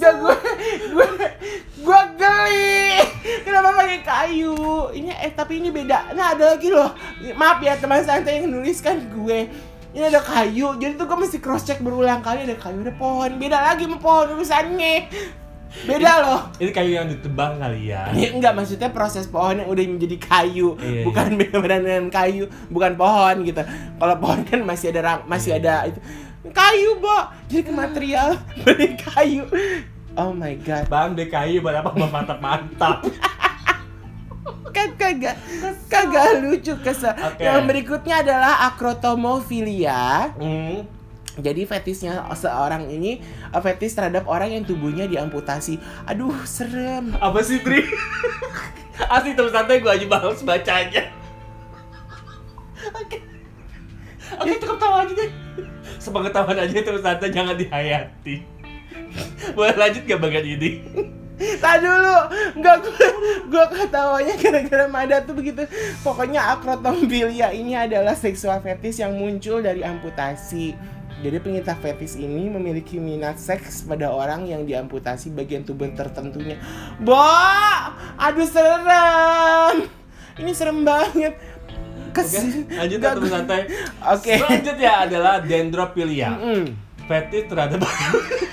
Gak 0.00 0.14
gue, 0.16 0.36
gue, 0.94 1.08
gue 1.82 2.00
geli. 2.16 3.02
Kenapa 3.42 3.68
pakai 3.76 4.00
kayu? 4.00 4.54
Ini 4.94 5.10
eh 5.12 5.32
tapi 5.34 5.58
ini 5.60 5.68
beda. 5.74 6.14
Nah 6.14 6.32
ada 6.38 6.56
lagi 6.56 6.70
loh. 6.70 6.94
Maaf 7.34 7.58
ya 7.60 7.76
teman 7.76 8.00
santai 8.06 8.40
yang 8.40 8.54
nuliskan 8.54 9.10
gue. 9.12 9.50
Ini 9.90 10.06
ada 10.06 10.22
kayu, 10.22 10.78
jadi 10.78 10.94
tuh 10.94 11.10
gue 11.10 11.18
mesti 11.18 11.42
cross 11.42 11.66
check 11.66 11.82
berulang 11.82 12.22
kali 12.22 12.46
ada 12.46 12.54
kayu 12.54 12.86
ada 12.86 12.94
pohon. 12.94 13.30
Beda 13.42 13.58
lagi 13.58 13.90
sama 13.90 13.98
pohon 13.98 14.38
urusannya. 14.38 15.10
Beda 15.86 16.12
loh. 16.22 16.40
Ini 16.58 16.70
kayu 16.70 16.92
yang 16.98 17.06
ditebang 17.10 17.58
kali 17.58 17.90
ya. 17.90 18.10
Ini 18.10 18.38
enggak 18.38 18.54
maksudnya 18.54 18.90
proses 18.90 19.26
pohon 19.26 19.62
yang 19.62 19.70
udah 19.70 19.82
menjadi 19.86 20.18
kayu, 20.18 20.74
Iya, 20.78 21.06
bukan 21.06 21.34
benar-benar 21.38 21.78
dengan 21.82 22.06
kayu, 22.10 22.50
bukan 22.70 22.94
pohon 22.98 23.46
gitu. 23.46 23.62
Kalau 23.98 24.14
pohon 24.18 24.42
kan 24.46 24.62
masih 24.66 24.94
ada 24.94 25.22
masih 25.26 25.58
ada 25.58 25.86
itu 25.90 25.98
kayu, 26.48 26.96
Bo. 26.96 27.18
Jadi 27.52 27.62
ke 27.68 27.72
material 27.72 28.40
beli 28.64 28.96
kayu. 28.96 29.44
Oh 30.16 30.32
my 30.32 30.56
god. 30.64 30.88
Bang, 30.88 31.12
deh 31.12 31.28
kayu 31.28 31.60
buat 31.60 31.76
apa 31.76 31.92
mantap-mantap. 31.92 33.04
Kan 34.74 34.94
kagak 34.94 35.36
kagak 35.90 36.40
lucu 36.40 36.72
kesel. 36.80 37.12
Oke. 37.12 37.42
Yang 37.42 37.62
berikutnya 37.66 38.22
adalah 38.22 38.70
acrotomofilia. 38.70 40.30
Hmm. 40.38 40.86
Jadi 41.40 41.62
fetisnya 41.64 42.26
seorang 42.34 42.90
ini 42.90 43.22
eh, 43.22 43.60
fetis 43.62 43.94
terhadap 43.94 44.26
orang 44.26 44.54
yang 44.54 44.64
tubuhnya 44.66 45.06
diamputasi. 45.06 45.78
Aduh, 46.06 46.34
serem. 46.46 47.14
Apa 47.18 47.40
sih, 47.42 47.62
Tri? 47.62 47.82
Asli 49.14 49.32
terus 49.32 49.50
santai 49.50 49.80
gue 49.80 49.90
aja 49.90 50.06
males 50.06 50.44
bacanya. 50.44 51.08
Oke. 53.00 53.29
Oke, 54.38 54.54
cukup 54.62 54.78
tahu 54.78 54.94
aja 54.94 55.12
deh. 55.16 55.30
Sepengetahuan 55.98 56.58
aja 56.62 56.72
terus 56.78 57.02
santai 57.02 57.34
jangan 57.34 57.58
dihayati. 57.58 58.46
Boleh 59.56 59.74
lanjut 59.74 60.02
gak 60.06 60.20
bagian 60.22 60.46
ini? 60.46 60.70
Tadi 61.40 61.88
dulu, 61.88 62.18
nggak 62.60 62.76
gue, 62.84 63.08
gue 63.48 63.64
ketawanya 63.72 64.34
gara-gara 64.36 64.84
Mada 64.92 65.24
tuh 65.24 65.32
begitu. 65.32 65.64
Pokoknya 66.04 66.52
acrotomophilia 66.52 67.56
ini 67.56 67.72
adalah 67.72 68.12
seksual 68.12 68.60
fetis 68.60 69.00
yang 69.00 69.16
muncul 69.16 69.64
dari 69.64 69.80
amputasi. 69.80 70.76
Jadi 71.20 71.36
penginta 71.40 71.72
fetis 71.80 72.16
ini 72.20 72.48
memiliki 72.52 73.00
minat 73.00 73.40
seks 73.40 73.88
pada 73.88 74.12
orang 74.12 74.48
yang 74.48 74.68
diamputasi 74.68 75.32
bagian 75.32 75.64
tubuh 75.64 75.88
tertentunya. 75.96 76.60
Bo, 77.00 77.16
aduh 78.20 78.44
serem. 78.44 79.88
Ini 80.40 80.52
serem 80.52 80.84
banget. 80.84 81.36
Oke, 82.10 82.26
Kes- 82.26 82.66
lanjut 82.68 82.98
ya 82.98 83.10
terus 83.14 83.30
santai. 83.30 83.60
Oke. 84.02 84.34
Selanjutnya 84.34 84.92
adalah 85.06 85.34
dendrophilia. 85.40 86.30
Mm-mm. 86.34 86.64
Fetis 87.06 87.46
terhadap 87.46 87.78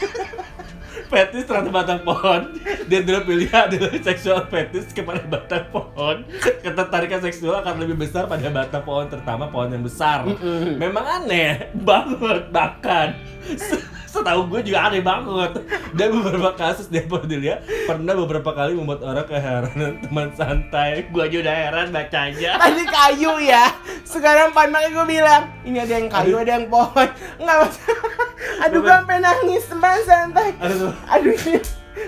Fetis 1.08 1.44
terhadap 1.44 1.72
batang 1.74 2.02
pohon 2.02 2.52
Dendrophilia 2.86 3.66
adalah 3.66 3.96
seksual 3.98 4.44
fetis 4.46 4.92
kepada 4.92 5.24
batang 5.24 5.66
pohon 5.68 6.28
Ketertarikan 6.60 7.20
seksual 7.22 7.60
akan 7.60 7.80
lebih 7.80 7.96
besar 7.98 8.26
pada 8.26 8.48
batang 8.48 8.84
pohon 8.84 9.08
Terutama 9.08 9.48
pohon 9.48 9.70
yang 9.70 9.82
besar. 9.82 10.28
Memang 10.76 11.04
aneh 11.04 11.72
banget 11.74 12.50
Bahkan 12.50 13.08
se- 13.54 13.86
Setahu 14.08 14.50
gue 14.50 14.66
juga 14.66 14.88
aneh 14.88 15.00
banget 15.00 15.52
Dan 15.92 16.10
beberapa 16.14 16.52
kasus 16.54 16.88
Dendrophilia 16.88 17.60
Pernah 17.86 18.16
beberapa 18.18 18.52
kali 18.52 18.74
membuat 18.74 19.00
orang 19.02 19.26
keheranan 19.26 19.72
teman 20.00 20.30
santai 20.34 21.08
Gue 21.08 21.24
aja 21.24 21.38
udah 21.38 21.56
heran 21.58 21.88
bacanya 21.90 22.52
Tadi 22.62 22.84
kayu 22.84 23.34
ya. 23.40 23.68
Sekarang 24.04 24.50
pan 24.50 24.68
makanya 24.68 24.90
gue 24.94 25.06
bilang, 25.10 25.44
ini 25.62 25.78
ada 25.78 25.94
yang 25.94 26.08
kayu, 26.08 26.40
ada 26.40 26.52
yang 26.54 26.68
pohon. 26.68 27.08
Enggak 27.36 27.58
masalah. 27.60 28.00
Aduh, 28.64 28.80
gue 28.80 28.88
sampai 28.90 29.18
nangis 29.20 29.64
teman 29.68 30.00
santai. 30.02 30.50
Aduh 30.58 30.96
Aduh, 31.06 31.34
ini 31.34 31.60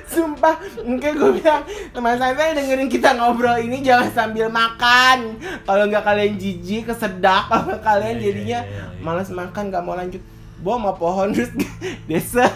sumpah. 0.10 0.56
Mungkin 0.82 1.12
gue 1.18 1.32
bilang, 1.42 1.64
teman 1.94 2.16
santai 2.18 2.58
dengerin 2.58 2.90
kita 2.90 3.14
ngobrol 3.18 3.58
ini 3.62 3.86
jangan 3.86 4.10
sambil 4.14 4.48
makan. 4.50 5.38
Kalau 5.66 5.84
nggak 5.86 6.04
kalian 6.06 6.38
jijik, 6.40 6.90
kesedak, 6.90 7.48
kalau 7.52 7.78
kalian 7.82 8.18
Iya, 8.18 8.22
iya, 8.22 8.26
jadinya 8.32 8.60
iya, 8.66 8.80
iya. 8.90 9.04
malas 9.04 9.30
makan, 9.30 9.64
nggak 9.70 9.84
mau 9.86 9.96
lanjut. 9.98 10.22
Bawa 10.60 10.76
sama 10.76 10.92
pohon 11.00 11.28
terus 11.32 11.52
desa. 12.10 12.48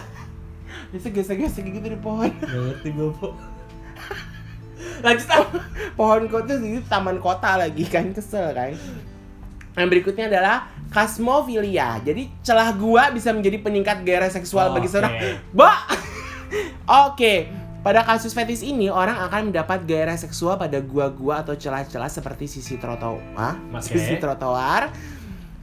Desa 0.92 1.08
gesek-gesek 1.08 1.64
gitu 1.64 1.88
di 1.88 1.98
pohon. 1.98 2.28
Gak 2.28 2.52
ngerti 2.52 2.88
gue 2.92 3.10
po 3.16 3.32
Lanjut 5.04 5.28
ah 5.32 5.44
pohon 5.94 6.26
kota 6.26 6.58
itu 6.58 6.82
taman 6.86 7.18
kota 7.22 7.60
lagi 7.60 7.84
kan 7.86 8.10
kesel 8.10 8.50
kan 8.52 8.74
yang 9.74 9.88
berikutnya 9.90 10.30
adalah 10.30 10.70
kasmofilia 10.94 11.98
jadi 11.98 12.30
celah 12.46 12.70
gua 12.78 13.10
bisa 13.10 13.34
menjadi 13.34 13.58
peningkat 13.58 14.06
gairah 14.06 14.30
seksual 14.30 14.70
bagi 14.70 14.86
Oke. 14.86 14.94
seorang 14.94 15.12
Bo 15.50 15.66
oke 16.86 17.34
pada 17.84 18.00
kasus 18.00 18.32
fetis 18.32 18.64
ini 18.64 18.88
orang 18.88 19.20
akan 19.28 19.52
mendapat 19.52 19.84
gairah 19.84 20.16
seksual 20.16 20.56
pada 20.56 20.80
gua-gua 20.80 21.44
atau 21.44 21.52
celah-celah 21.52 22.08
seperti 22.08 22.48
sisi 22.48 22.80
trotoar 22.80 23.60
sisi 23.84 24.16
trotoar 24.16 24.88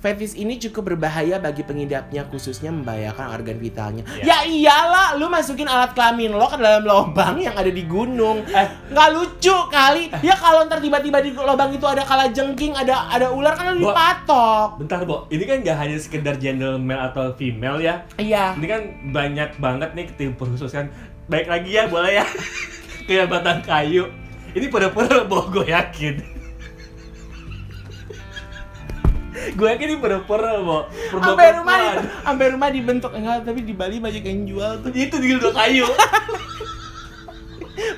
Fetis 0.02 0.34
ini 0.34 0.58
cukup 0.58 0.98
berbahaya 0.98 1.38
bagi 1.38 1.62
pengidapnya 1.62 2.26
khususnya 2.26 2.74
membahayakan 2.74 3.38
organ 3.38 3.62
vitalnya. 3.62 4.02
Iya. 4.18 4.26
Ya 4.26 4.38
iyalah, 4.50 5.14
lu 5.22 5.30
masukin 5.30 5.70
alat 5.70 5.94
kelamin 5.94 6.34
lo 6.34 6.50
ke 6.50 6.58
dalam 6.58 6.82
lubang 6.82 7.38
yang 7.38 7.54
ada 7.54 7.70
di 7.70 7.86
gunung 7.86 8.42
Eh, 8.50 8.68
nggak 8.90 9.10
lucu 9.14 9.54
kali 9.70 10.10
ya 10.26 10.34
kalau 10.34 10.66
ntar 10.66 10.82
tiba-tiba 10.82 11.22
di 11.22 11.38
lubang 11.38 11.70
itu 11.70 11.86
ada 11.86 12.02
kala 12.02 12.34
jengking 12.34 12.74
ada 12.74 13.14
ada 13.14 13.30
ular 13.30 13.54
kan 13.54 13.78
lu 13.78 13.86
dipatok 13.86 14.82
bentar, 14.82 15.06
Bo. 15.06 15.30
Ini 15.30 15.44
kan 15.46 15.58
gak 15.62 15.78
hanya 15.78 15.98
sekedar 16.02 16.36
gender 16.42 16.82
male 16.82 17.14
atau 17.14 17.38
female 17.38 17.78
ya. 17.78 18.02
iya 18.18 18.58
Ini 18.58 18.66
kan 18.66 18.82
banyak 19.14 19.62
banget 19.62 19.94
nih 19.94 20.10
tim 20.18 20.34
khusus 20.34 20.74
kan. 20.74 20.90
Baik 21.30 21.46
lagi 21.46 21.78
ya, 21.78 21.86
boleh 21.86 22.18
ya. 22.18 22.26
Kayak 23.08 23.30
batang 23.30 23.62
kayu. 23.62 24.10
Ini 24.52 24.66
pura-pura, 24.68 25.24
Bo, 25.30 25.46
gue 25.48 25.70
yakin. 25.70 26.31
Gue 29.42 29.68
yakin 29.68 29.88
ini 29.90 29.98
pura-pura. 29.98 30.62
Pura-pura 30.62 31.22
sampai 31.26 31.48
rumah 31.58 31.76
di, 31.78 31.88
sampai 32.26 32.46
rumah 32.54 32.70
dibentuk 32.70 33.12
enggak 33.18 33.44
tapi 33.46 33.60
di 33.66 33.74
Bali 33.74 33.98
banyak 33.98 34.24
yang 34.24 34.42
jual 34.46 34.72
tuh. 34.86 34.90
Itu 34.94 35.18
dildo 35.18 35.50
kayu. 35.54 35.88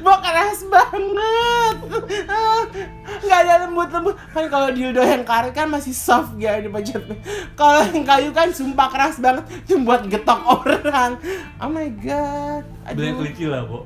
Bo 0.04 0.16
keras 0.24 0.64
banget. 0.72 1.76
Ah, 2.30 2.64
nggak 3.20 3.40
ada 3.44 3.54
lembut-lembut. 3.68 4.16
Kan 4.32 4.48
kalau 4.48 4.72
dildo 4.72 5.04
yang 5.04 5.28
karet 5.28 5.52
kan 5.52 5.68
masih 5.68 5.92
soft 5.92 6.40
ya 6.40 6.60
dipajat 6.64 7.04
kalau 7.60 7.84
yang 7.92 8.06
kayu 8.08 8.30
kan 8.32 8.52
sumpah 8.52 8.88
keras 8.88 9.20
banget 9.20 9.44
cuma 9.68 9.96
buat 9.96 10.02
getok 10.08 10.40
orang. 10.64 11.20
Oh 11.60 11.68
my 11.68 11.90
god. 12.00 12.64
Beli 12.96 13.12
aduh. 13.12 13.18
kelinci 13.24 13.46
lah, 13.48 13.64
Bo. 13.68 13.84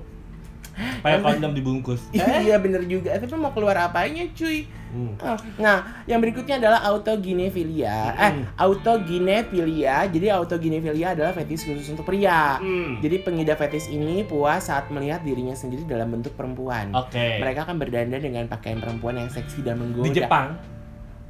Pakai 0.77 1.19
kondom 1.19 1.51
dibungkus. 1.51 2.09
iya 2.45 2.57
bener 2.57 2.85
juga. 2.85 3.09
Eh, 3.09 3.19
Tapi 3.19 3.33
mau 3.33 3.49
keluar 3.49 3.77
apanya 3.79 4.23
cuy? 4.31 4.69
Hmm. 4.87 5.13
Oh, 5.19 5.37
Nah, 5.57 6.05
yang 6.05 6.17
berikutnya 6.17 6.57
adalah 6.57 6.79
autoginefilia. 6.85 8.13
Eh, 8.13 8.31
Hmm. 8.31 8.43
autoginefilia. 8.55 10.07
Jadi 10.07 10.27
autoginefilia 10.29 11.13
adalah 11.13 11.33
fetis 11.33 11.63
khusus 11.63 11.89
untuk 11.89 12.05
pria. 12.05 12.57
Hmm. 12.57 12.97
Jadi 12.99 13.19
pengidap 13.19 13.57
fetis 13.57 13.89
ini 13.89 14.23
puas 14.23 14.63
saat 14.63 14.87
melihat 14.87 15.21
dirinya 15.21 15.53
sendiri 15.53 15.83
dalam 15.83 16.07
bentuk 16.09 16.33
perempuan. 16.33 16.93
Oke. 16.93 17.41
Mereka 17.41 17.65
akan 17.65 17.77
berdandan 17.77 18.21
dengan 18.21 18.45
pakaian 18.45 18.77
perempuan 18.77 19.17
yang 19.17 19.29
seksi 19.29 19.61
dan 19.61 19.77
menggoda. 19.77 20.07
Di 20.07 20.13
Jepang, 20.15 20.55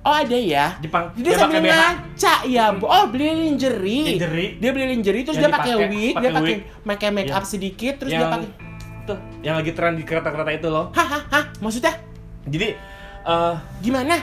Oh 0.07 0.15
ada 0.15 0.39
ya. 0.39 0.71
Jepang 0.79 1.11
Jadi 1.19 1.25
dia 1.25 1.35
sambil 1.35 1.61
ngaca 1.67 2.35
ya. 2.47 2.71
Oh 2.71 3.05
beli 3.11 3.27
lingerie. 3.43 4.15
Lingerie. 4.15 4.55
Dia 4.55 4.71
beli 4.71 4.85
lingerie 4.87 5.27
terus 5.27 5.35
Yang 5.35 5.43
dia 5.43 5.57
pakai 5.59 5.73
wig, 5.83 6.13
dia 6.15 6.31
pakai 6.31 6.55
pakai 6.79 7.09
make 7.11 7.27
up 7.27 7.43
Yang- 7.43 7.51
sedikit 7.51 7.93
terus 7.99 8.15
yang 8.15 8.23
dia 8.23 8.31
pakai 8.31 8.47
tuh 9.07 9.17
yang 9.39 9.55
lagi 9.55 9.71
tren 9.71 9.95
di 9.95 10.03
kereta-kereta 10.03 10.51
itu 10.51 10.67
loh. 10.67 10.91
Hah, 10.91 11.07
hah, 11.07 11.23
hah? 11.31 11.43
Maksudnya 11.63 11.95
Jadi 12.47 12.75
eh 13.27 13.55
gimana? 13.79 14.19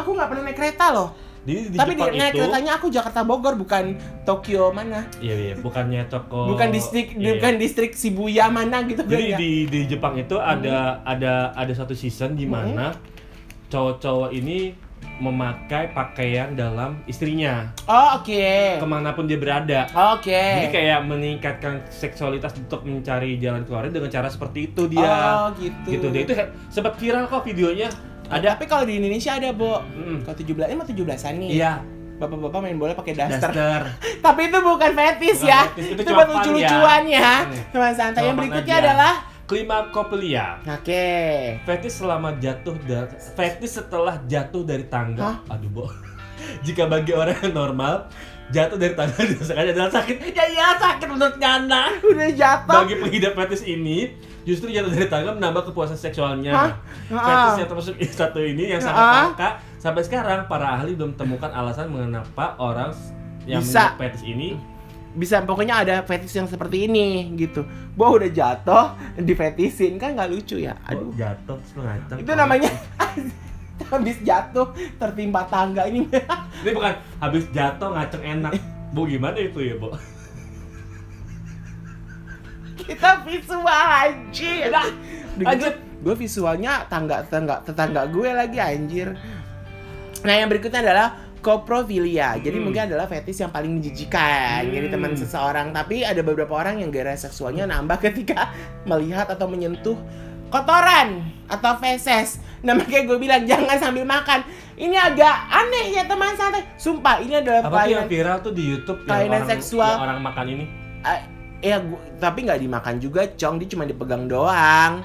Aku 0.00 0.16
nggak 0.16 0.28
pernah 0.32 0.42
naik 0.48 0.56
kereta 0.56 0.88
loh. 0.88 1.12
di, 1.42 1.74
di 1.74 1.76
Tapi 1.76 1.98
di, 1.98 1.98
Jepang 1.98 2.14
naik 2.14 2.32
itu 2.32 2.38
keretanya 2.38 2.72
aku 2.78 2.86
Jakarta 2.86 3.20
Bogor 3.26 3.58
bukan 3.58 3.98
Tokyo 4.22 4.70
mana? 4.70 5.10
Iya 5.18 5.34
iya, 5.34 5.54
bukannya 5.58 6.06
toko 6.06 6.54
bukan 6.54 6.70
distrik 6.70 7.18
iya. 7.18 7.34
bukan 7.34 7.58
distrik 7.58 7.92
Shibuya 7.98 8.46
mana 8.46 8.86
gitu 8.86 9.02
Jadi 9.02 9.10
kan 9.10 9.32
ya? 9.34 9.38
di 9.42 9.52
di 9.66 9.80
Jepang 9.90 10.14
itu 10.14 10.38
ada 10.38 11.02
ada 11.02 11.50
ada 11.50 11.72
satu 11.74 11.98
season 11.98 12.38
di 12.38 12.46
mana 12.46 12.94
cowok-cowok 13.74 14.30
ini 14.38 14.70
memakai 15.22 15.94
pakaian 15.94 16.50
dalam 16.52 16.98
istrinya 17.06 17.70
Oh, 17.86 18.18
oke. 18.18 18.82
ke 18.82 18.86
mana 18.86 19.14
pun 19.14 19.24
dia 19.24 19.38
berada. 19.38 19.86
Oke. 20.12 20.34
Jadi 20.34 20.68
kayak 20.68 21.06
meningkatkan 21.06 21.86
seksualitas 21.86 22.58
untuk 22.58 22.82
mencari 22.82 23.38
jalan 23.38 23.62
keluarnya 23.62 23.94
dengan 23.94 24.10
cara 24.10 24.26
seperti 24.26 24.66
itu 24.68 24.90
dia. 24.90 25.06
Oh, 25.06 25.54
gitu. 25.54 25.86
Gitu 25.88 26.06
dia 26.10 26.22
itu 26.24 26.34
sempat 26.66 26.98
viral 26.98 27.30
kok 27.30 27.46
videonya. 27.46 27.86
Ada 28.26 28.56
tapi 28.56 28.66
kalau 28.66 28.82
di 28.82 28.96
Indonesia 28.96 29.30
ada, 29.32 29.52
Bu. 29.52 29.78
Mm. 29.92 30.24
Kalau 30.24 30.34
17 30.34 30.66
ini 30.66 30.74
mah 30.74 30.88
17-an 30.88 31.34
nih. 31.36 31.50
Iya, 31.52 31.72
Bapak-bapak 32.14 32.58
main 32.60 32.78
bola 32.78 32.94
pakai 32.94 33.14
daster. 33.14 33.50
daster. 33.50 33.82
Tapi 34.20 34.40
itu 34.46 34.58
bukan 34.58 34.90
fetis 34.92 35.38
Bukan 35.38 35.50
ya. 35.50 35.60
fetis, 35.68 35.84
itu 35.84 35.94
itu 35.96 36.02
cuma 36.06 36.16
buat 36.16 36.28
fun 36.28 36.34
lucu-lucuan 36.40 37.02
ya. 37.04 37.30
Cuma 37.70 37.88
santai. 37.92 38.22
Yang 38.24 38.36
berikutnya 38.38 38.74
aja. 38.74 38.82
adalah 38.84 39.12
Klimakopelia. 39.46 40.62
Oke. 40.64 41.06
Fetis 41.66 41.98
selama 41.98 42.38
jatuh 42.38 42.78
dari 42.86 43.10
fetis 43.34 43.78
setelah 43.78 44.22
jatuh 44.30 44.62
dari 44.62 44.86
tangga. 44.86 45.42
Hah? 45.42 45.54
Aduh, 45.58 45.70
Bo. 45.70 45.84
Jika 46.66 46.86
bagi 46.86 47.12
orang 47.12 47.38
yang 47.42 47.54
normal, 47.54 48.06
jatuh 48.54 48.78
dari 48.78 48.94
tangga 48.94 49.18
dirasakan 49.30 49.64
adalah 49.74 49.92
sakit. 49.92 50.16
Ya 50.30 50.44
iya, 50.46 50.68
sakit 50.78 51.06
menurut 51.10 51.36
Nyana. 51.36 51.98
Udah 52.00 52.30
jatuh. 52.30 52.86
Bagi 52.86 52.94
pengidap 53.02 53.32
fetis 53.34 53.62
ini, 53.66 54.14
justru 54.46 54.70
jatuh 54.70 54.94
dari 54.94 55.10
tangga 55.10 55.34
menambah 55.34 55.70
kepuasan 55.70 55.98
seksualnya. 55.98 56.52
Hah? 56.54 56.72
Fetis 57.10 57.66
yang 57.66 57.68
termasuk 57.68 57.94
satu 58.14 58.40
ini 58.40 58.72
yang 58.72 58.80
sangat 58.80 59.04
langka. 59.04 59.50
Sampai 59.82 60.06
sekarang, 60.06 60.46
para 60.46 60.78
ahli 60.78 60.94
belum 60.94 61.18
temukan 61.18 61.50
alasan 61.50 61.90
mengapa 61.90 62.54
orang 62.62 62.94
yang 63.42 63.58
Bisa. 63.58 63.98
fetis 63.98 64.22
ini 64.22 64.54
Bisa 65.12 65.44
pokoknya 65.44 65.84
ada 65.84 65.94
fetis 66.02 66.32
yang 66.32 66.48
seperti 66.48 66.88
ini 66.88 67.28
gitu. 67.36 67.62
Gua 67.92 68.16
udah 68.16 68.28
jatuh 68.28 68.96
difetisin 69.28 70.00
kan 70.00 70.16
nggak 70.16 70.30
lucu 70.30 70.56
ya. 70.58 70.72
aduh 70.84 71.08
Aduh. 71.08 71.12
jatuh 71.14 71.56
terus 71.60 71.72
ngaceng. 71.76 72.18
Itu 72.24 72.32
namanya 72.32 72.70
habis 73.92 74.16
jatuh 74.22 74.66
tertimpa 74.96 75.44
tangga 75.46 75.84
ini. 75.84 76.08
Ini 76.62 76.70
bukan 76.72 76.94
habis 77.18 77.44
jatuh 77.50 77.88
ngaceng 77.92 78.22
enak. 78.24 78.52
Bu 78.92 79.08
gimana 79.08 79.36
itu 79.36 79.58
ya, 79.58 79.74
Bu? 79.76 79.88
Kita 82.72 83.22
visual 83.22 83.66
anjir. 83.68 84.68
Udah, 84.68 84.86
lanjut. 85.38 85.74
Gue 86.02 86.14
visualnya 86.18 86.82
tangga 86.90 87.22
tetangga 87.22 87.62
tetangga 87.62 88.10
gue 88.10 88.26
lagi 88.26 88.58
anjir. 88.58 89.14
Nah 90.22 90.34
yang 90.34 90.50
berikutnya 90.50 90.82
adalah 90.82 91.14
coprofilia. 91.42 92.38
Jadi 92.38 92.56
Hmm. 92.56 92.64
mungkin 92.64 92.82
adalah 92.86 93.04
fetis 93.04 93.36
yang 93.36 93.50
paling 93.50 93.74
menjijikan 93.74 94.62
Hmm. 94.62 94.72
jadi 94.72 94.86
teman 94.88 95.12
seseorang. 95.12 95.70
Tapi 95.70 96.00
ada 96.00 96.22
beberapa 96.22 96.54
orang 96.54 96.78
yang 96.78 96.88
gairah 96.88 97.14
seksualnya 97.14 97.66
nambah 97.66 97.98
ketika 98.00 98.54
melihat 98.88 99.26
atau 99.26 99.44
menyentuh 99.44 99.98
kotoran 100.48 101.20
atau 101.46 101.76
feses. 101.76 102.38
Nah 102.60 102.72
makanya 102.72 103.02
gue 103.04 103.18
bilang 103.18 103.42
jangan 103.42 103.76
sambil 103.76 104.04
makan. 104.04 104.46
Ini 104.72 104.96
agak 104.96 105.34
aneh 105.48 105.92
ya 105.92 106.04
teman 106.04 106.32
santai. 106.32 106.64
Sumpah 106.76 107.18
ini 107.18 107.36
adalah 107.36 107.60
Apa 107.62 107.84
yang 107.84 108.06
viral 108.06 108.40
tuh 108.40 108.50
di 108.50 108.64
YouTube 108.64 109.02
yang 109.02 109.08
kelainan 109.10 109.42
orang, 109.42 109.50
seksual. 109.50 109.92
yang 109.92 110.04
orang 110.06 110.20
makan 110.22 110.46
ini? 110.48 110.64
Ah, 111.02 111.18
ya 111.58 111.76
gua- 111.78 112.02
tapi 112.16 112.38
nggak 112.42 112.58
dimakan 112.58 112.94
juga 112.96 113.26
cong 113.28 113.58
dia 113.58 113.68
cuma 113.68 113.84
dipegang 113.84 114.24
doang. 114.26 115.04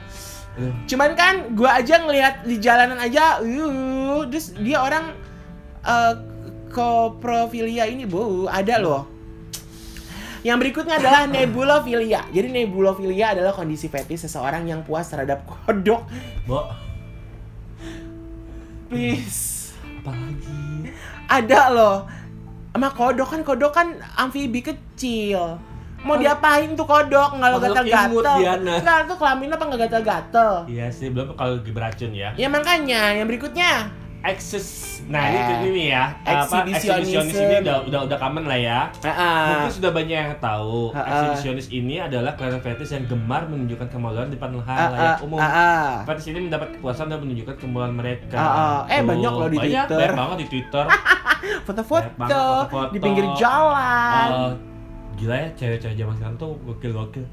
Aduh. 0.55 0.73
Cuman 0.85 1.11
kan 1.13 1.33
gua 1.53 1.77
aja 1.77 1.99
ngelihat 1.99 2.41
di 2.41 2.57
jalanan 2.57 2.97
aja, 2.97 3.37
uh, 3.39 4.21
terus 4.25 4.55
dia 4.55 4.79
orang 4.79 5.13
eh 5.81 6.13
coprofilia 6.67 7.85
ini 7.85 8.03
bu 8.03 8.45
ada 8.45 8.77
loh. 8.77 9.03
Yang 10.45 10.57
berikutnya 10.63 10.95
adalah 10.95 11.27
nebulofilia. 11.27 12.23
Jadi 12.29 12.47
nebulofilia 12.47 13.35
adalah 13.35 13.51
kondisi 13.51 13.89
fetis 13.89 14.23
seseorang 14.23 14.63
yang 14.63 14.79
puas 14.85 15.09
terhadap 15.09 15.43
kodok. 15.43 16.07
Bo, 16.45 16.63
Please, 18.87 19.75
apalagi? 19.99 20.93
ada 21.27 21.61
loh. 21.67 21.97
Sama 22.71 22.93
kodok 22.93 23.27
kan 23.27 23.41
kodok 23.41 23.71
kan 23.73 23.87
amfibi 24.15 24.61
kecil. 24.61 25.57
Mau 26.05 26.13
Oh. 26.13 26.19
diapain 26.21 26.77
tuh 26.77 26.85
kodok 26.85 27.35
nggak 27.35 27.49
lo? 27.51 27.57
Diana. 27.59 28.73
Nggak 28.79 28.99
tuh 29.09 29.17
kelamin 29.17 29.49
apa 29.49 29.63
nggak 29.65 29.81
gatal-gatal? 29.89 30.53
Iya 30.69 30.87
sih, 30.93 31.09
belum 31.09 31.33
kalau 31.33 31.57
lagi 31.57 31.71
beracun 31.73 32.13
ya. 32.13 32.31
Ya 32.37 32.47
makanya 32.47 33.17
yang 33.17 33.25
berikutnya 33.27 33.89
Eksis, 34.27 34.67
nah 35.07 35.23
ini 35.23 35.39
Eh, 35.39 35.57
ini 35.63 35.83
ya, 35.87 36.11
apa 36.19 36.67
eksibisionisme. 36.67 36.99
eksibisionis 37.23 37.35
ini 37.39 37.55
udah 37.63 37.77
udah 37.87 37.99
udah 38.03 38.17
common 38.17 38.43
lah 38.43 38.59
ya. 38.59 38.79
Ah, 38.99 39.63
Mungkin 39.63 39.71
sudah 39.71 39.91
banyak 39.95 40.17
yang 40.19 40.35
tahu, 40.37 40.91
Ah, 40.91 40.99
ah. 40.99 41.07
eksibisionis 41.07 41.67
ini 41.71 41.95
adalah 41.97 42.35
kelainan 42.35 42.59
fetis 42.59 42.91
yang 42.91 43.07
gemar 43.07 43.47
menunjukkan 43.47 43.87
kemaluan 43.87 44.27
di 44.27 44.35
depan 44.35 44.51
ah, 44.53 44.63
halayak 44.67 45.15
ah, 45.15 45.23
umum. 45.23 45.39
ah, 45.39 45.47
ah. 45.47 45.87
Fetis 46.03 46.27
ini 46.27 46.39
mendapat 46.43 46.75
kepuasan 46.75 47.07
dan 47.07 47.23
menunjukkan 47.23 47.55
kemaluan 47.55 47.93
mereka. 47.95 48.35
Ah, 48.35 48.43
ah. 48.43 48.79
Eh, 48.85 48.99
Tuh, 48.99 49.07
banyak 49.07 49.31
loh 49.31 49.47
di 49.47 49.57
banyak, 49.57 49.85
Twitter. 49.87 49.97
Banyak 49.97 50.19
banget 50.19 50.37
di 50.37 50.47
Twitter. 50.51 50.85
Foto-foto 51.65 52.43
di 52.91 52.99
pinggir 52.99 53.25
jalan. 53.33 54.27
Eh, 54.27 54.53
gila 55.15 55.35
ya 55.35 55.49
cewek-cewek 55.55 55.95
zaman 55.95 56.13
sekarang 56.13 56.35
tuh 56.35 56.51
gokil-gokil. 56.61 57.23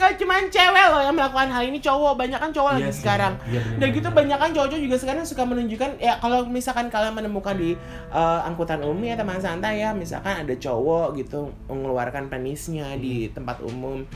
Nggak 0.00 0.16
cuma 0.16 0.34
cewek 0.42 0.86
loh 0.88 1.00
yang 1.04 1.12
melakukan 1.12 1.48
hal 1.50 1.62
ini, 1.62 1.76
cowok 1.76 2.12
banyak 2.16 2.40
kan 2.40 2.48
cowok 2.48 2.70
Iya 2.72 2.78
lagi 2.80 2.88
sih. 2.88 2.98
sekarang. 2.98 3.32
Iya, 3.44 3.60
bener, 3.60 3.76
Dan 3.76 3.88
gitu 3.92 4.08
bener. 4.08 4.16
banyak 4.16 4.38
kan 4.40 4.50
cowok-cowok 4.50 4.82
juga 4.82 4.96
sekarang 4.96 5.24
suka 5.28 5.42
menunjukkan 5.44 5.90
ya 5.98 6.16
kalau 6.16 6.38
misalkan 6.44 6.88
kalian 6.88 7.12
menemukan 7.12 7.52
di 7.52 7.76
eh, 8.08 8.40
angkutan 8.42 8.80
umum 8.80 9.04
ya 9.04 9.14
teman 9.14 9.36
santai 9.36 9.78
ya, 9.78 9.92
misalkan 9.92 10.40
ada 10.40 10.54
cowok 10.56 11.12
gitu 11.14 11.52
mengeluarkan 11.68 12.26
penisnya 12.26 12.96
di 12.96 13.28
tempat 13.28 13.60
umum 13.60 14.08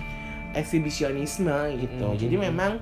eksibisionisme 0.54 1.52
gitu. 1.78 2.06
Hmm. 2.08 2.16
Jadi 2.16 2.36
memang 2.40 2.72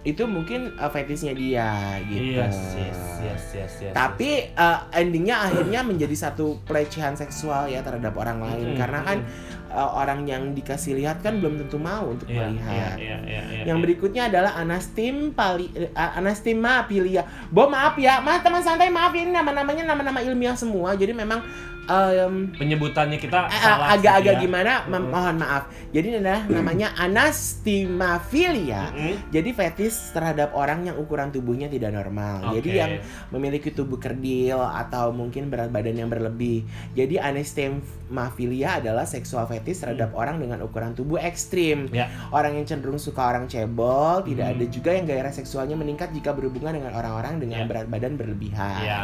itu 0.00 0.22
mungkin 0.22 0.70
eh, 0.72 0.86
fetisnya 0.88 1.34
dia 1.34 1.98
gitu. 2.06 2.38
Yes, 2.38 2.54
yes, 2.78 3.00
yes, 3.20 3.44
yes, 3.52 3.72
yes. 3.82 3.92
Tapi 3.92 4.30
eh, 4.48 4.78
endingnya 4.94 5.42
akhirnya 5.42 5.82
menjadi 5.82 6.14
satu 6.14 6.62
pelecehan 6.62 7.18
seksual 7.18 7.66
ya 7.66 7.82
terhadap 7.82 8.14
orang 8.14 8.38
lain 8.38 8.66
Mm, 8.72 8.78
karena 8.78 9.00
kan 9.02 9.18
mm. 9.20 9.55
Eh, 9.70 9.90
orang 9.96 10.26
yang 10.26 10.54
dikasih 10.54 10.96
lihat 10.98 11.20
kan 11.20 11.38
belum 11.38 11.60
tentu 11.66 11.76
mau 11.76 12.12
untuk 12.14 12.26
iya, 12.30 12.48
melihat. 12.48 12.96
iya, 12.98 13.16
iya, 13.22 13.42
iya, 13.50 13.62
Yang 13.66 13.78
iya. 13.78 13.84
berikutnya 13.84 14.22
adalah 14.30 14.52
anastim 14.58 15.34
pali 15.34 15.70
eh, 15.74 15.90
anastimaphilia. 15.94 17.26
Bo 17.50 17.66
maaf 17.70 17.98
ya, 18.00 18.22
mas 18.22 18.42
teman 18.42 18.62
santai 18.62 18.88
maaf 18.88 19.12
ya, 19.12 19.26
ini 19.26 19.32
nama-namanya 19.34 19.84
nama-nama 19.86 20.22
ilmiah 20.22 20.56
semua. 20.56 20.94
Jadi 20.94 21.12
memang 21.14 21.42
em, 21.86 22.50
penyebutannya 22.52 23.16
kita 23.16 23.46
eh, 23.46 23.56
salah 23.56 23.94
agak-agak 23.94 24.34
ya. 24.36 24.42
gimana? 24.42 24.72
Ma- 24.86 24.98
Mm. 24.98 25.08
mohon 25.08 25.36
maaf. 25.38 25.62
Jadi 25.90 26.06
ini 26.08 26.16
adalah 26.18 26.42
namanya 26.46 26.88
anastimaphilia. 26.96 28.82
Mm-mm. 28.90 29.14
Jadi 29.30 29.50
fetis 29.52 30.10
terhadap 30.10 30.52
orang 30.52 30.84
yang 30.84 30.96
ukuran 30.96 31.30
tubuhnya 31.30 31.66
tidak 31.66 31.92
normal. 31.92 32.52
Jadi 32.52 32.70
Oke. 32.70 32.76
yang 32.76 32.92
memiliki 33.30 33.70
tubuh 33.70 33.96
kerdil 33.96 34.58
atau 34.58 35.10
mungkin 35.10 35.46
berat 35.46 35.70
badan 35.70 35.96
yang 35.96 36.08
berlebih. 36.08 36.66
Jadi 36.92 37.16
anestemophilia 37.16 38.78
adalah 38.78 39.04
seksual 39.04 39.46
fetis 39.46 39.80
terhadap 39.80 40.12
orang 40.12 40.38
dengan 40.38 40.60
ukuran 40.60 40.92
tubuh 40.92 41.16
ekstrim. 41.16 41.86
Ya. 41.90 42.10
Orang 42.28 42.54
yang 42.54 42.64
cenderung 42.64 42.98
suka 42.98 43.22
orang 43.24 43.46
cebol, 43.46 44.22
tidak 44.22 44.46
Hmm. 44.46 44.54
ada 44.54 44.64
juga 44.66 44.90
yang 44.90 45.04
gairah 45.04 45.30
seksualnya 45.30 45.74
meningkat 45.74 46.10
jika 46.10 46.30
berhubungan 46.30 46.74
dengan 46.74 46.92
orang-orang 46.92 47.38
dengan 47.38 47.62
Ya. 47.62 47.66
berat 47.66 47.86
badan 47.86 48.14
berlebihan. 48.14 48.82
Ya. 48.82 49.00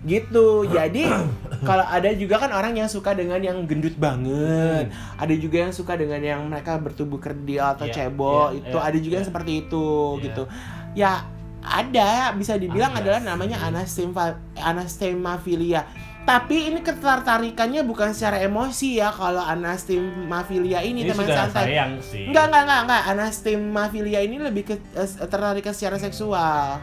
Gitu. 0.00 0.64
Jadi 0.66 1.04
kalau 1.68 1.84
ada 1.84 2.08
juga 2.16 2.40
kan 2.40 2.50
orang 2.50 2.72
yang 2.76 2.88
suka 2.88 3.12
dengan 3.12 3.40
yang 3.40 3.60
gendut 3.68 3.94
banget. 4.00 4.88
Ada 5.20 5.34
juga 5.36 5.68
yang 5.68 5.72
suka 5.72 5.96
dengan 5.96 6.20
yang 6.20 6.40
mereka 6.48 6.80
bertubuh 6.80 7.20
kerdil 7.20 7.60
atau 7.60 7.84
Iya, 7.84 7.94
cebol. 8.08 8.56
iya, 8.56 8.58
itu 8.64 8.76
iya, 8.76 8.86
ada 8.88 8.98
juga 8.98 9.14
yang 9.20 9.26
iya. 9.26 9.30
seperti 9.32 9.52
itu 9.66 9.86
Iya. 9.86 10.22
gitu. 10.24 10.42
Ya 10.96 11.12
ada 11.60 12.32
bisa 12.32 12.56
dibilang 12.56 12.96
Ada 12.96 13.00
adalah 13.04 13.20
namanya 13.20 13.60
anastemfa 13.60 14.40
anastemophilia. 14.56 15.84
Tapi 16.20 16.70
ini 16.70 16.84
ketertarikannya 16.84 17.80
bukan 17.82 18.12
secara 18.12 18.44
emosi 18.44 19.00
ya 19.00 19.08
kalau 19.08 19.40
anastimafilia 19.40 20.84
ini, 20.84 21.02
Ini 21.02 21.10
teman 21.10 21.24
sudah 21.26 21.48
santai. 21.48 21.64
sayang 21.72 21.92
sih. 22.04 22.28
Enggak, 22.28 22.44
enggak, 22.52 22.62
enggak, 22.64 22.80
enggak. 22.86 23.02
Anastimafilia 23.08 24.20
ini 24.20 24.36
lebih 24.38 24.62
ke 24.68 24.74
eh, 24.94 25.08
tertarikan 25.26 25.72
secara 25.72 25.96
seksual. 25.96 26.78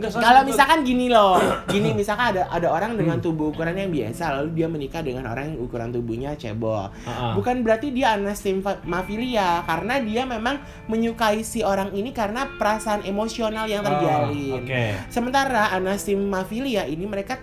Oh, 0.00 0.20
Kalau 0.20 0.40
misalkan 0.42 0.80
gini 0.80 1.06
loh, 1.06 1.36
gini 1.68 1.92
misalkan 1.92 2.32
ada 2.32 2.48
ada 2.48 2.68
orang 2.72 2.96
dengan 2.96 3.20
tubuh 3.20 3.52
ukuran 3.52 3.76
yang 3.76 3.92
biasa 3.92 4.40
lalu 4.40 4.48
dia 4.56 4.66
menikah 4.66 5.04
dengan 5.04 5.28
orang 5.28 5.52
yang 5.52 5.60
ukuran 5.60 5.92
tubuhnya 5.92 6.32
cebol. 6.34 6.88
Ah. 7.04 7.36
Bukan 7.36 7.60
berarti 7.60 7.92
dia 7.92 8.16
anastimafilia 8.16 9.62
karena 9.64 9.94
dia 10.00 10.22
memang 10.24 10.56
menyukai 10.86 11.42
si 11.42 11.60
orang 11.60 11.92
ini 11.92 12.10
karena 12.10 12.48
perasaan 12.56 13.04
emosional 13.04 13.66
yang 13.66 13.82
Oh, 13.82 13.88
terjalin. 13.88 14.60
Oke. 14.64 14.84
Sementara 15.08 15.72
anastimafilia 15.72 16.84
ini 16.84 17.04
mereka 17.04 17.40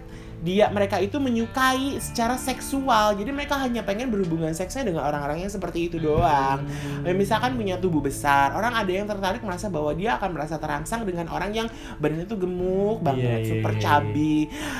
dia 0.48 0.72
mereka 0.72 0.96
itu 1.04 1.20
menyukai 1.20 2.00
secara 2.00 2.40
seksual. 2.40 3.20
Jadi 3.20 3.36
mereka 3.36 3.60
hanya 3.60 3.84
pengen 3.84 4.08
berhubungan 4.08 4.56
seksnya 4.56 4.88
dengan 4.88 5.04
orang-orang 5.04 5.44
yang 5.44 5.52
seperti 5.52 5.92
itu 5.92 6.00
doang. 6.00 6.64
Hmm. 6.64 7.12
Misalkan 7.12 7.60
punya 7.60 7.76
tubuh 7.76 8.00
besar, 8.00 8.56
orang 8.56 8.72
ada 8.72 8.88
yang 8.88 9.04
tertarik 9.04 9.44
merasa 9.44 9.68
bahwa 9.68 9.92
dia 9.92 10.16
akan 10.16 10.30
merasa 10.32 10.56
terangsang 10.56 11.04
dengan 11.04 11.28
orang 11.28 11.52
yang 11.52 11.68
badannya 12.00 12.24
tuh 12.24 12.40
gemuk 12.40 13.04
banget, 13.04 13.44
Iya, 13.44 13.44
iya, 13.44 13.50
super 13.52 13.72
iya, 13.76 13.82
chubby, 13.84 14.38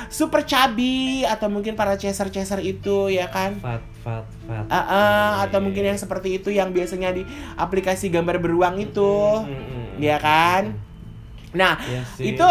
super 0.08 0.40
chubby 0.48 1.28
atau 1.28 1.52
mungkin 1.52 1.76
para 1.76 2.00
chaser-chaser 2.00 2.64
itu 2.64 3.12
ya 3.12 3.28
kan? 3.28 3.60
Fat, 3.60 3.84
fat, 4.00 4.24
fat. 4.48 4.64
Ah, 4.72 4.80
ah, 4.88 5.30
atau 5.44 5.60
mungkin 5.60 5.84
yang 5.84 5.98
seperti 6.00 6.40
itu 6.40 6.48
yang 6.48 6.72
biasanya 6.72 7.12
di 7.12 7.28
aplikasi 7.60 8.08
gambar 8.08 8.40
beruang 8.40 8.80
itu, 8.80 9.12
Hmm, 9.44 9.52
hmm, 9.52 10.00
ya 10.00 10.16
kan? 10.16 10.72
Nah, 11.48 11.80
Iya 11.80 12.04
sih. 12.12 12.36
itu 12.36 12.48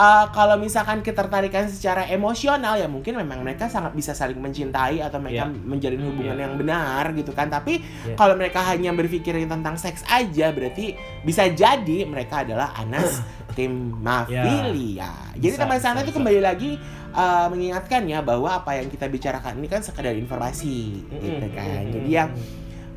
uh, 0.00 0.32
kalau 0.32 0.56
misalkan 0.56 1.04
ketertarikan 1.04 1.68
secara 1.68 2.08
emosional 2.08 2.74
ya 2.74 2.88
mungkin 2.88 3.14
memang 3.14 3.44
mereka 3.44 3.68
sangat 3.68 3.92
bisa 3.92 4.16
saling 4.16 4.40
mencintai 4.40 4.98
atau 4.98 5.20
mereka 5.20 5.44
Iya. 5.44 5.60
menjalin 5.60 6.00
hubungan 6.02 6.34
Iya. 6.34 6.42
yang 6.42 6.54
benar 6.56 7.04
gitu 7.12 7.30
kan. 7.30 7.52
Tapi 7.52 7.84
Iya. 8.08 8.16
kalau 8.16 8.32
mereka 8.34 8.64
hanya 8.64 8.90
berpikirin 8.90 9.44
tentang 9.46 9.76
seks 9.76 10.00
aja 10.08 10.48
berarti 10.50 10.96
bisa 11.20 11.44
jadi 11.46 12.08
mereka 12.08 12.40
adalah 12.40 12.72
anas 12.72 13.20
tim 13.52 13.92
mafilia 14.00 15.10
jadi 15.34 15.54
Bisa, 15.54 15.60
teman 15.60 15.78
sana 15.78 16.00
itu 16.00 16.12
kembali 16.12 16.40
lagi 16.40 16.78
uh, 17.12 17.50
mengingatkan 17.50 18.06
ya 18.06 18.22
bahwa 18.22 18.46
apa 18.54 18.78
yang 18.78 18.86
kita 18.86 19.10
bicarakan 19.10 19.58
ini 19.58 19.66
kan 19.66 19.82
sekedar 19.82 20.14
informasi 20.14 21.02
Mm, 21.10 21.18
gitu 21.18 21.46
mm, 21.50 21.54
kan. 21.54 21.80
mm, 21.82 21.92
jadi 21.92 22.08
yang 22.08 22.28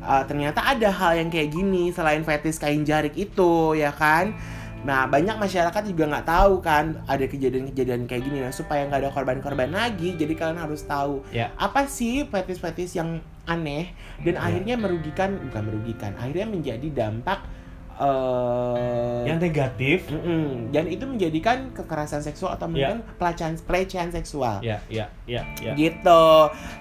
uh, 0.00 0.22
ternyata 0.24 0.62
ada 0.62 0.88
hal 0.88 1.18
yang 1.18 1.28
kayak 1.28 1.50
gini 1.50 1.90
selain 1.90 2.22
fetis 2.22 2.56
kain 2.56 2.86
jarik 2.86 3.14
itu 3.14 3.74
ya 3.74 3.90
kan 3.90 4.34
nah 4.84 5.08
banyak 5.08 5.34
masyarakat 5.34 5.82
juga 5.88 6.04
nggak 6.12 6.28
tahu 6.28 6.60
kan 6.60 7.00
ada 7.08 7.24
kejadian-kejadian 7.24 8.04
kayak 8.04 8.22
gini 8.28 8.44
nah 8.44 8.52
supaya 8.52 8.84
nggak 8.84 9.00
ada 9.00 9.10
korban-korban 9.10 9.72
lagi 9.72 10.12
jadi 10.14 10.36
kalian 10.36 10.60
harus 10.60 10.84
tahu 10.84 11.24
Ya. 11.32 11.48
apa 11.56 11.88
sih 11.88 12.28
fetis-fetis 12.28 12.92
yang 12.92 13.18
aneh 13.44 13.96
dan 14.20 14.36
Ya. 14.36 14.44
akhirnya 14.44 14.76
merugikan 14.76 15.40
bukan 15.40 15.62
merugikan 15.72 16.12
akhirnya 16.20 16.44
menjadi 16.46 16.88
dampak 16.92 17.40
eh 17.96 19.22
yang 19.24 19.38
negatif. 19.38 20.04
mm-mm. 20.06 20.68
dan 20.68 20.84
itu 20.86 21.04
menjadikan 21.04 21.70
kekerasan 21.70 22.20
seksual 22.20 22.52
atau 22.52 22.66
Ya. 22.66 22.90
mungkin 22.92 22.98
pelecehan 23.16 23.54
pelecehan 23.60 24.10
seksual 24.10 24.60
Ya, 24.60 24.82
ya, 24.88 25.06
ya, 25.24 25.42
ya. 25.58 25.72
gitu. 25.74 26.26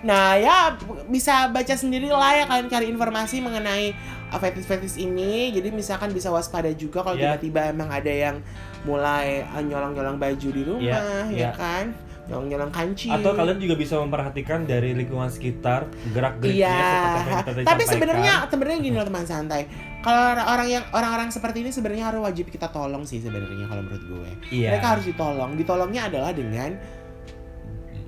Nah 0.01 0.35
ya 0.35 0.73
bisa 1.07 1.47
baca 1.47 1.73
sendiri 1.73 2.09
lah 2.09 2.33
ya 2.33 2.45
kalian 2.45 2.67
cari 2.67 2.87
informasi 2.87 3.39
mengenai 3.39 3.93
uh, 4.29 4.37
fetis-fetis 4.37 4.97
ini. 4.97 5.49
Jadi 5.49 5.69
misalkan 5.69 6.11
bisa 6.11 6.29
waspada 6.29 6.69
juga 6.71 7.01
kalau 7.01 7.15
Ya. 7.15 7.33
tiba-tiba 7.33 7.69
emang 7.69 7.89
ada 7.89 8.09
yang 8.09 8.41
mulai 8.83 9.45
uh, 9.45 9.61
nyolong-nyolong 9.61 10.17
baju 10.17 10.49
di 10.49 10.61
rumah, 10.61 10.83
Ya, 10.83 10.99
ya, 11.31 11.39
ya. 11.47 11.51
kan? 11.53 11.85
Nyolong-nyolong 12.23 12.71
kanci. 12.71 13.07
Atau 13.07 13.31
kalian 13.33 13.59
juga 13.59 13.75
bisa 13.75 13.99
memperhatikan 13.99 14.63
dari 14.63 14.91
lingkungan 14.91 15.27
sekitar 15.27 15.87
Iya. 16.41 16.71
yang 16.71 17.39
kita 17.39 17.51
tadi 17.53 17.67
Tapi 17.67 17.83
sebenarnya 17.85 18.33
sebenarnya 18.47 18.79
gini 18.79 18.95
loh 18.95 19.07
teman 19.07 19.23
santai. 19.23 19.63
Kalau 20.03 20.43
orang 20.43 20.67
yang 20.67 20.83
orang-orang 20.91 21.31
seperti 21.31 21.63
ini 21.63 21.71
sebenarnya 21.71 22.11
harus 22.11 22.21
wajib 22.27 22.51
kita 22.51 22.67
tolong 22.67 23.07
sih 23.07 23.23
sebenarnya 23.23 23.71
kalau 23.71 23.87
menurut 23.87 24.03
gue. 24.03 24.31
Iya. 24.51 24.75
Mereka 24.75 24.87
harus 24.99 25.05
ditolong. 25.07 25.55
Ditolongnya 25.55 26.11
adalah 26.11 26.35
dengan 26.35 26.75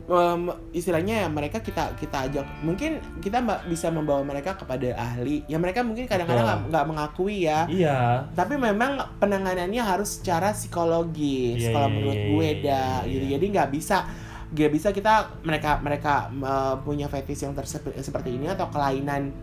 em, 0.05 0.41
istilahnya 0.73 1.25
ya 1.25 1.27
mereka 1.29 1.59
kita 1.61 1.97
kita 1.97 2.29
ajak 2.29 2.45
mungkin 2.61 3.01
kita 3.21 3.41
mbak 3.41 3.65
bisa 3.69 3.89
membawa 3.89 4.21
mereka 4.21 4.53
kepada 4.53 4.93
ahli 4.97 5.41
ya 5.49 5.57
mereka 5.57 5.81
mungkin 5.81 6.05
kadang-kadang 6.05 6.69
nggak 6.69 6.85
mengakui 6.85 7.49
ya 7.49 7.65
Iya. 7.65 8.29
tapi 8.37 8.55
memang 8.57 9.17
penanganannya 9.17 9.81
harus 9.81 10.21
secara 10.21 10.53
psikologis 10.53 11.61
Iya, 11.61 11.73
kalau 11.73 11.89
iya, 11.89 11.95
menurut 11.97 12.17
iya, 12.17 12.27
gue 12.29 12.45
iya, 12.45 12.61
dah 12.61 12.97
iya, 13.05 13.11
gitu 13.11 13.25
jadi 13.37 13.45
nggak 13.49 13.69
bisa 13.73 13.97
nggak 14.45 14.71
bisa 14.71 14.87
kita 14.93 15.13
mereka 15.41 15.71
mereka 15.81 16.13
eh, 16.29 16.75
punya 16.85 17.09
fetish 17.09 17.43
yang 17.49 17.53
seperti 17.97 18.29
ini 18.37 18.45
atau 18.53 18.69
kelainan 18.69 19.33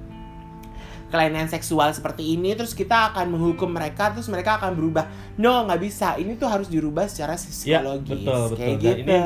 kelainan 1.12 1.44
seksual 1.44 1.92
seperti 1.92 2.32
ini 2.32 2.52
terus 2.52 2.72
kita 2.72 3.12
akan 3.12 3.28
menghukum 3.28 3.68
mereka 3.68 4.10
terus 4.10 4.26
mereka 4.26 4.56
akan 4.56 4.72
berubah 4.72 5.04
no 5.36 5.62
nggak 5.62 5.78
bisa 5.78 6.16
ini 6.16 6.34
tuh 6.34 6.48
harus 6.48 6.66
dirubah 6.66 7.04
secara 7.04 7.36
psikologis 7.36 8.08
betul, 8.18 8.42
betul. 8.48 8.56
kayak 8.56 8.72
Dan 8.72 8.80
gitu 8.80 9.12
ini 9.12 9.16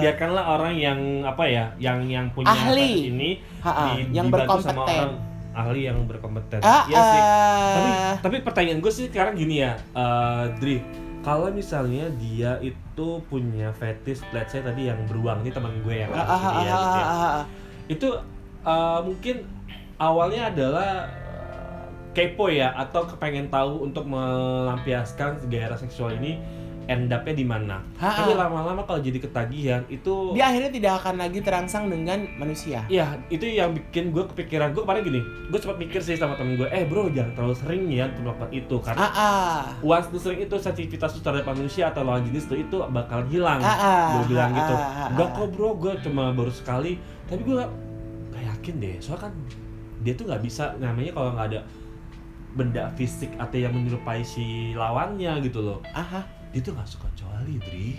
Biarkanlah 0.00 0.44
orang 0.50 0.74
yang 0.74 0.98
apa 1.22 1.44
ya, 1.44 1.64
yang 1.78 2.00
yang 2.04 2.26
punya 2.30 2.48
Ahli. 2.48 3.12
ini 3.12 3.30
Ha-ha, 3.60 3.94
di- 3.94 4.08
yang 4.10 4.26
dibantu 4.26 4.58
sama 4.58 4.82
berkompeten. 4.82 4.96
orang 4.98 5.14
ahli 5.54 5.80
yang 5.82 5.98
berkompeten. 6.02 6.60
Ah, 6.60 6.82
Iya 6.84 6.98
sih. 6.98 7.20
Tapi 7.70 7.90
ah. 7.92 8.14
tapi 8.18 8.36
pertanyaan 8.40 8.80
gue 8.80 8.90
sih 8.90 9.06
sekarang 9.06 9.36
gini 9.36 9.60
ya, 9.60 9.78
eh, 9.92 10.44
Dri. 10.56 10.82
Kalau 11.20 11.46
misalnya 11.48 12.10
dia 12.18 12.58
itu 12.58 13.08
punya 13.24 13.70
fetish, 13.70 14.26
let's 14.30 14.50
say 14.50 14.60
tadi 14.60 14.88
yang 14.88 14.98
beruang, 15.04 15.40
ini 15.40 15.48
teman 15.48 15.72
gue 15.78 15.94
yang 15.96 16.10
Ah, 16.10 16.20
ah, 16.20 16.26
ya, 16.58 16.68
ah, 16.68 16.82
gitu 16.82 16.98
ya. 16.98 17.04
ah, 17.04 17.14
ah, 17.14 17.32
ah. 17.32 17.44
itu 17.86 18.08
uh, 18.62 19.00
mungkin 19.00 19.36
awalnya 19.96 20.50
adalah 20.50 20.90
uh, 21.06 21.23
kepo 22.14 22.46
ya 22.46 22.70
atau 22.78 23.04
kepengen 23.04 23.50
tahu 23.50 23.82
untuk 23.82 24.06
melampiaskan 24.06 25.50
gairah 25.50 25.76
seksual 25.76 26.14
ini 26.16 26.38
end 26.84 27.08
up-nya 27.08 27.32
di 27.32 27.46
mana. 27.48 27.80
Tapi 27.96 28.36
lama-lama 28.36 28.84
kalau 28.84 29.00
jadi 29.00 29.16
ketagihan 29.16 29.82
itu 29.88 30.36
dia 30.36 30.52
akhirnya 30.52 30.68
tidak 30.68 30.92
akan 31.00 31.14
lagi 31.16 31.40
terangsang 31.40 31.88
dengan 31.88 32.28
manusia 32.36 32.84
Iya, 32.92 33.16
itu 33.32 33.48
yang 33.48 33.72
bikin 33.72 34.12
gue 34.12 34.24
kepikiran 34.28 34.76
gue 34.76 34.84
kemarin 34.84 35.02
gini, 35.02 35.20
gue 35.48 35.58
sempat 35.58 35.80
mikir 35.80 36.04
sih 36.04 36.16
sama 36.20 36.36
temen 36.36 36.60
gue, 36.60 36.68
eh 36.68 36.84
bro 36.84 37.08
jangan 37.08 37.32
terlalu 37.32 37.56
sering 37.56 37.82
ya 37.88 38.12
untuk 38.12 38.22
melakukan 38.28 38.50
itu 38.52 38.76
karena 38.84 39.06
ah 39.16 39.64
once 39.80 40.08
lu 40.12 40.18
sering 40.20 40.44
itu 40.44 40.56
sensitivitas 40.60 41.16
lu 41.16 41.20
terhadap 41.24 41.48
manusia 41.48 41.88
atau 41.88 42.04
lawan 42.04 42.22
jenis 42.28 42.44
lu 42.52 42.56
itu 42.60 42.76
bakalan 42.92 43.26
hilang. 43.32 43.60
Ah, 43.64 44.20
gue 44.20 44.36
bilang 44.36 44.52
ah, 44.52 44.58
gitu. 44.60 44.74
Enggak 45.16 45.28
kok 45.32 45.48
bro, 45.56 45.68
gue 45.80 45.92
cuma 46.04 46.36
baru 46.36 46.52
sekali. 46.52 47.00
Tapi 47.24 47.40
gue 47.40 47.54
gak, 47.56 47.72
gak 48.36 48.44
yakin 48.44 48.74
deh, 48.76 48.94
soalnya 49.00 49.32
kan 49.32 49.32
dia 50.04 50.12
tuh 50.12 50.28
nggak 50.28 50.42
bisa 50.44 50.76
namanya 50.76 51.16
kalau 51.16 51.32
nggak 51.32 51.48
ada 51.48 51.60
benda 52.54 52.90
fisik 52.94 53.34
atau 53.36 53.56
yang 53.56 53.70
menyerupai 53.70 54.22
si 54.22 54.44
lawannya 54.72 55.42
gitu 55.42 55.60
loh. 55.60 55.78
ah 55.90 56.02
ah. 56.14 56.24
Dia 56.48 56.62
tuh 56.62 56.72
nggak 56.72 56.86
suka 56.86 57.06
coli, 57.12 57.58
Dri. 57.58 57.98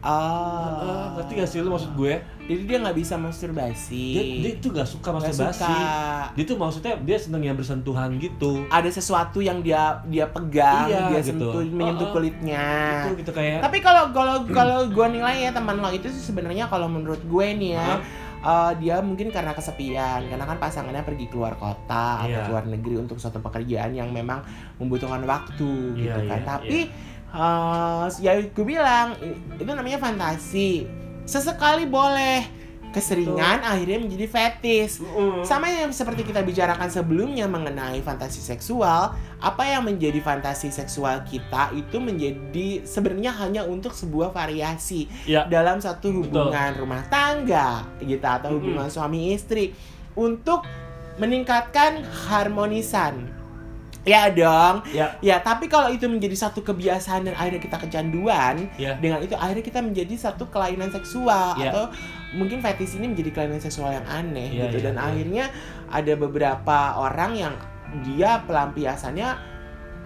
Ah, 0.00 0.80
Ah, 0.80 1.06
ngerti 1.14 1.32
gak 1.36 1.44
sih 1.46 1.60
lu 1.60 1.68
maksud 1.68 1.92
gue? 1.92 2.24
jadi 2.48 2.62
dia 2.64 2.78
nggak 2.80 2.96
bisa 2.96 3.14
masturbasi 3.14 4.06
Dia, 4.10 4.22
dia 4.40 4.52
tuh 4.56 4.72
gak 4.72 4.88
suka 4.88 5.12
masturbasi. 5.12 5.60
suka. 5.60 6.32
Dia 6.32 6.44
tuh 6.48 6.56
maksudnya 6.56 6.92
dia 6.98 7.18
seneng 7.20 7.42
yang 7.44 7.52
bersentuhan 7.52 8.16
gitu. 8.16 8.64
ada 8.68 8.88
sesuatu 8.88 9.38
yang 9.38 9.60
dia 9.60 10.00
dia 10.06 10.24
pegang 10.26 10.88
Iya, 10.88 11.00
dia 11.06 11.20
gitu. 11.20 11.52
sentuh 11.52 11.52
menyentuh 11.62 12.08
oh. 12.08 12.12
kulitnya 12.16 12.64
Itu 13.04 13.20
gitu 13.20 13.30
kayak 13.30 13.60
tapi 13.60 13.78
kalau 13.78 14.08
kalau 14.08 14.48
kalau 14.48 14.88
gue 14.88 15.06
nilai 15.10 15.36
ya 15.38 15.52
teman 15.52 15.76
lo 15.76 15.92
itu 15.92 16.08
sih 16.08 16.24
sebenarnya 16.24 16.64
kalau 16.66 16.88
menurut 16.88 17.20
gue 17.20 17.46
nih 17.54 17.76
ya 17.76 17.84
Hah? 17.84 18.00
Eh, 18.40 18.72
dia 18.76 19.00
mungkin 19.00 19.28
karena 19.28 19.52
kesepian 19.52 20.26
karena 20.26 20.44
kan 20.44 20.56
pasangannya 20.56 21.02
pergi 21.02 21.26
keluar 21.26 21.54
kota 21.54 22.24
atau 22.24 22.30
Iya. 22.30 22.44
keluar 22.44 22.64
negeri 22.64 22.96
untuk 22.98 23.16
suatu 23.16 23.38
pekerjaan 23.38 23.92
yang 23.92 24.08
memang 24.10 24.40
membutuhkan 24.76 25.20
waktu 25.22 25.70
Iya, 25.94 26.02
gitu 26.16 26.20
kan. 26.26 26.38
iya, 26.38 26.46
tapi 26.46 26.78
eh, 27.30 28.04
ya 28.18 28.32
gue 28.40 28.64
bilang 28.66 29.14
itu 29.54 29.68
namanya 29.68 29.98
fantasi. 29.98 30.88
Sesekali 31.22 31.86
boleh 31.86 32.42
keseringan 32.90 33.62
akhirnya 33.62 33.98
menjadi 33.98 34.26
fetis 34.26 34.98
Mm. 34.98 35.42
sama 35.42 35.66
yang 35.66 35.90
seperti 35.90 36.22
kita 36.22 36.42
bicarakan 36.42 36.86
sebelumnya 36.86 37.46
mengenai 37.46 37.98
fantasi 38.00 38.38
seksual, 38.38 39.14
apa 39.38 39.62
yang 39.64 39.82
menjadi 39.82 40.18
fantasi 40.18 40.68
seksual 40.68 41.22
kita 41.22 41.70
itu 41.72 41.96
menjadi 41.96 42.82
sebenarnya 42.82 43.32
hanya 43.36 43.62
untuk 43.62 43.90
sebuah 43.90 44.30
variasi 44.30 45.06
Ya. 45.24 45.46
dalam 45.46 45.78
satu 45.78 46.10
hubungan 46.12 46.74
rumah 46.76 47.06
tangga 47.06 47.86
gitu 47.98 48.22
atau 48.22 48.54
hubungan 48.54 48.86
suami 48.86 49.32
istri 49.32 49.72
untuk 50.12 50.66
meningkatkan 51.16 52.02
harmonisan. 52.28 53.28
Ya 54.00 54.32
dong. 54.32 54.80
Ya, 54.90 55.12
Ya, 55.20 55.36
tapi 55.38 55.68
kalau 55.68 55.92
itu 55.92 56.08
menjadi 56.08 56.32
satu 56.34 56.64
kebiasaan 56.64 57.28
dan 57.28 57.36
akhirnya 57.36 57.60
kita 57.60 57.76
kecanduan, 57.76 58.64
ya. 58.74 58.96
dengan 58.96 59.20
itu 59.20 59.36
akhirnya 59.36 59.60
kita 59.60 59.84
menjadi 59.84 60.16
satu 60.16 60.48
kelainan 60.48 60.88
seksual 60.88 61.52
Iya. 61.54 61.68
atau 61.68 61.84
mungkin 62.32 62.58
fetish 62.58 62.94
ini 62.94 63.06
menjadi 63.08 63.30
kelainan 63.32 63.58
seksual 63.58 63.90
yang 63.92 64.06
aneh 64.06 64.50
Iya, 64.50 64.62
gitu 64.66 64.76
iya, 64.78 64.84
dan 64.86 64.94
iya. 64.94 65.02
akhirnya 65.04 65.44
ada 65.88 66.12
beberapa 66.14 66.78
orang 66.96 67.32
yang 67.34 67.54
dia 68.04 68.38
pelampiasannya 68.44 69.28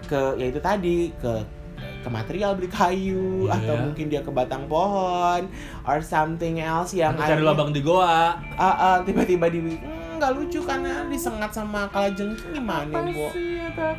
ke 0.03 0.21
yaitu 0.35 0.57
tadi 0.57 1.13
ke 1.15 1.33
ke 1.75 2.07
material 2.07 2.53
beli 2.53 2.65
kayu 2.67 3.45
Iya. 3.45 3.57
atau 3.57 3.75
mungkin 3.83 4.05
dia 4.07 4.21
ke 4.21 4.29
batang 4.29 4.65
pohon 4.65 5.45
or 5.83 5.97
something 5.99 6.57
else 6.57 6.93
yang 6.93 7.13
Atau 7.13 7.25
cari 7.27 7.31
akhirnya- 7.35 7.49
lubang 7.51 7.69
di 7.69 7.81
goa. 7.81 8.37
Ah, 8.55 8.65
ah, 8.75 8.97
tiba-tiba 9.01 9.45
di 9.47 9.59
"Hmm, 9.75 10.15
nggak 10.15 10.31
lucu 10.33 10.61
karena 10.61 11.05
disengat 11.05 11.51
sama 11.51 11.89
kalajengking 11.89 12.53
gimana 12.53 13.05
bu 13.05 13.27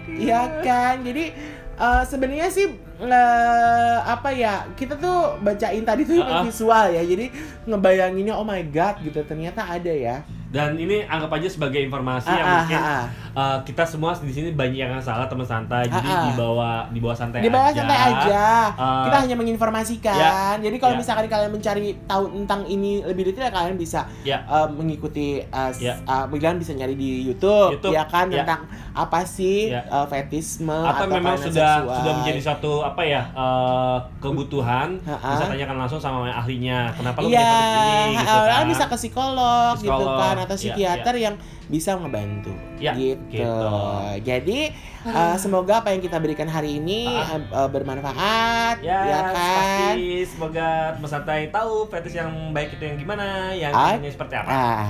Iya 0.08 0.62
kan 0.62 1.02
jadi 1.02 1.30
eh, 1.76 2.02
sebenarnya 2.04 2.48
sih 2.48 2.66
eh, 2.98 3.96
apa 4.02 4.28
ya 4.30 4.64
kita 4.72 4.96
tuh 4.96 5.36
bacain 5.40 5.82
tadi 5.82 6.02
tuh 6.02 6.18
Ah, 6.18 6.40
ah. 6.40 6.42
visual 6.42 6.86
ya 6.90 7.02
jadi 7.02 7.26
ngebayanginnya 7.64 8.32
oh 8.32 8.42
my 8.42 8.62
god 8.68 8.96
gitu 9.00 9.20
ternyata 9.22 9.62
ada 9.62 9.92
ya 9.92 10.18
Dan 10.46 10.78
ini 10.78 11.02
anggap 11.04 11.36
aja 11.36 11.48
sebagai 11.50 11.82
informasi 11.82 12.30
Ah, 12.30 12.34
yang 12.34 12.46
ah, 12.46 12.56
mungkin 12.56 12.78
ah, 12.78 12.88
ah. 12.88 13.04
Uh, 13.36 13.60
kita 13.62 13.84
semua 13.84 14.16
di 14.16 14.32
sini 14.32 14.48
banyak 14.50 14.80
yang 14.80 14.96
salah 14.98 15.28
teman 15.28 15.44
santai. 15.44 15.84
Jadi 15.86 16.08
ah. 16.08 16.24
dibawa 16.26 16.70
dibawa 16.88 17.12
santai 17.12 17.38
di 17.38 17.48
bawah 17.48 17.68
aja. 17.68 17.78
santai 17.78 17.98
aja 18.08 18.44
Ah. 18.72 19.04
kita 19.04 19.16
hanya 19.20 19.36
menginformasikan 19.36 20.16
Ya. 20.16 20.56
jadi 20.58 20.76
kalau 20.78 20.94
Ya. 20.94 20.98
misalkan 20.98 21.26
kalian 21.26 21.50
mencari 21.50 21.80
tahu 22.02 22.24
tentang 22.34 22.64
ini 22.64 23.04
lebih 23.04 23.28
detail 23.28 23.52
kalian 23.52 23.76
bisa 23.76 24.08
Ya. 24.22 24.40
eh, 24.42 24.68
mengikuti 24.70 25.44
uh, 25.46 25.68
s- 25.68 25.80
Ya. 25.80 26.00
uh, 26.02 26.24
kalian 26.26 26.56
bisa 26.56 26.72
nyari 26.72 26.94
di 26.94 27.22
YouTube, 27.22 27.76
YouTube, 27.76 27.92
ya 27.92 28.04
kan 28.06 28.26
ya. 28.28 28.40
tentang 28.42 28.64
apa 28.92 29.20
sih 29.22 29.68
Ya. 29.68 29.84
uh, 29.86 30.06
fetisme 30.06 30.72
atau 30.72 31.04
memang 31.04 31.34
kelainan 31.34 31.46
sudah 31.46 31.72
seksual. 31.76 31.96
sudah 31.98 32.12
menjadi 32.16 32.40
suatu 32.40 32.72
apa 32.82 33.02
ya 33.02 33.22
uh, 33.32 33.98
kebutuhan 34.18 34.96
Ha, 35.02 35.14
ha. 35.14 35.28
bisa 35.32 35.44
tanyakan 35.46 35.76
langsung 35.78 35.98
sama 35.98 36.24
ahlinya 36.26 36.88
kenapa 36.92 37.18
lu 37.18 37.28
punya 37.28 37.42
penyakit 37.42 37.80
ini 38.06 38.14
gitu 38.16 38.38
kan 38.46 38.62
bisa 38.66 38.84
ke 38.86 38.96
psikolog, 38.96 39.72
gitu 39.76 39.90
Psikolog, 39.92 40.18
kan 40.18 40.36
atau 40.38 40.56
psikiater 40.56 41.14
yang 41.16 41.34
bisa 41.66 41.94
ngebantu 41.94 42.54
Ya, 42.76 42.94
gitu. 42.94 43.42
gitu. 43.42 43.74
Jadi 44.22 44.70
uh, 45.02 45.34
semoga 45.34 45.80
apa 45.80 45.90
yang 45.90 45.98
kita 45.98 46.16
berikan 46.16 46.46
hari 46.46 46.78
ini 46.78 47.10
Ah. 47.10 47.42
uh, 47.56 47.68
bermanfaat 47.68 48.78
ya, 48.80 48.98
ya 49.02 49.18
kan. 49.24 49.34
pasti 49.34 50.06
semoga 50.24 50.68
teman 50.92 51.08
santai 51.08 51.50
tahu 51.50 51.86
fetish 51.86 52.14
yang 52.14 52.30
baik 52.50 52.70
itu 52.72 52.84
yang 52.84 52.96
gimana 52.96 53.50
yang 53.50 53.72
Ah. 53.72 53.94
ini 53.94 54.06
seperti 54.08 54.34
apa 54.36 54.48
Ah, 54.48 54.86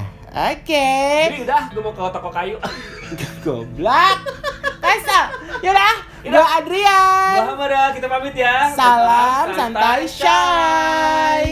oke. 0.52 0.88
jadi 1.26 1.40
udah 1.42 1.62
gue 1.70 1.80
mau 1.80 1.92
ke 1.92 2.02
toko 2.10 2.28
kayu 2.28 2.56
Goblok. 3.44 4.18
Kasar. 4.76 5.30
Yaudah, 5.62 5.94
Yaudah. 6.22 6.34
gue 6.34 6.46
Adrian. 6.60 7.34
Muhammad 7.40 7.72
kita 7.92 8.06
pamit 8.06 8.34
ya 8.34 8.68
Salam 8.70 9.48
Tetap 9.48 9.56
santai 9.56 10.02
shy. 10.04 11.42